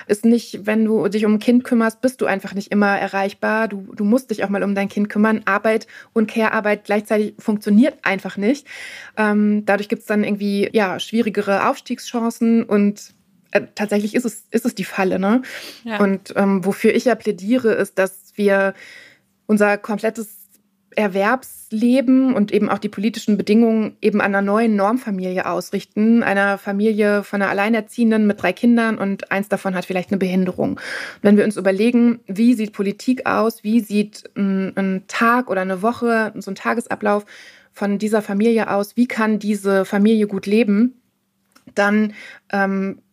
Ist 0.07 0.25
nicht, 0.25 0.65
wenn 0.65 0.83
du 0.83 1.07
dich 1.07 1.25
um 1.25 1.35
ein 1.35 1.39
Kind 1.39 1.63
kümmerst, 1.63 2.01
bist 2.01 2.19
du 2.19 2.25
einfach 2.25 2.53
nicht 2.53 2.73
immer 2.73 2.99
erreichbar. 2.99 3.69
Du, 3.69 3.93
du 3.95 4.03
musst 4.03 4.31
dich 4.31 4.43
auch 4.43 4.49
mal 4.49 4.63
um 4.63 4.75
dein 4.75 4.89
Kind 4.89 5.07
kümmern. 5.07 5.43
Arbeit 5.45 5.87
und 6.11 6.29
Care-Arbeit 6.29 6.83
gleichzeitig 6.83 7.35
funktioniert 7.39 7.97
einfach 8.03 8.35
nicht. 8.35 8.67
Ähm, 9.15 9.63
dadurch 9.65 9.87
gibt 9.87 10.01
es 10.01 10.07
dann 10.07 10.25
irgendwie 10.25 10.69
ja, 10.73 10.99
schwierigere 10.99 11.69
Aufstiegschancen 11.69 12.63
und 12.63 13.15
äh, 13.51 13.61
tatsächlich 13.75 14.15
ist 14.15 14.25
es, 14.25 14.45
ist 14.51 14.65
es 14.65 14.75
die 14.75 14.83
Falle. 14.83 15.19
Ne? 15.19 15.41
Ja. 15.83 15.99
Und 15.99 16.33
ähm, 16.35 16.65
wofür 16.65 16.93
ich 16.93 17.05
ja 17.05 17.15
plädiere, 17.15 17.73
ist, 17.73 17.97
dass 17.99 18.33
wir 18.35 18.73
unser 19.45 19.77
komplettes 19.77 20.37
Erwerbsleben 20.97 22.33
und 22.33 22.51
eben 22.51 22.69
auch 22.69 22.79
die 22.79 22.89
politischen 22.89 23.37
Bedingungen 23.37 23.95
eben 24.01 24.19
an 24.19 24.33
einer 24.33 24.41
neuen 24.41 24.75
Normfamilie 24.75 25.45
ausrichten. 25.45 26.23
Einer 26.23 26.57
Familie 26.57 27.23
von 27.23 27.39
einer 27.39 27.51
Alleinerziehenden 27.51 28.25
mit 28.25 28.41
drei 28.41 28.51
Kindern 28.51 28.97
und 28.97 29.31
eins 29.31 29.47
davon 29.47 29.75
hat 29.75 29.85
vielleicht 29.85 30.11
eine 30.11 30.17
Behinderung. 30.17 30.71
Und 30.71 30.79
wenn 31.21 31.37
wir 31.37 31.43
uns 31.43 31.55
überlegen, 31.55 32.21
wie 32.25 32.55
sieht 32.55 32.73
Politik 32.73 33.27
aus, 33.27 33.63
wie 33.63 33.79
sieht 33.79 34.23
ein, 34.35 34.75
ein 34.75 35.03
Tag 35.07 35.51
oder 35.51 35.61
eine 35.61 35.83
Woche, 35.83 36.33
so 36.35 36.49
ein 36.49 36.55
Tagesablauf 36.55 37.25
von 37.73 37.99
dieser 37.99 38.23
Familie 38.23 38.71
aus, 38.71 38.97
wie 38.97 39.07
kann 39.07 39.37
diese 39.37 39.85
Familie 39.85 40.25
gut 40.25 40.47
leben, 40.47 40.99
dann 41.75 42.13
ähm, 42.51 43.03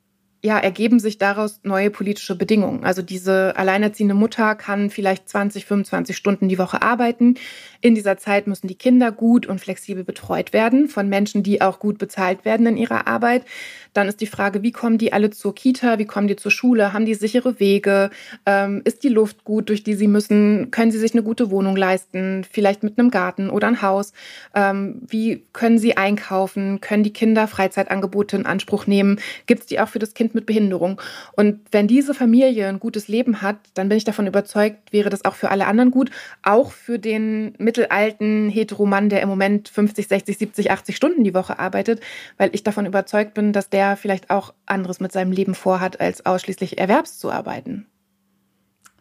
ja, 0.44 0.58
ergeben 0.58 1.00
sich 1.00 1.16
daraus 1.16 1.60
neue 1.62 1.88
politische 1.88 2.34
Bedingungen. 2.36 2.84
Also 2.84 3.00
diese 3.00 3.56
alleinerziehende 3.56 4.14
Mutter 4.14 4.54
kann 4.54 4.90
vielleicht 4.90 5.26
20, 5.26 5.64
25 5.64 6.14
Stunden 6.14 6.50
die 6.50 6.58
Woche 6.58 6.82
arbeiten. 6.82 7.36
In 7.80 7.94
dieser 7.94 8.18
Zeit 8.18 8.46
müssen 8.46 8.66
die 8.66 8.74
Kinder 8.74 9.10
gut 9.10 9.46
und 9.46 9.58
flexibel 9.58 10.04
betreut 10.04 10.52
werden 10.52 10.88
von 10.88 11.08
Menschen, 11.08 11.42
die 11.42 11.62
auch 11.62 11.78
gut 11.78 11.96
bezahlt 11.96 12.44
werden 12.44 12.66
in 12.66 12.76
ihrer 12.76 13.06
Arbeit. 13.06 13.46
Dann 13.94 14.06
ist 14.06 14.20
die 14.20 14.26
Frage, 14.26 14.62
wie 14.62 14.72
kommen 14.72 14.98
die 14.98 15.14
alle 15.14 15.30
zur 15.30 15.54
Kita, 15.54 15.98
wie 15.98 16.04
kommen 16.04 16.28
die 16.28 16.36
zur 16.36 16.50
Schule, 16.50 16.92
haben 16.92 17.06
die 17.06 17.14
sichere 17.14 17.58
Wege, 17.58 18.10
ähm, 18.44 18.82
ist 18.84 19.02
die 19.02 19.08
Luft 19.08 19.44
gut, 19.44 19.70
durch 19.70 19.82
die 19.82 19.94
sie 19.94 20.08
müssen, 20.08 20.70
können 20.70 20.90
sie 20.90 20.98
sich 20.98 21.14
eine 21.14 21.22
gute 21.22 21.50
Wohnung 21.50 21.74
leisten, 21.74 22.44
vielleicht 22.50 22.82
mit 22.82 22.98
einem 22.98 23.10
Garten 23.10 23.48
oder 23.48 23.68
ein 23.68 23.80
Haus, 23.80 24.12
ähm, 24.54 25.00
wie 25.06 25.46
können 25.54 25.78
sie 25.78 25.96
einkaufen, 25.96 26.82
können 26.82 27.02
die 27.02 27.12
Kinder 27.12 27.48
Freizeitangebote 27.48 28.36
in 28.36 28.46
Anspruch 28.46 28.86
nehmen, 28.86 29.20
gibt 29.46 29.62
es 29.62 29.66
die 29.68 29.80
auch 29.80 29.88
für 29.88 30.00
das 30.00 30.12
Kind 30.12 30.33
mit 30.34 30.46
Behinderung. 30.46 31.00
Und 31.32 31.60
wenn 31.70 31.88
diese 31.88 32.14
Familie 32.14 32.68
ein 32.68 32.80
gutes 32.80 33.08
Leben 33.08 33.42
hat, 33.42 33.56
dann 33.74 33.88
bin 33.88 33.98
ich 33.98 34.04
davon 34.04 34.26
überzeugt, 34.26 34.92
wäre 34.92 35.10
das 35.10 35.24
auch 35.24 35.34
für 35.34 35.50
alle 35.50 35.66
anderen 35.66 35.90
gut, 35.90 36.10
auch 36.42 36.72
für 36.72 36.98
den 36.98 37.54
mittelalten 37.58 38.48
Heteromann, 38.48 39.08
der 39.08 39.22
im 39.22 39.28
Moment 39.28 39.68
50, 39.68 40.08
60, 40.08 40.38
70, 40.38 40.70
80 40.70 40.96
Stunden 40.96 41.24
die 41.24 41.34
Woche 41.34 41.58
arbeitet, 41.58 42.00
weil 42.38 42.50
ich 42.52 42.62
davon 42.62 42.86
überzeugt 42.86 43.34
bin, 43.34 43.52
dass 43.52 43.70
der 43.70 43.96
vielleicht 43.96 44.30
auch 44.30 44.54
anderes 44.66 45.00
mit 45.00 45.12
seinem 45.12 45.32
Leben 45.32 45.54
vorhat, 45.54 46.00
als 46.00 46.26
ausschließlich 46.26 46.78
erwerbszuarbeiten. 46.78 47.86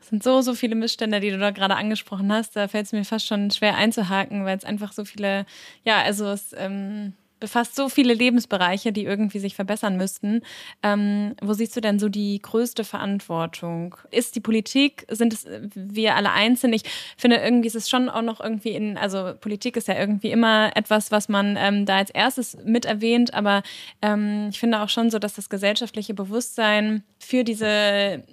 Es 0.03 0.09
sind 0.09 0.21
so, 0.21 0.41
so 0.41 0.53
viele 0.53 0.75
Missstände, 0.75 1.21
die 1.21 1.29
du 1.29 1.39
da 1.39 1.51
gerade 1.51 1.75
angesprochen 1.75 2.31
hast. 2.31 2.57
Da 2.57 2.67
fällt 2.67 2.87
es 2.87 2.91
mir 2.91 3.05
fast 3.05 3.25
schon 3.25 3.51
schwer 3.51 3.77
einzuhaken, 3.77 4.43
weil 4.43 4.57
es 4.57 4.65
einfach 4.65 4.91
so 4.91 5.05
viele, 5.05 5.45
ja, 5.85 6.01
also 6.01 6.27
es 6.27 6.53
ähm, 6.57 7.13
befasst 7.43 7.75
so 7.75 7.89
viele 7.89 8.13
Lebensbereiche, 8.13 8.93
die 8.93 9.03
irgendwie 9.03 9.39
sich 9.39 9.53
verbessern 9.53 9.97
müssten. 9.97 10.43
Ähm, 10.81 11.35
wo 11.41 11.51
siehst 11.51 11.75
du 11.75 11.81
denn 11.81 11.99
so 11.99 12.07
die 12.07 12.41
größte 12.41 12.85
Verantwortung? 12.85 13.97
Ist 14.11 14.37
die 14.37 14.39
Politik, 14.39 15.05
sind 15.11 15.33
es 15.33 15.45
wir 15.75 16.15
alle 16.15 16.31
einzeln? 16.31 16.71
Ich 16.71 16.83
finde 17.17 17.35
irgendwie 17.35 17.67
ist 17.67 17.75
es 17.75 17.89
schon 17.89 18.07
auch 18.07 18.21
noch 18.21 18.39
irgendwie 18.39 18.69
in, 18.69 18.97
also 18.97 19.33
Politik 19.41 19.75
ist 19.75 19.89
ja 19.89 19.99
irgendwie 19.99 20.31
immer 20.31 20.71
etwas, 20.77 21.11
was 21.11 21.27
man 21.27 21.57
ähm, 21.59 21.85
da 21.85 21.97
als 21.97 22.11
erstes 22.11 22.57
mit 22.63 22.85
erwähnt, 22.85 23.33
aber 23.33 23.61
ähm, 24.01 24.47
ich 24.49 24.57
finde 24.61 24.79
auch 24.79 24.87
schon 24.87 25.09
so, 25.09 25.19
dass 25.19 25.33
das 25.33 25.49
gesellschaftliche 25.49 26.13
Bewusstsein 26.13 27.03
für 27.19 27.43
diese 27.43 28.23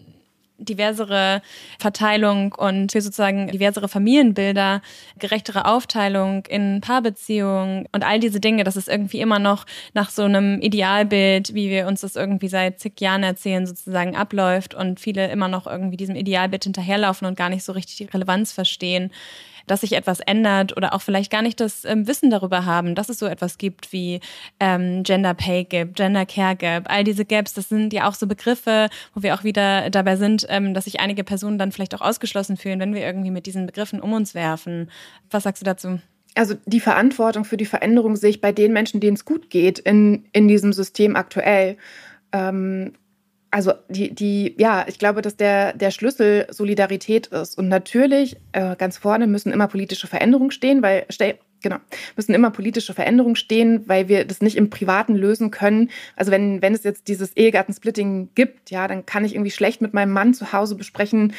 diversere 0.61 1.43
Verteilung 1.79 2.53
und 2.53 2.93
für 2.93 3.01
sozusagen 3.01 3.49
diversere 3.49 3.89
Familienbilder, 3.89 4.83
gerechtere 5.19 5.65
Aufteilung 5.67 6.45
in 6.47 6.81
Paarbeziehungen 6.81 7.87
und 7.93 8.05
all 8.05 8.21
diese 8.21 8.41
Dinge, 8.41 8.65
dass 8.65 8.77
es 8.77 8.89
irgendwie 8.89 9.21
immer 9.21 9.39
noch 9.39 9.67
nach 9.95 10.11
so 10.11 10.23
einem 10.23 10.61
Idealbild, 10.61 11.55
wie 11.55 11.71
wir 11.71 11.87
uns 11.87 12.03
das 12.03 12.17
irgendwie 12.17 12.49
seit 12.49 12.79
zig 12.79 13.01
Jahren 13.01 13.23
erzählen, 13.23 13.67
sozusagen 13.67 14.17
abläuft 14.17 14.75
und 14.75 15.01
viele 15.01 15.31
immer 15.31 15.49
noch 15.49 15.67
irgendwie 15.67 15.97
diesem 15.97 16.17
Idealbild 16.17 16.65
hinterherlaufen 16.65 17.27
und 17.27 17.37
gar 17.37 17.49
nicht 17.49 17.65
so 17.65 17.73
richtig 17.73 17.97
die 17.97 18.05
Relevanz 18.05 18.53
verstehen 18.53 19.11
dass 19.71 19.83
sich 19.83 19.93
etwas 19.93 20.21
ändert 20.21 20.77
oder 20.77 20.95
auch 20.95 21.01
vielleicht 21.01 21.31
gar 21.31 21.43
nicht 21.43 21.61
das 21.61 21.85
ähm, 21.85 22.07
Wissen 22.09 22.31
darüber 22.31 22.65
haben, 22.65 22.95
dass 22.95 23.09
es 23.09 23.19
so 23.19 23.27
etwas 23.27 23.57
gibt 23.57 23.93
wie 23.93 24.21
ähm, 24.59 25.05
Gender 25.05 25.35
Pay 25.35 25.65
Gap, 25.65 25.95
Gender 25.95 26.27
Care 26.27 26.57
Gap, 26.57 26.85
all 26.89 27.05
diese 27.05 27.25
Gaps, 27.25 27.55
das 27.55 27.69
sind 27.69 27.93
ja 27.93 28.09
auch 28.09 28.15
so 28.15 28.27
Begriffe, 28.27 28.89
wo 29.15 29.23
wir 29.23 29.35
auch 29.35 29.45
wieder 29.45 29.89
dabei 29.91 30.17
sind, 30.17 30.47
ähm, 30.49 30.75
dass 30.75 30.85
sich 30.85 30.99
einige 30.99 31.23
Personen 31.23 31.59
dann 31.59 31.71
vielleicht 31.71 31.95
auch 31.95 32.01
ausgeschlossen 32.01 32.57
fühlen, 32.57 32.81
wenn 32.81 32.95
wir 32.95 33.03
irgendwie 33.03 33.31
mit 33.31 33.47
diesen 33.47 33.67
Begriffen 33.67 34.01
um 34.01 34.13
uns 34.13 34.35
werfen. 34.35 34.91
Was 35.31 35.45
sagst 35.45 35.63
du 35.63 35.65
dazu? 35.65 36.01
Also 36.35 36.55
die 36.67 36.81
Verantwortung 36.81 37.45
für 37.45 37.57
die 37.57 37.67
Veränderung 37.67 38.17
sehe 38.17 38.31
ich 38.31 38.41
bei 38.41 38.53
den 38.53 38.73
Menschen, 38.73 39.01
denen 39.01 39.15
es 39.15 39.25
gut 39.25 39.51
geht 39.51 39.79
in, 39.79 40.25
in 40.33 40.49
diesem 40.49 40.73
System 40.73 41.17
aktuell. 41.17 41.77
Ähm, 42.33 42.93
also 43.51 43.73
die, 43.89 44.15
die, 44.15 44.55
ja, 44.59 44.85
ich 44.87 44.99
glaube, 44.99 45.23
dass 45.23 45.37
der, 45.37 45.73
der 45.73 45.91
Schlüssel 45.91 46.47
Solidarität 46.51 47.29
ist. 47.29 47.59
Und 47.59 47.69
natürlich, 47.69 48.37
äh, 48.53 48.77
ganz 48.77 48.97
vorne 48.97 49.27
müssen 49.27 49.53
immer 49.53 49.67
politische 49.67 50.07
Veränderungen 50.07 50.53
stehen, 50.53 50.83
weil, 50.83 51.07
genau, 51.61 51.77
müssen 52.17 52.35
immer 52.35 52.51
politische 52.51 52.95
Veränderungen 52.95 53.37
stehen, 53.37 53.89
weil 53.89 54.09
wir 54.09 54.25
das 54.25 54.41
nicht 54.41 54.57
im 54.57 54.71
Privaten 54.71 55.17
lösen 55.17 55.51
können. 55.51 55.91
Also 56.15 56.31
wenn, 56.31 56.63
wenn 56.63 56.75
es 56.75 56.85
jetzt 56.85 57.09
dieses 57.09 57.37
Ehegattensplitting 57.37 58.31
gibt, 58.35 58.71
ja, 58.71 58.87
dann 58.87 59.05
kann 59.05 59.25
ich 59.25 59.35
irgendwie 59.35 59.51
schlecht 59.51 59.81
mit 59.81 59.95
meinem 59.95 60.13
Mann 60.13 60.33
zu 60.33 60.53
Hause 60.53 60.77
besprechen, 60.77 61.33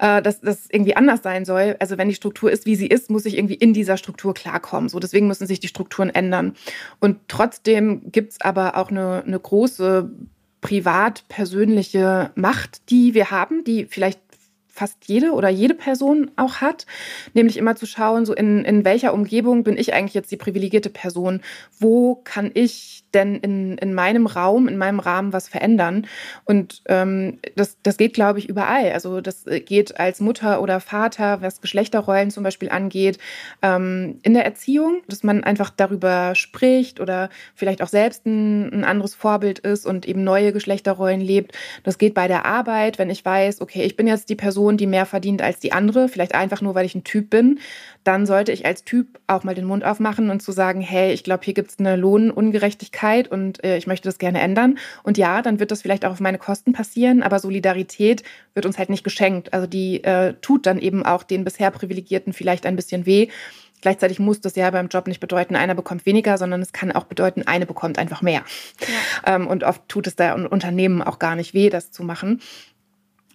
äh, 0.00 0.22
dass 0.22 0.40
das 0.40 0.68
irgendwie 0.70 0.96
anders 0.96 1.22
sein 1.22 1.44
soll. 1.44 1.76
Also 1.80 1.98
wenn 1.98 2.08
die 2.08 2.14
Struktur 2.14 2.50
ist, 2.50 2.64
wie 2.64 2.76
sie 2.76 2.86
ist, 2.86 3.10
muss 3.10 3.26
ich 3.26 3.36
irgendwie 3.36 3.54
in 3.54 3.74
dieser 3.74 3.98
Struktur 3.98 4.32
klarkommen. 4.32 4.88
So, 4.88 4.98
deswegen 4.98 5.26
müssen 5.26 5.46
sich 5.46 5.60
die 5.60 5.68
Strukturen 5.68 6.08
ändern. 6.08 6.54
Und 6.98 7.18
trotzdem 7.28 8.10
gibt 8.10 8.32
es 8.32 8.40
aber 8.40 8.78
auch 8.78 8.90
eine, 8.90 9.22
eine 9.26 9.38
große 9.38 10.10
privat 10.62 11.28
persönliche 11.28 12.30
Macht, 12.34 12.88
die 12.88 13.12
wir 13.12 13.30
haben, 13.30 13.64
die 13.64 13.84
vielleicht 13.84 14.20
fast 14.68 15.06
jede 15.06 15.32
oder 15.32 15.50
jede 15.50 15.74
Person 15.74 16.30
auch 16.36 16.62
hat, 16.62 16.86
nämlich 17.34 17.58
immer 17.58 17.76
zu 17.76 17.84
schauen, 17.84 18.24
so 18.24 18.32
in, 18.32 18.64
in 18.64 18.86
welcher 18.86 19.12
Umgebung 19.12 19.64
bin 19.64 19.76
ich 19.76 19.92
eigentlich 19.92 20.14
jetzt 20.14 20.30
die 20.30 20.38
privilegierte 20.38 20.88
Person, 20.88 21.42
wo 21.78 22.14
kann 22.24 22.50
ich 22.54 23.01
denn 23.14 23.36
in, 23.36 23.78
in 23.78 23.94
meinem 23.94 24.26
Raum, 24.26 24.68
in 24.68 24.78
meinem 24.78 25.00
Rahmen 25.00 25.32
was 25.32 25.48
verändern. 25.48 26.06
Und 26.44 26.82
ähm, 26.88 27.38
das, 27.56 27.76
das 27.82 27.96
geht, 27.96 28.14
glaube 28.14 28.38
ich, 28.38 28.48
überall. 28.48 28.92
Also 28.92 29.20
das 29.20 29.44
geht 29.66 29.98
als 29.98 30.20
Mutter 30.20 30.60
oder 30.62 30.80
Vater, 30.80 31.42
was 31.42 31.60
Geschlechterrollen 31.60 32.30
zum 32.30 32.42
Beispiel 32.42 32.70
angeht, 32.70 33.18
ähm, 33.62 34.18
in 34.22 34.34
der 34.34 34.44
Erziehung, 34.44 35.02
dass 35.08 35.22
man 35.22 35.44
einfach 35.44 35.70
darüber 35.70 36.34
spricht 36.34 37.00
oder 37.00 37.30
vielleicht 37.54 37.82
auch 37.82 37.88
selbst 37.88 38.26
ein, 38.26 38.72
ein 38.72 38.84
anderes 38.84 39.14
Vorbild 39.14 39.58
ist 39.60 39.86
und 39.86 40.06
eben 40.06 40.24
neue 40.24 40.52
Geschlechterrollen 40.52 41.20
lebt. 41.20 41.56
Das 41.84 41.98
geht 41.98 42.14
bei 42.14 42.28
der 42.28 42.44
Arbeit, 42.46 42.98
wenn 42.98 43.10
ich 43.10 43.24
weiß, 43.24 43.60
okay, 43.60 43.82
ich 43.82 43.96
bin 43.96 44.06
jetzt 44.06 44.28
die 44.28 44.36
Person, 44.36 44.76
die 44.76 44.86
mehr 44.86 45.06
verdient 45.06 45.42
als 45.42 45.60
die 45.60 45.72
andere, 45.72 46.08
vielleicht 46.08 46.34
einfach 46.34 46.60
nur, 46.60 46.74
weil 46.74 46.86
ich 46.86 46.94
ein 46.94 47.04
Typ 47.04 47.30
bin, 47.30 47.58
dann 48.04 48.26
sollte 48.26 48.52
ich 48.52 48.66
als 48.66 48.84
Typ 48.84 49.20
auch 49.26 49.44
mal 49.44 49.54
den 49.54 49.64
Mund 49.64 49.84
aufmachen 49.84 50.30
und 50.30 50.42
zu 50.42 50.52
sagen, 50.52 50.80
hey, 50.80 51.12
ich 51.12 51.24
glaube, 51.24 51.44
hier 51.44 51.54
gibt 51.54 51.70
es 51.70 51.78
eine 51.78 51.96
Lohnungerechtigkeit 51.96 53.28
und 53.28 53.62
äh, 53.64 53.76
ich 53.76 53.86
möchte 53.86 54.08
das 54.08 54.18
gerne 54.18 54.40
ändern. 54.40 54.78
Und 55.02 55.18
ja, 55.18 55.42
dann 55.42 55.60
wird 55.60 55.70
das 55.70 55.82
vielleicht 55.82 56.04
auch 56.04 56.12
auf 56.12 56.20
meine 56.20 56.38
Kosten 56.38 56.72
passieren, 56.72 57.22
aber 57.22 57.38
Solidarität 57.38 58.22
wird 58.54 58.66
uns 58.66 58.78
halt 58.78 58.90
nicht 58.90 59.04
geschenkt. 59.04 59.52
Also 59.52 59.66
die 59.66 60.02
äh, 60.04 60.34
tut 60.40 60.66
dann 60.66 60.78
eben 60.78 61.04
auch 61.04 61.22
den 61.22 61.44
bisher 61.44 61.70
Privilegierten 61.70 62.32
vielleicht 62.32 62.66
ein 62.66 62.76
bisschen 62.76 63.06
weh. 63.06 63.28
gleichzeitig 63.80 64.18
muss 64.18 64.40
das 64.40 64.56
ja 64.56 64.70
beim 64.70 64.88
Job 64.88 65.06
nicht 65.06 65.20
bedeuten, 65.20 65.56
einer 65.56 65.74
bekommt 65.74 66.06
weniger, 66.06 66.38
sondern 66.38 66.62
es 66.62 66.72
kann 66.72 66.92
auch 66.92 67.04
bedeuten, 67.04 67.42
eine 67.46 67.66
bekommt 67.66 67.98
einfach 67.98 68.22
mehr. 68.22 68.44
Ja. 69.24 69.34
Ähm, 69.36 69.46
und 69.46 69.64
oft 69.64 69.88
tut 69.88 70.06
es 70.06 70.16
da 70.16 70.34
Unternehmen 70.34 71.02
auch 71.02 71.18
gar 71.18 71.36
nicht 71.36 71.54
weh, 71.54 71.70
das 71.70 71.90
zu 71.90 72.02
machen. 72.02 72.40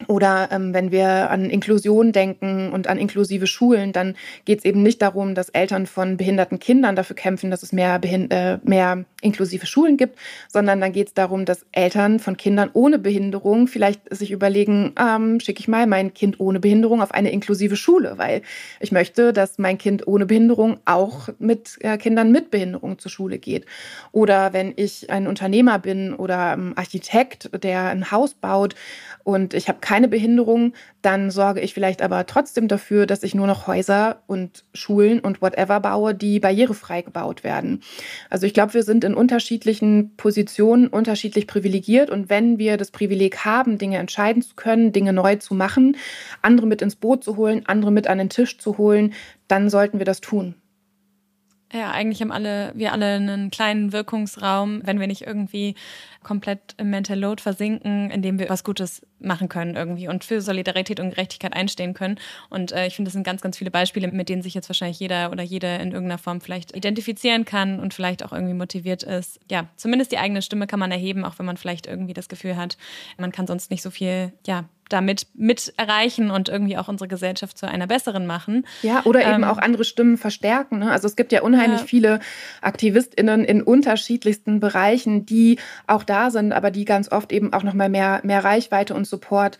Oder 0.05 0.49
ähm, 0.51 0.73
wenn 0.73 0.91
wir 0.91 1.31
an 1.31 1.49
Inklusion 1.49 2.11
denken 2.11 2.71
und 2.71 2.87
an 2.87 2.99
inklusive 2.99 3.47
Schulen, 3.47 3.93
dann 3.93 4.15
geht 4.45 4.59
es 4.59 4.65
eben 4.65 4.83
nicht 4.83 5.01
darum, 5.01 5.33
dass 5.33 5.49
Eltern 5.49 5.87
von 5.87 6.17
behinderten 6.17 6.59
Kindern 6.59 6.95
dafür 6.95 7.15
kämpfen, 7.15 7.49
dass 7.49 7.63
es 7.63 7.73
mehr, 7.73 7.99
äh, 8.03 8.59
mehr 8.63 9.05
inklusive 9.21 9.65
Schulen 9.65 9.97
gibt, 9.97 10.17
sondern 10.47 10.79
dann 10.79 10.93
geht 10.93 11.07
es 11.07 11.13
darum, 11.15 11.45
dass 11.45 11.65
Eltern 11.71 12.19
von 12.19 12.37
Kindern 12.37 12.69
ohne 12.73 12.99
Behinderung 12.99 13.67
vielleicht 13.67 14.01
sich 14.15 14.31
überlegen, 14.31 14.93
ähm, 14.99 15.39
schicke 15.39 15.59
ich 15.59 15.67
mal 15.67 15.87
mein 15.87 16.13
Kind 16.13 16.39
ohne 16.39 16.59
Behinderung 16.59 17.01
auf 17.01 17.11
eine 17.11 17.31
inklusive 17.31 17.75
Schule, 17.75 18.13
weil 18.17 18.43
ich 18.79 18.91
möchte, 18.91 19.33
dass 19.33 19.57
mein 19.57 19.79
Kind 19.79 20.07
ohne 20.07 20.27
Behinderung 20.27 20.79
auch 20.85 21.29
mit 21.39 21.77
äh, 21.81 21.97
Kindern 21.97 22.31
mit 22.31 22.51
Behinderung 22.51 22.99
zur 22.99 23.09
Schule 23.09 23.39
geht. 23.39 23.65
Oder 24.11 24.53
wenn 24.53 24.73
ich 24.75 25.09
ein 25.09 25.25
Unternehmer 25.25 25.79
bin 25.79 26.13
oder 26.13 26.55
ein 26.55 26.77
Architekt, 26.77 27.49
der 27.63 27.87
ein 27.87 28.11
Haus 28.11 28.35
baut 28.35 28.75
und 29.23 29.53
ich 29.53 29.67
habe 29.67 29.79
keine 29.87 30.09
Behinderung, 30.09 30.73
dann 31.01 31.31
sorge 31.31 31.61
ich 31.61 31.73
vielleicht 31.73 32.01
aber 32.01 32.25
trotzdem 32.25 32.67
dafür, 32.67 33.05
dass 33.05 33.23
ich 33.23 33.33
nur 33.33 33.47
noch 33.47 33.67
Häuser 33.67 34.21
und 34.27 34.65
Schulen 34.73 35.21
und 35.21 35.41
whatever 35.41 35.79
baue, 35.79 36.13
die 36.13 36.41
barrierefrei 36.41 37.03
gebaut 37.03 37.45
werden. 37.45 37.79
Also 38.29 38.45
ich 38.45 38.53
glaube, 38.53 38.73
wir 38.73 38.83
sind 38.83 39.05
in 39.05 39.13
unterschiedlichen 39.13 40.13
Positionen 40.17 40.87
unterschiedlich 40.87 41.47
privilegiert 41.47 42.09
und 42.09 42.29
wenn 42.29 42.59
wir 42.59 42.75
das 42.75 42.91
Privileg 42.91 43.45
haben, 43.45 43.77
Dinge 43.77 43.97
entscheiden 43.97 44.41
zu 44.41 44.55
können, 44.55 44.91
Dinge 44.91 45.13
neu 45.13 45.37
zu 45.37 45.53
machen, 45.53 45.95
andere 46.41 46.67
mit 46.67 46.81
ins 46.81 46.97
Boot 46.97 47.23
zu 47.23 47.37
holen, 47.37 47.63
andere 47.65 47.93
mit 47.93 48.07
an 48.07 48.17
den 48.17 48.29
Tisch 48.29 48.57
zu 48.57 48.77
holen, 48.77 49.13
dann 49.47 49.69
sollten 49.69 49.99
wir 49.99 50.05
das 50.05 50.19
tun. 50.19 50.55
Ja, 51.73 51.91
eigentlich 51.91 52.21
haben 52.21 52.31
alle, 52.31 52.71
wir 52.75 52.93
alle 52.93 53.15
einen 53.15 53.51
kleinen 53.51 53.91
Wirkungsraum, 53.91 54.81
wenn 54.85 55.01
wir 55.01 55.07
nicht 55.07 55.23
irgendwie 55.23 55.75
komplett 56.23 56.75
im 56.77 56.89
Mental 56.89 57.19
Load 57.19 57.41
versinken, 57.41 58.09
indem 58.09 58.39
wir 58.39 58.49
was 58.49 58.63
Gutes 58.63 59.01
machen 59.19 59.49
können 59.49 59.75
irgendwie 59.75 60.07
und 60.07 60.23
für 60.23 60.41
Solidarität 60.41 61.01
und 61.01 61.09
Gerechtigkeit 61.09 61.53
einstehen 61.53 61.93
können. 61.93 62.19
Und 62.49 62.71
äh, 62.71 62.87
ich 62.87 62.95
finde, 62.95 63.09
das 63.09 63.13
sind 63.13 63.23
ganz, 63.23 63.41
ganz 63.41 63.57
viele 63.57 63.71
Beispiele, 63.71 64.07
mit 64.09 64.29
denen 64.29 64.41
sich 64.41 64.53
jetzt 64.53 64.69
wahrscheinlich 64.69 64.99
jeder 64.99 65.29
oder 65.31 65.43
jede 65.43 65.67
in 65.75 65.91
irgendeiner 65.91 66.17
Form 66.17 66.39
vielleicht 66.39 66.75
identifizieren 66.75 67.43
kann 67.43 67.81
und 67.81 67.93
vielleicht 67.93 68.23
auch 68.23 68.31
irgendwie 68.31 68.53
motiviert 68.53 69.03
ist. 69.03 69.39
Ja, 69.51 69.67
zumindest 69.75 70.13
die 70.13 70.19
eigene 70.19 70.41
Stimme 70.41 70.67
kann 70.67 70.79
man 70.79 70.91
erheben, 70.91 71.25
auch 71.25 71.37
wenn 71.37 71.45
man 71.45 71.57
vielleicht 71.57 71.85
irgendwie 71.85 72.13
das 72.13 72.29
Gefühl 72.29 72.55
hat, 72.55 72.77
man 73.17 73.33
kann 73.33 73.47
sonst 73.47 73.71
nicht 73.71 73.81
so 73.81 73.89
viel, 73.89 74.31
ja, 74.45 74.65
damit 74.89 75.27
mit 75.33 75.73
erreichen 75.77 76.31
und 76.31 76.49
irgendwie 76.49 76.77
auch 76.77 76.87
unsere 76.87 77.07
Gesellschaft 77.07 77.57
zu 77.57 77.67
einer 77.67 77.87
besseren 77.87 78.25
machen. 78.25 78.65
Ja, 78.81 79.01
oder 79.05 79.21
ähm, 79.21 79.35
eben 79.35 79.43
auch 79.43 79.57
andere 79.57 79.83
Stimmen 79.83 80.17
verstärken. 80.17 80.79
Ne? 80.79 80.91
Also 80.91 81.07
es 81.07 81.15
gibt 81.15 81.31
ja 81.31 81.41
unheimlich 81.41 81.81
ja. 81.81 81.87
viele 81.87 82.19
AktivistInnen 82.61 83.43
in 83.43 83.61
unterschiedlichsten 83.61 84.59
Bereichen, 84.59 85.25
die 85.25 85.59
auch 85.87 86.03
da 86.03 86.31
sind, 86.31 86.51
aber 86.51 86.71
die 86.71 86.85
ganz 86.85 87.11
oft 87.11 87.31
eben 87.31 87.53
auch 87.53 87.63
nochmal 87.63 87.89
mehr, 87.89 88.21
mehr 88.23 88.43
Reichweite 88.43 88.93
und 88.93 89.05
Support 89.05 89.57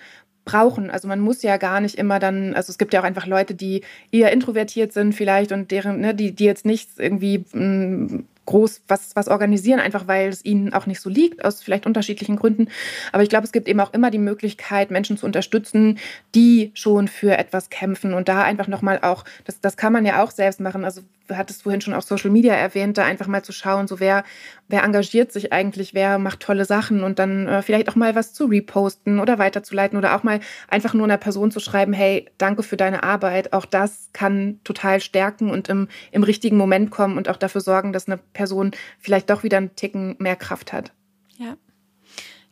brauchen. 0.48 0.90
Also 0.90 1.08
man 1.08 1.20
muss 1.20 1.44
ja 1.44 1.58
gar 1.58 1.80
nicht 1.82 1.96
immer 1.96 2.18
dann, 2.18 2.56
also 2.56 2.72
es 2.72 2.80
gibt 2.80 2.94
ja 2.94 3.02
auch 3.02 3.06
einfach 3.06 3.28
Leute, 3.28 3.54
die 3.54 3.84
eher 4.12 4.32
introvertiert 4.32 4.94
sind 4.94 5.14
vielleicht 5.14 5.52
und 5.52 5.70
deren, 5.70 6.00
ne, 6.00 6.16
die, 6.16 6.32
die 6.32 6.46
jetzt 6.46 6.66
nicht 6.66 6.90
irgendwie 6.98 7.46
mm, 7.54 8.26
groß 8.48 8.82
was, 8.88 9.16
was 9.16 9.28
organisieren, 9.28 9.80
einfach 9.80 10.08
weil 10.08 10.30
es 10.30 10.44
ihnen 10.44 10.74
auch 10.74 10.88
nicht 10.88 11.00
so 11.00 11.10
liegt, 11.10 11.46
aus 11.46 11.62
vielleicht 11.62 11.86
unterschiedlichen 11.86 12.36
Gründen. 12.36 12.70
Aber 13.12 13.22
ich 13.22 13.30
glaube, 13.30 13.46
es 13.46 13.52
gibt 13.52 13.68
eben 13.68 13.80
auch 13.80 13.94
immer 13.94 14.10
die 14.10 14.18
Möglichkeit, 14.18 14.90
Menschen 14.90 15.18
zu 15.18 15.26
unterstützen, 15.26 16.00
die 16.34 16.72
schon 16.74 17.08
für 17.08 17.38
etwas 17.38 17.70
kämpfen 17.70 18.14
und 18.14 18.28
da 18.28 18.42
einfach 18.42 18.68
nochmal 18.68 19.00
auch, 19.04 19.24
das, 19.46 19.62
das 19.62 19.78
kann 19.78 19.94
man 19.94 20.06
ja 20.06 20.24
auch 20.24 20.32
selbst 20.32 20.60
machen. 20.60 20.84
Also 20.84 21.02
hattest 21.36 21.64
vorhin 21.64 21.82
schon 21.82 21.94
auch 21.94 22.02
Social 22.02 22.30
Media 22.30 22.54
erwähnt, 22.54 22.98
da 22.98 23.04
einfach 23.04 23.28
mal 23.28 23.44
zu 23.44 23.52
schauen, 23.52 23.88
so 23.88 24.00
wer, 24.00 24.24
wer 24.68 24.84
engagiert 24.84 25.32
sich 25.32 25.52
eigentlich, 25.52 25.94
wer 25.94 26.20
macht 26.20 26.40
tolle 26.40 26.66
Sachen 26.66 27.04
und 27.04 27.20
dann 27.20 27.48
äh, 27.48 27.62
vielleicht 27.62 27.90
auch 27.90 27.96
mal 27.96 28.16
was 28.16 28.34
zu 28.34 28.46
reposten 28.46 29.20
oder 29.20 29.40
weiterzuleiten 29.40 29.98
oder 29.98 30.16
auch 30.16 30.24
mal 30.24 30.40
einfach 30.70 30.94
nur 30.94 31.06
einer 31.06 31.18
Person 31.18 31.52
zu 31.52 31.60
schreiben, 31.60 31.94
hey, 31.94 32.30
danke 32.38 32.64
für 32.64 32.78
deine 32.78 33.04
Arbeit. 33.04 33.54
Auch 33.54 33.66
das 33.66 34.10
kann 34.14 34.60
total 34.64 35.02
stärken 35.02 35.50
und 35.50 35.70
im, 35.70 35.88
im 36.12 36.24
richtigen 36.24 36.58
Moment 36.58 36.92
kommen 36.92 37.18
und 37.18 37.30
auch 37.30 37.38
dafür 37.38 37.62
sorgen, 37.62 37.94
dass 37.94 38.08
eine 38.08 38.18
Person 38.18 38.72
vielleicht 39.00 39.30
doch 39.30 39.44
wieder 39.44 39.58
einen 39.58 39.76
Ticken 39.76 40.16
mehr 40.20 40.36
Kraft 40.36 40.72
hat. 40.74 40.94
Ja. 41.38 41.58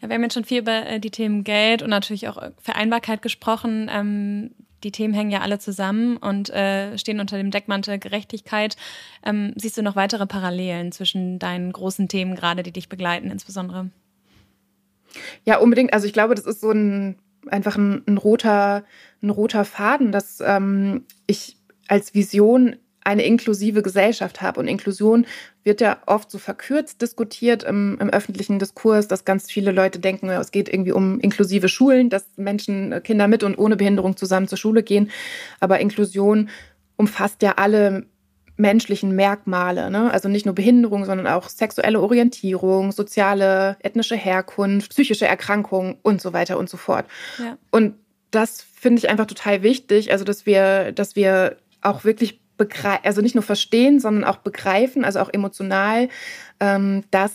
Ja, 0.01 0.09
wir 0.09 0.15
haben 0.15 0.23
jetzt 0.23 0.33
schon 0.33 0.45
viel 0.45 0.59
über 0.59 0.85
äh, 0.85 0.99
die 0.99 1.11
Themen 1.11 1.43
Geld 1.43 1.81
und 1.81 1.89
natürlich 1.89 2.27
auch 2.27 2.41
Vereinbarkeit 2.61 3.21
gesprochen. 3.21 3.89
Ähm, 3.91 4.51
die 4.85 4.91
Themen 4.91 5.13
hängen 5.13 5.31
ja 5.31 5.41
alle 5.41 5.57
zusammen 5.57 6.17
und 6.17 6.51
äh, 6.51 6.97
stehen 6.97 7.19
unter 7.19 7.37
dem 7.37 7.49
Deckmantel 7.49 7.97
Gerechtigkeit. 7.97 8.77
Ähm, 9.25 9.53
siehst 9.55 9.77
du 9.77 9.81
noch 9.81 9.95
weitere 9.95 10.27
Parallelen 10.27 10.91
zwischen 10.91 11.39
deinen 11.39 11.71
großen 11.73 12.07
Themen 12.07 12.35
gerade, 12.35 12.61
die 12.61 12.71
dich 12.71 12.87
begleiten, 12.87 13.31
insbesondere? 13.31 13.89
Ja, 15.43 15.57
unbedingt. 15.57 15.93
Also 15.93 16.05
ich 16.05 16.13
glaube, 16.13 16.35
das 16.35 16.45
ist 16.45 16.61
so 16.61 16.71
ein 16.71 17.17
einfach 17.47 17.77
ein, 17.77 18.03
ein 18.07 18.17
roter, 18.17 18.83
ein 19.21 19.29
roter 19.29 19.65
Faden, 19.65 20.11
dass 20.11 20.41
ähm, 20.41 21.05
ich 21.27 21.57
als 21.87 22.13
Vision 22.13 22.75
eine 23.05 23.23
inklusive 23.23 23.81
Gesellschaft 23.81 24.41
habe. 24.41 24.59
Und 24.59 24.67
Inklusion 24.67 25.25
wird 25.63 25.79
ja 25.79 25.99
oft 26.07 26.29
so 26.29 26.37
verkürzt 26.37 27.01
diskutiert 27.01 27.63
im, 27.63 27.97
im, 28.01 28.09
öffentlichen 28.09 28.59
Diskurs, 28.59 29.07
dass 29.07 29.25
ganz 29.25 29.49
viele 29.49 29.71
Leute 29.71 29.99
denken, 29.99 30.29
es 30.29 30.51
geht 30.51 30.67
irgendwie 30.67 30.91
um 30.91 31.19
inklusive 31.19 31.69
Schulen, 31.69 32.09
dass 32.09 32.25
Menschen, 32.35 32.91
äh, 32.91 33.01
Kinder 33.01 33.27
mit 33.27 33.43
und 33.43 33.57
ohne 33.57 33.77
Behinderung 33.77 34.17
zusammen 34.17 34.47
zur 34.47 34.57
Schule 34.57 34.83
gehen. 34.83 35.11
Aber 35.59 35.79
Inklusion 35.79 36.49
umfasst 36.97 37.41
ja 37.43 37.53
alle 37.57 38.07
menschlichen 38.57 39.13
Merkmale, 39.15 39.91
ne? 39.91 40.11
also 40.11 40.29
nicht 40.29 40.45
nur 40.45 40.55
Behinderung, 40.55 41.05
sondern 41.05 41.27
auch 41.27 41.49
sexuelle 41.49 41.99
Orientierung, 41.99 42.91
soziale, 42.91 43.75
ethnische 43.81 44.15
Herkunft, 44.15 44.91
psychische 44.91 45.27
Erkrankungen 45.27 45.97
und 46.03 46.21
so 46.21 46.31
weiter 46.33 46.57
und 46.57 46.69
so 46.69 46.77
fort. 46.77 47.05
Ja. 47.37 47.57
Und 47.69 47.95
das 48.31 48.61
finde 48.61 48.99
ich 48.99 49.09
einfach 49.09 49.25
total 49.25 49.61
wichtig, 49.61 50.11
also 50.11 50.23
dass 50.23 50.45
wir, 50.45 50.93
dass 50.93 51.15
wir 51.15 51.57
auch 51.81 52.03
wirklich 52.05 52.39
also 53.03 53.21
nicht 53.21 53.35
nur 53.35 53.43
verstehen, 53.43 53.99
sondern 53.99 54.23
auch 54.23 54.37
begreifen, 54.37 55.05
also 55.05 55.19
auch 55.19 55.29
emotional, 55.31 56.09
ähm, 56.59 57.03
dass 57.11 57.33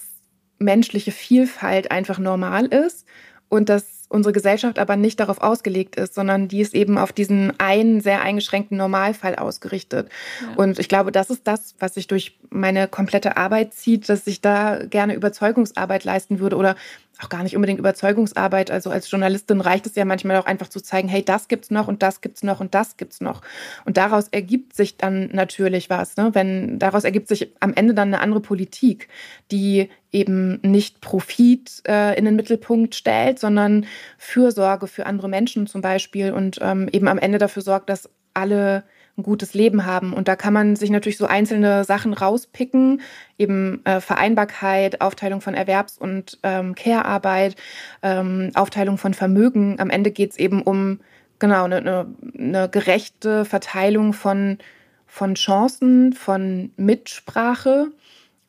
menschliche 0.58 1.12
Vielfalt 1.12 1.90
einfach 1.90 2.18
normal 2.18 2.66
ist 2.66 3.06
und 3.50 3.68
dass 3.68 4.00
unsere 4.08 4.32
Gesellschaft 4.32 4.78
aber 4.78 4.96
nicht 4.96 5.20
darauf 5.20 5.40
ausgelegt 5.40 5.96
ist, 5.96 6.14
sondern 6.14 6.48
die 6.48 6.60
ist 6.60 6.74
eben 6.74 6.98
auf 6.98 7.12
diesen 7.12 7.52
einen 7.60 8.00
sehr 8.00 8.22
eingeschränkten 8.22 8.76
Normalfall 8.76 9.36
ausgerichtet. 9.36 10.08
Ja. 10.40 10.56
Und 10.56 10.78
ich 10.78 10.88
glaube, 10.88 11.12
das 11.12 11.30
ist 11.30 11.46
das, 11.46 11.74
was 11.78 11.94
sich 11.94 12.08
durch 12.08 12.38
meine 12.50 12.88
komplette 12.88 13.36
Arbeit 13.36 13.74
zieht, 13.74 14.08
dass 14.08 14.26
ich 14.26 14.40
da 14.40 14.84
gerne 14.84 15.14
Überzeugungsarbeit 15.14 16.04
leisten 16.04 16.40
würde 16.40 16.56
oder 16.56 16.74
auch 17.22 17.28
gar 17.28 17.42
nicht 17.42 17.54
unbedingt 17.54 17.78
Überzeugungsarbeit. 17.78 18.70
Also 18.70 18.90
als 18.90 19.10
Journalistin 19.10 19.60
reicht 19.60 19.86
es 19.86 19.94
ja 19.94 20.04
manchmal 20.04 20.36
auch 20.36 20.46
einfach 20.46 20.68
zu 20.68 20.80
zeigen, 20.80 21.08
hey, 21.08 21.24
das 21.24 21.48
gibt's 21.48 21.70
noch 21.70 21.86
und 21.86 22.02
das 22.02 22.20
gibt's 22.20 22.42
noch 22.42 22.60
und 22.60 22.74
das 22.74 22.96
gibt's 22.96 23.20
noch. 23.20 23.42
Und 23.84 23.96
daraus 23.96 24.28
ergibt 24.28 24.74
sich 24.74 24.96
dann 24.96 25.28
natürlich 25.32 25.90
was. 25.90 26.16
Ne? 26.16 26.30
Wenn 26.32 26.78
daraus 26.78 27.04
ergibt 27.04 27.28
sich 27.28 27.52
am 27.60 27.74
Ende 27.74 27.94
dann 27.94 28.08
eine 28.08 28.20
andere 28.22 28.40
Politik, 28.40 29.08
die 29.52 29.88
eben 30.12 30.60
nicht 30.62 31.00
Profit 31.00 31.82
äh, 31.86 32.18
in 32.18 32.24
den 32.24 32.36
Mittelpunkt 32.36 32.94
stellt, 32.94 33.38
sondern 33.38 33.86
Fürsorge 34.18 34.86
für 34.86 35.06
andere 35.06 35.28
Menschen 35.28 35.66
zum 35.66 35.80
Beispiel 35.80 36.32
und 36.32 36.58
ähm, 36.60 36.88
eben 36.92 37.08
am 37.08 37.18
Ende 37.18 37.38
dafür 37.38 37.62
sorgt, 37.62 37.88
dass 37.90 38.10
alle 38.34 38.84
ein 39.16 39.22
gutes 39.22 39.54
Leben 39.54 39.86
haben. 39.86 40.12
Und 40.12 40.28
da 40.28 40.36
kann 40.36 40.52
man 40.52 40.76
sich 40.76 40.90
natürlich 40.90 41.18
so 41.18 41.26
einzelne 41.26 41.84
Sachen 41.84 42.12
rauspicken, 42.12 43.00
eben 43.38 43.84
äh, 43.84 44.00
Vereinbarkeit, 44.00 45.00
Aufteilung 45.00 45.40
von 45.40 45.54
Erwerbs- 45.54 45.98
und 45.98 46.38
ähm, 46.42 46.74
Care-Arbeit, 46.74 47.56
ähm, 48.02 48.50
Aufteilung 48.54 48.98
von 48.98 49.14
Vermögen. 49.14 49.78
Am 49.78 49.90
Ende 49.90 50.10
geht 50.10 50.32
es 50.32 50.38
eben 50.38 50.62
um 50.62 51.00
genau 51.38 51.64
eine, 51.64 51.76
eine, 51.76 52.06
eine 52.38 52.68
gerechte 52.68 53.44
Verteilung 53.44 54.12
von, 54.12 54.58
von 55.06 55.34
Chancen, 55.34 56.12
von 56.12 56.70
Mitsprache. 56.76 57.88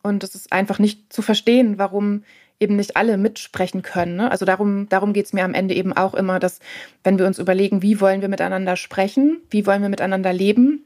Und 0.04 0.24
es 0.24 0.36
ist 0.36 0.52
einfach 0.52 0.80
nicht 0.80 1.12
zu 1.14 1.22
verstehen, 1.22 1.78
warum 1.78 2.24
eben 2.60 2.76
nicht 2.76 2.96
alle 2.96 3.18
mitsprechen 3.18 3.82
können. 3.82 4.16
Ne? 4.18 4.32
Also 4.32 4.46
darum, 4.46 4.88
darum 4.88 5.14
geht 5.14 5.26
es 5.26 5.34
mir 5.34 5.44
am 5.44 5.54
Ende 5.54 5.74
eben 5.74 5.94
auch 5.94 6.14
immer, 6.14 6.40
dass 6.40 6.60
wenn 7.04 7.18
wir 7.18 7.26
uns 7.26 7.40
überlegen, 7.40 7.82
wie 7.82 8.00
wollen 8.00 8.22
wir 8.22 8.30
miteinander 8.30 8.76
sprechen, 8.76 9.42
wie 9.50 9.66
wollen 9.66 9.82
wir 9.82 9.90
miteinander 9.90 10.32
leben, 10.32 10.86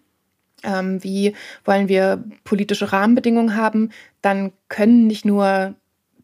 ähm, 0.63 1.03
wie 1.03 1.35
wollen 1.65 1.89
wir 1.89 2.23
politische 2.45 2.93
Rahmenbedingungen 2.93 3.55
haben, 3.55 3.91
dann 4.21 4.53
können 4.69 5.05
nicht 5.05 5.25
nur 5.25 5.75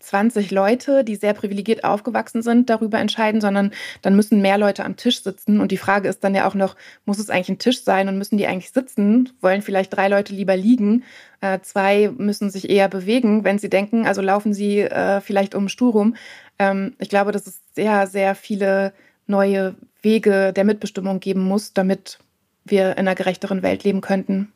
20 0.03 0.51
Leute, 0.51 1.03
die 1.03 1.15
sehr 1.15 1.33
privilegiert 1.33 1.83
aufgewachsen 1.83 2.41
sind, 2.41 2.69
darüber 2.69 2.99
entscheiden, 2.99 3.41
sondern 3.41 3.71
dann 4.01 4.15
müssen 4.15 4.41
mehr 4.41 4.57
Leute 4.57 4.85
am 4.85 4.95
Tisch 4.95 5.23
sitzen. 5.23 5.59
Und 5.59 5.71
die 5.71 5.77
Frage 5.77 6.07
ist 6.07 6.23
dann 6.23 6.35
ja 6.35 6.47
auch 6.47 6.55
noch, 6.55 6.75
muss 7.05 7.19
es 7.19 7.29
eigentlich 7.29 7.49
ein 7.49 7.59
Tisch 7.59 7.83
sein 7.83 8.07
und 8.07 8.17
müssen 8.17 8.37
die 8.37 8.47
eigentlich 8.47 8.71
sitzen? 8.71 9.29
Wollen 9.41 9.61
vielleicht 9.61 9.95
drei 9.95 10.07
Leute 10.07 10.33
lieber 10.33 10.57
liegen? 10.57 11.03
Äh, 11.41 11.59
zwei 11.61 12.11
müssen 12.17 12.49
sich 12.49 12.69
eher 12.69 12.87
bewegen, 12.87 13.43
wenn 13.43 13.59
sie 13.59 13.69
denken, 13.69 14.05
also 14.05 14.21
laufen 14.21 14.53
sie 14.53 14.79
äh, 14.79 15.21
vielleicht 15.21 15.55
um 15.55 15.63
den 15.63 15.69
Stuhl 15.69 15.91
rum. 15.91 16.15
Ähm, 16.59 16.95
ich 16.99 17.09
glaube, 17.09 17.31
dass 17.31 17.47
es 17.47 17.61
sehr, 17.73 18.07
sehr 18.07 18.35
viele 18.35 18.93
neue 19.27 19.75
Wege 20.01 20.53
der 20.53 20.63
Mitbestimmung 20.63 21.19
geben 21.19 21.43
muss, 21.43 21.73
damit 21.73 22.19
wir 22.63 22.91
in 22.91 22.99
einer 22.99 23.15
gerechteren 23.15 23.63
Welt 23.63 23.83
leben 23.83 24.01
könnten. 24.01 24.51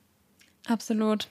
Absolut. 0.68 1.30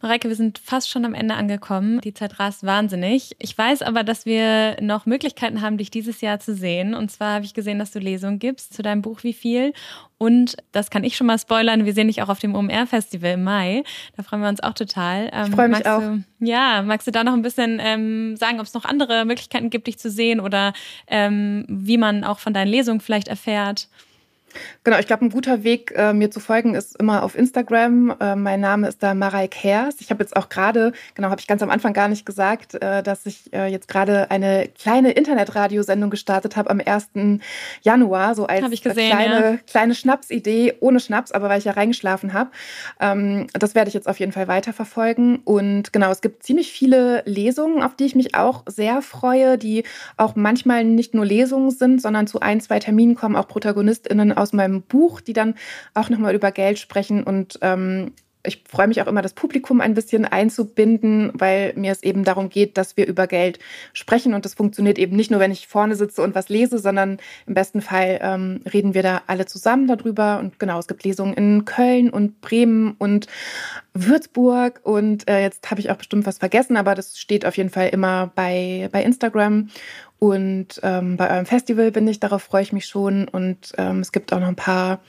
Mareike, 0.00 0.28
wir 0.28 0.36
sind 0.36 0.58
fast 0.58 0.88
schon 0.88 1.04
am 1.04 1.14
Ende 1.14 1.34
angekommen. 1.34 2.00
Die 2.00 2.14
Zeit 2.14 2.38
rast 2.38 2.64
wahnsinnig. 2.64 3.34
Ich 3.40 3.58
weiß 3.58 3.82
aber, 3.82 4.04
dass 4.04 4.26
wir 4.26 4.76
noch 4.80 5.06
Möglichkeiten 5.06 5.60
haben, 5.60 5.76
dich 5.76 5.90
dieses 5.90 6.20
Jahr 6.20 6.38
zu 6.38 6.54
sehen. 6.54 6.94
Und 6.94 7.10
zwar 7.10 7.34
habe 7.34 7.44
ich 7.44 7.52
gesehen, 7.52 7.80
dass 7.80 7.90
du 7.90 7.98
Lesungen 7.98 8.38
gibst 8.38 8.74
zu 8.74 8.82
deinem 8.82 9.02
Buch 9.02 9.24
Wie 9.24 9.32
viel. 9.32 9.72
Und 10.16 10.56
das 10.70 10.90
kann 10.90 11.02
ich 11.02 11.16
schon 11.16 11.26
mal 11.26 11.38
spoilern. 11.38 11.84
Wir 11.84 11.94
sehen 11.94 12.06
dich 12.06 12.22
auch 12.22 12.28
auf 12.28 12.38
dem 12.38 12.54
OMR-Festival 12.54 13.32
im 13.32 13.42
Mai. 13.42 13.82
Da 14.16 14.22
freuen 14.22 14.42
wir 14.42 14.48
uns 14.48 14.62
auch 14.62 14.74
total. 14.74 15.30
Ähm, 15.32 15.46
ich 15.48 15.54
freue 15.54 15.68
mich 15.68 15.86
auch. 15.86 16.00
Du, 16.00 16.22
ja, 16.40 16.82
magst 16.82 17.06
du 17.08 17.10
da 17.10 17.24
noch 17.24 17.32
ein 17.32 17.42
bisschen 17.42 17.80
ähm, 17.82 18.36
sagen, 18.36 18.60
ob 18.60 18.66
es 18.66 18.74
noch 18.74 18.84
andere 18.84 19.24
Möglichkeiten 19.24 19.70
gibt, 19.70 19.88
dich 19.88 19.98
zu 19.98 20.10
sehen 20.10 20.38
oder 20.38 20.74
ähm, 21.08 21.64
wie 21.68 21.98
man 21.98 22.22
auch 22.22 22.38
von 22.38 22.54
deinen 22.54 22.68
Lesungen 22.68 23.00
vielleicht 23.00 23.28
erfährt? 23.28 23.88
Genau, 24.84 24.98
ich 24.98 25.06
glaube, 25.06 25.24
ein 25.24 25.30
guter 25.30 25.64
Weg, 25.64 25.92
äh, 25.96 26.12
mir 26.12 26.30
zu 26.30 26.40
folgen, 26.40 26.74
ist 26.74 26.96
immer 26.98 27.22
auf 27.22 27.36
Instagram. 27.36 28.14
Äh, 28.20 28.36
mein 28.36 28.60
Name 28.60 28.88
ist 28.88 29.02
da 29.02 29.14
Mareik 29.14 29.54
Hers. 29.56 29.96
Ich 30.00 30.10
habe 30.10 30.22
jetzt 30.22 30.36
auch 30.36 30.48
gerade, 30.48 30.92
genau, 31.14 31.30
habe 31.30 31.40
ich 31.40 31.46
ganz 31.46 31.62
am 31.62 31.70
Anfang 31.70 31.92
gar 31.92 32.08
nicht 32.08 32.24
gesagt, 32.24 32.74
äh, 32.74 33.02
dass 33.02 33.26
ich 33.26 33.52
äh, 33.52 33.66
jetzt 33.66 33.88
gerade 33.88 34.30
eine 34.30 34.68
kleine 34.68 35.12
Internetradiosendung 35.12 36.10
gestartet 36.10 36.56
habe 36.56 36.70
am 36.70 36.80
1. 36.84 37.08
Januar, 37.82 38.34
so 38.34 38.46
als 38.46 38.70
gesehen, 38.70 39.10
kleine, 39.10 39.52
ja. 39.52 39.58
kleine 39.66 39.94
Schnapsidee, 39.94 40.74
ohne 40.80 41.00
Schnaps, 41.00 41.32
aber 41.32 41.48
weil 41.48 41.58
ich 41.58 41.64
ja 41.64 41.72
reingeschlafen 41.72 42.32
habe. 42.32 42.50
Ähm, 43.00 43.46
das 43.52 43.74
werde 43.74 43.88
ich 43.88 43.94
jetzt 43.94 44.08
auf 44.08 44.18
jeden 44.18 44.32
Fall 44.32 44.48
weiterverfolgen. 44.48 45.36
Und 45.44 45.92
genau, 45.92 46.10
es 46.10 46.20
gibt 46.20 46.42
ziemlich 46.42 46.72
viele 46.72 47.22
Lesungen, 47.26 47.82
auf 47.82 47.96
die 47.96 48.04
ich 48.04 48.14
mich 48.14 48.34
auch 48.34 48.62
sehr 48.66 49.02
freue, 49.02 49.58
die 49.58 49.84
auch 50.16 50.36
manchmal 50.36 50.84
nicht 50.84 51.14
nur 51.14 51.26
Lesungen 51.26 51.70
sind, 51.70 52.00
sondern 52.00 52.26
zu 52.26 52.40
ein, 52.40 52.60
zwei 52.60 52.78
Terminen 52.78 53.14
kommen 53.14 53.36
auch 53.36 53.48
ProtagonistInnen 53.48 54.32
aus 54.38 54.52
meinem 54.52 54.82
Buch, 54.82 55.20
die 55.20 55.32
dann 55.32 55.54
auch 55.94 56.08
nochmal 56.08 56.34
über 56.34 56.52
Geld 56.52 56.78
sprechen. 56.78 57.22
Und 57.22 57.58
ähm, 57.62 58.12
ich 58.44 58.62
freue 58.68 58.86
mich 58.86 59.02
auch 59.02 59.06
immer, 59.06 59.20
das 59.20 59.32
Publikum 59.32 59.80
ein 59.80 59.94
bisschen 59.94 60.24
einzubinden, 60.24 61.32
weil 61.34 61.72
mir 61.74 61.90
es 61.90 62.02
eben 62.02 62.22
darum 62.22 62.48
geht, 62.48 62.78
dass 62.78 62.96
wir 62.96 63.06
über 63.06 63.26
Geld 63.26 63.58
sprechen. 63.92 64.32
Und 64.32 64.44
das 64.44 64.54
funktioniert 64.54 64.98
eben 64.98 65.16
nicht 65.16 65.30
nur, 65.30 65.40
wenn 65.40 65.50
ich 65.50 65.66
vorne 65.66 65.96
sitze 65.96 66.22
und 66.22 66.34
was 66.34 66.48
lese, 66.48 66.78
sondern 66.78 67.18
im 67.46 67.54
besten 67.54 67.80
Fall 67.80 68.20
ähm, 68.22 68.60
reden 68.72 68.94
wir 68.94 69.02
da 69.02 69.22
alle 69.26 69.46
zusammen 69.46 69.88
darüber. 69.88 70.38
Und 70.38 70.58
genau, 70.58 70.78
es 70.78 70.86
gibt 70.86 71.04
Lesungen 71.04 71.34
in 71.34 71.64
Köln 71.64 72.10
und 72.10 72.40
Bremen 72.40 72.94
und 72.98 73.26
Würzburg. 73.92 74.80
Und 74.84 75.28
äh, 75.28 75.42
jetzt 75.42 75.70
habe 75.70 75.80
ich 75.80 75.90
auch 75.90 75.96
bestimmt 75.96 76.24
was 76.24 76.38
vergessen, 76.38 76.76
aber 76.76 76.94
das 76.94 77.18
steht 77.18 77.44
auf 77.44 77.56
jeden 77.56 77.70
Fall 77.70 77.88
immer 77.88 78.30
bei, 78.34 78.88
bei 78.92 79.02
Instagram. 79.02 79.68
Und 80.20 80.80
ähm, 80.82 81.16
bei 81.16 81.30
eurem 81.30 81.46
Festival 81.46 81.90
bin 81.90 82.08
ich, 82.08 82.20
darauf 82.20 82.42
freue 82.42 82.62
ich 82.62 82.72
mich 82.72 82.86
schon. 82.86 83.28
Und 83.28 83.72
ähm, 83.78 84.00
es 84.00 84.12
gibt 84.12 84.32
auch 84.32 84.40
noch 84.40 84.48
ein 84.48 84.56
paar 84.56 85.00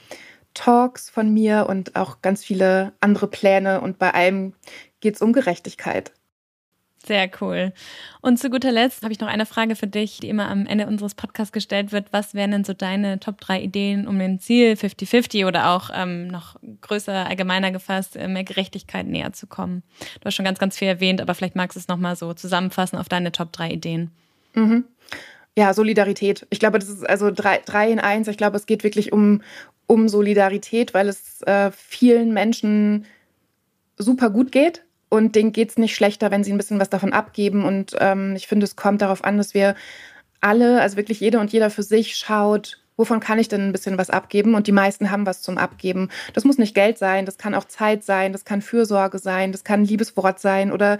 Talks 0.54 1.10
von 1.10 1.32
mir 1.32 1.66
und 1.68 1.96
auch 1.96 2.22
ganz 2.22 2.44
viele 2.44 2.92
andere 3.00 3.28
Pläne. 3.28 3.80
Und 3.80 3.98
bei 3.98 4.12
allem 4.12 4.54
geht 5.00 5.16
es 5.16 5.22
um 5.22 5.32
Gerechtigkeit. 5.32 6.12
Sehr 7.06 7.30
cool. 7.40 7.72
Und 8.20 8.38
zu 8.38 8.50
guter 8.50 8.70
Letzt 8.70 9.02
habe 9.02 9.12
ich 9.12 9.20
noch 9.20 9.28
eine 9.28 9.46
Frage 9.46 9.74
für 9.74 9.86
dich, 9.86 10.18
die 10.18 10.28
immer 10.28 10.50
am 10.50 10.66
Ende 10.66 10.86
unseres 10.86 11.14
Podcasts 11.14 11.52
gestellt 11.52 11.92
wird. 11.92 12.12
Was 12.12 12.34
wären 12.34 12.50
denn 12.50 12.64
so 12.64 12.74
deine 12.74 13.18
Top 13.18 13.40
3 13.40 13.62
Ideen, 13.62 14.06
um 14.06 14.18
dem 14.18 14.38
Ziel 14.38 14.74
50-50 14.74 15.46
oder 15.46 15.70
auch 15.70 15.88
ähm, 15.94 16.28
noch 16.28 16.56
größer, 16.82 17.26
allgemeiner 17.26 17.70
gefasst, 17.70 18.16
äh, 18.16 18.28
mehr 18.28 18.44
Gerechtigkeit 18.44 19.06
näher 19.06 19.32
zu 19.32 19.46
kommen? 19.46 19.82
Du 20.20 20.26
hast 20.26 20.34
schon 20.34 20.44
ganz, 20.44 20.58
ganz 20.58 20.76
viel 20.76 20.88
erwähnt, 20.88 21.22
aber 21.22 21.34
vielleicht 21.34 21.56
magst 21.56 21.76
du 21.76 21.80
es 21.80 21.88
nochmal 21.88 22.16
so 22.16 22.34
zusammenfassen 22.34 22.98
auf 22.98 23.08
deine 23.08 23.32
Top 23.32 23.50
3 23.52 23.70
Ideen. 23.70 24.10
Mhm. 24.54 24.84
Ja, 25.56 25.72
Solidarität. 25.72 26.46
Ich 26.50 26.60
glaube, 26.60 26.78
das 26.78 26.88
ist 26.90 27.08
also 27.08 27.30
drei, 27.30 27.60
drei 27.64 27.90
in 27.90 27.98
eins. 27.98 28.28
Ich 28.28 28.36
glaube, 28.36 28.56
es 28.56 28.66
geht 28.66 28.84
wirklich 28.84 29.12
um, 29.12 29.42
um 29.90 30.08
Solidarität, 30.08 30.94
weil 30.94 31.08
es 31.08 31.42
äh, 31.42 31.72
vielen 31.72 32.32
Menschen 32.32 33.06
super 33.98 34.30
gut 34.30 34.52
geht 34.52 34.84
und 35.08 35.34
denen 35.34 35.52
geht 35.52 35.70
es 35.70 35.78
nicht 35.78 35.96
schlechter, 35.96 36.30
wenn 36.30 36.44
sie 36.44 36.52
ein 36.52 36.56
bisschen 36.56 36.78
was 36.78 36.90
davon 36.90 37.12
abgeben. 37.12 37.64
Und 37.64 37.96
ähm, 37.98 38.36
ich 38.36 38.46
finde, 38.46 38.64
es 38.64 38.76
kommt 38.76 39.02
darauf 39.02 39.24
an, 39.24 39.36
dass 39.36 39.52
wir 39.52 39.74
alle, 40.40 40.80
also 40.80 40.96
wirklich 40.96 41.18
jeder 41.18 41.40
und 41.40 41.52
jeder 41.52 41.70
für 41.70 41.82
sich 41.82 42.14
schaut, 42.14 42.78
wovon 42.96 43.18
kann 43.18 43.40
ich 43.40 43.48
denn 43.48 43.62
ein 43.62 43.72
bisschen 43.72 43.98
was 43.98 44.10
abgeben? 44.10 44.54
Und 44.54 44.68
die 44.68 44.72
meisten 44.72 45.10
haben 45.10 45.26
was 45.26 45.42
zum 45.42 45.58
Abgeben. 45.58 46.08
Das 46.34 46.44
muss 46.44 46.56
nicht 46.56 46.74
Geld 46.74 46.96
sein, 46.96 47.26
das 47.26 47.36
kann 47.36 47.54
auch 47.54 47.64
Zeit 47.64 48.04
sein, 48.04 48.32
das 48.32 48.44
kann 48.44 48.62
Fürsorge 48.62 49.18
sein, 49.18 49.50
das 49.50 49.64
kann 49.64 49.84
Liebeswort 49.84 50.38
sein 50.38 50.70
oder 50.70 50.98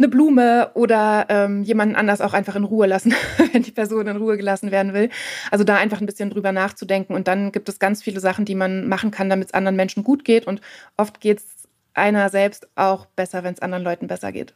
eine 0.00 0.08
Blume 0.08 0.70
oder 0.74 1.26
ähm, 1.28 1.62
jemanden 1.62 1.94
anders 1.94 2.20
auch 2.20 2.32
einfach 2.32 2.56
in 2.56 2.64
Ruhe 2.64 2.86
lassen, 2.86 3.14
wenn 3.52 3.62
die 3.62 3.70
Person 3.70 4.06
in 4.06 4.16
Ruhe 4.16 4.36
gelassen 4.36 4.70
werden 4.70 4.94
will. 4.94 5.10
Also 5.50 5.62
da 5.62 5.76
einfach 5.76 6.00
ein 6.00 6.06
bisschen 6.06 6.30
drüber 6.30 6.52
nachzudenken. 6.52 7.14
Und 7.14 7.28
dann 7.28 7.52
gibt 7.52 7.68
es 7.68 7.78
ganz 7.78 8.02
viele 8.02 8.18
Sachen, 8.18 8.46
die 8.46 8.54
man 8.54 8.88
machen 8.88 9.10
kann, 9.10 9.28
damit 9.28 9.48
es 9.48 9.54
anderen 9.54 9.76
Menschen 9.76 10.02
gut 10.02 10.24
geht. 10.24 10.46
Und 10.46 10.62
oft 10.96 11.20
geht 11.20 11.38
es 11.38 11.44
einer 11.92 12.30
selbst 12.30 12.68
auch 12.76 13.04
besser, 13.06 13.44
wenn 13.44 13.52
es 13.54 13.60
anderen 13.60 13.84
Leuten 13.84 14.06
besser 14.06 14.32
geht. 14.32 14.54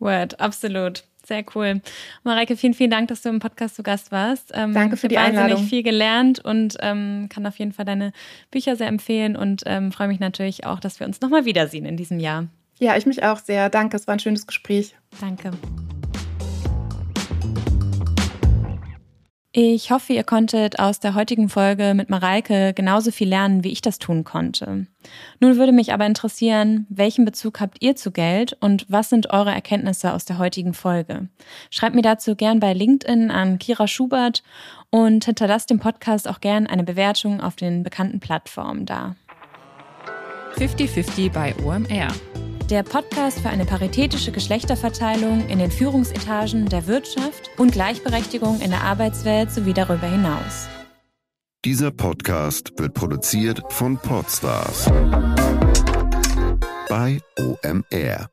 Word, 0.00 0.40
absolut. 0.40 1.04
Sehr 1.24 1.44
cool. 1.54 1.80
Mareike, 2.24 2.56
vielen, 2.56 2.74
vielen 2.74 2.90
Dank, 2.90 3.08
dass 3.08 3.22
du 3.22 3.28
im 3.28 3.38
Podcast 3.38 3.76
zu 3.76 3.82
Gast 3.82 4.10
warst. 4.10 4.50
Ähm, 4.54 4.72
Danke 4.72 4.96
für 4.96 5.06
die 5.06 5.18
Einladung. 5.18 5.52
Ich 5.52 5.58
habe 5.58 5.68
viel 5.68 5.82
gelernt 5.82 6.42
und 6.42 6.76
ähm, 6.80 7.28
kann 7.28 7.46
auf 7.46 7.58
jeden 7.58 7.72
Fall 7.72 7.84
deine 7.84 8.12
Bücher 8.50 8.74
sehr 8.74 8.88
empfehlen 8.88 9.36
und 9.36 9.62
ähm, 9.66 9.92
freue 9.92 10.08
mich 10.08 10.18
natürlich 10.18 10.64
auch, 10.64 10.80
dass 10.80 10.98
wir 10.98 11.06
uns 11.06 11.20
nochmal 11.20 11.44
wiedersehen 11.44 11.84
in 11.84 11.96
diesem 11.96 12.18
Jahr. 12.18 12.48
Ja, 12.80 12.96
ich 12.96 13.04
mich 13.06 13.22
auch 13.22 13.38
sehr. 13.38 13.68
Danke, 13.68 13.96
es 13.96 14.06
war 14.06 14.14
ein 14.14 14.20
schönes 14.20 14.46
Gespräch. 14.46 14.96
Danke. 15.20 15.50
Ich 19.52 19.90
hoffe, 19.90 20.12
ihr 20.12 20.22
konntet 20.22 20.78
aus 20.78 21.00
der 21.00 21.16
heutigen 21.16 21.48
Folge 21.48 21.92
mit 21.94 22.08
Mareike 22.08 22.72
genauso 22.72 23.10
viel 23.10 23.28
lernen, 23.28 23.64
wie 23.64 23.72
ich 23.72 23.82
das 23.82 23.98
tun 23.98 24.22
konnte. 24.22 24.86
Nun 25.40 25.56
würde 25.56 25.72
mich 25.72 25.92
aber 25.92 26.06
interessieren, 26.06 26.86
welchen 26.88 27.24
Bezug 27.24 27.60
habt 27.60 27.82
ihr 27.82 27.96
zu 27.96 28.12
Geld 28.12 28.56
und 28.60 28.86
was 28.88 29.10
sind 29.10 29.30
eure 29.30 29.50
Erkenntnisse 29.50 30.14
aus 30.14 30.24
der 30.24 30.38
heutigen 30.38 30.72
Folge? 30.72 31.28
Schreibt 31.68 31.96
mir 31.96 32.02
dazu 32.02 32.36
gern 32.36 32.60
bei 32.60 32.72
LinkedIn 32.72 33.32
an 33.32 33.58
Kira 33.58 33.88
Schubert 33.88 34.44
und 34.90 35.24
hinterlasst 35.24 35.68
dem 35.68 35.80
Podcast 35.80 36.28
auch 36.28 36.40
gern 36.40 36.68
eine 36.68 36.84
Bewertung 36.84 37.40
auf 37.40 37.56
den 37.56 37.82
bekannten 37.82 38.20
Plattformen 38.20 38.86
da. 38.86 39.16
50-50 40.56 41.32
bei 41.32 41.54
OMR 41.64 42.12
der 42.70 42.82
Podcast 42.84 43.40
für 43.40 43.48
eine 43.48 43.64
paritätische 43.64 44.30
Geschlechterverteilung 44.30 45.48
in 45.48 45.58
den 45.58 45.70
Führungsetagen 45.70 46.68
der 46.68 46.86
Wirtschaft 46.86 47.50
und 47.58 47.72
Gleichberechtigung 47.72 48.60
in 48.60 48.70
der 48.70 48.82
Arbeitswelt 48.82 49.50
sowie 49.50 49.72
darüber 49.72 50.06
hinaus. 50.06 50.68
Dieser 51.64 51.90
Podcast 51.90 52.72
wird 52.78 52.94
produziert 52.94 53.60
von 53.70 53.98
Podstars 53.98 54.86
bei 56.88 57.20
OMR. 57.38 58.30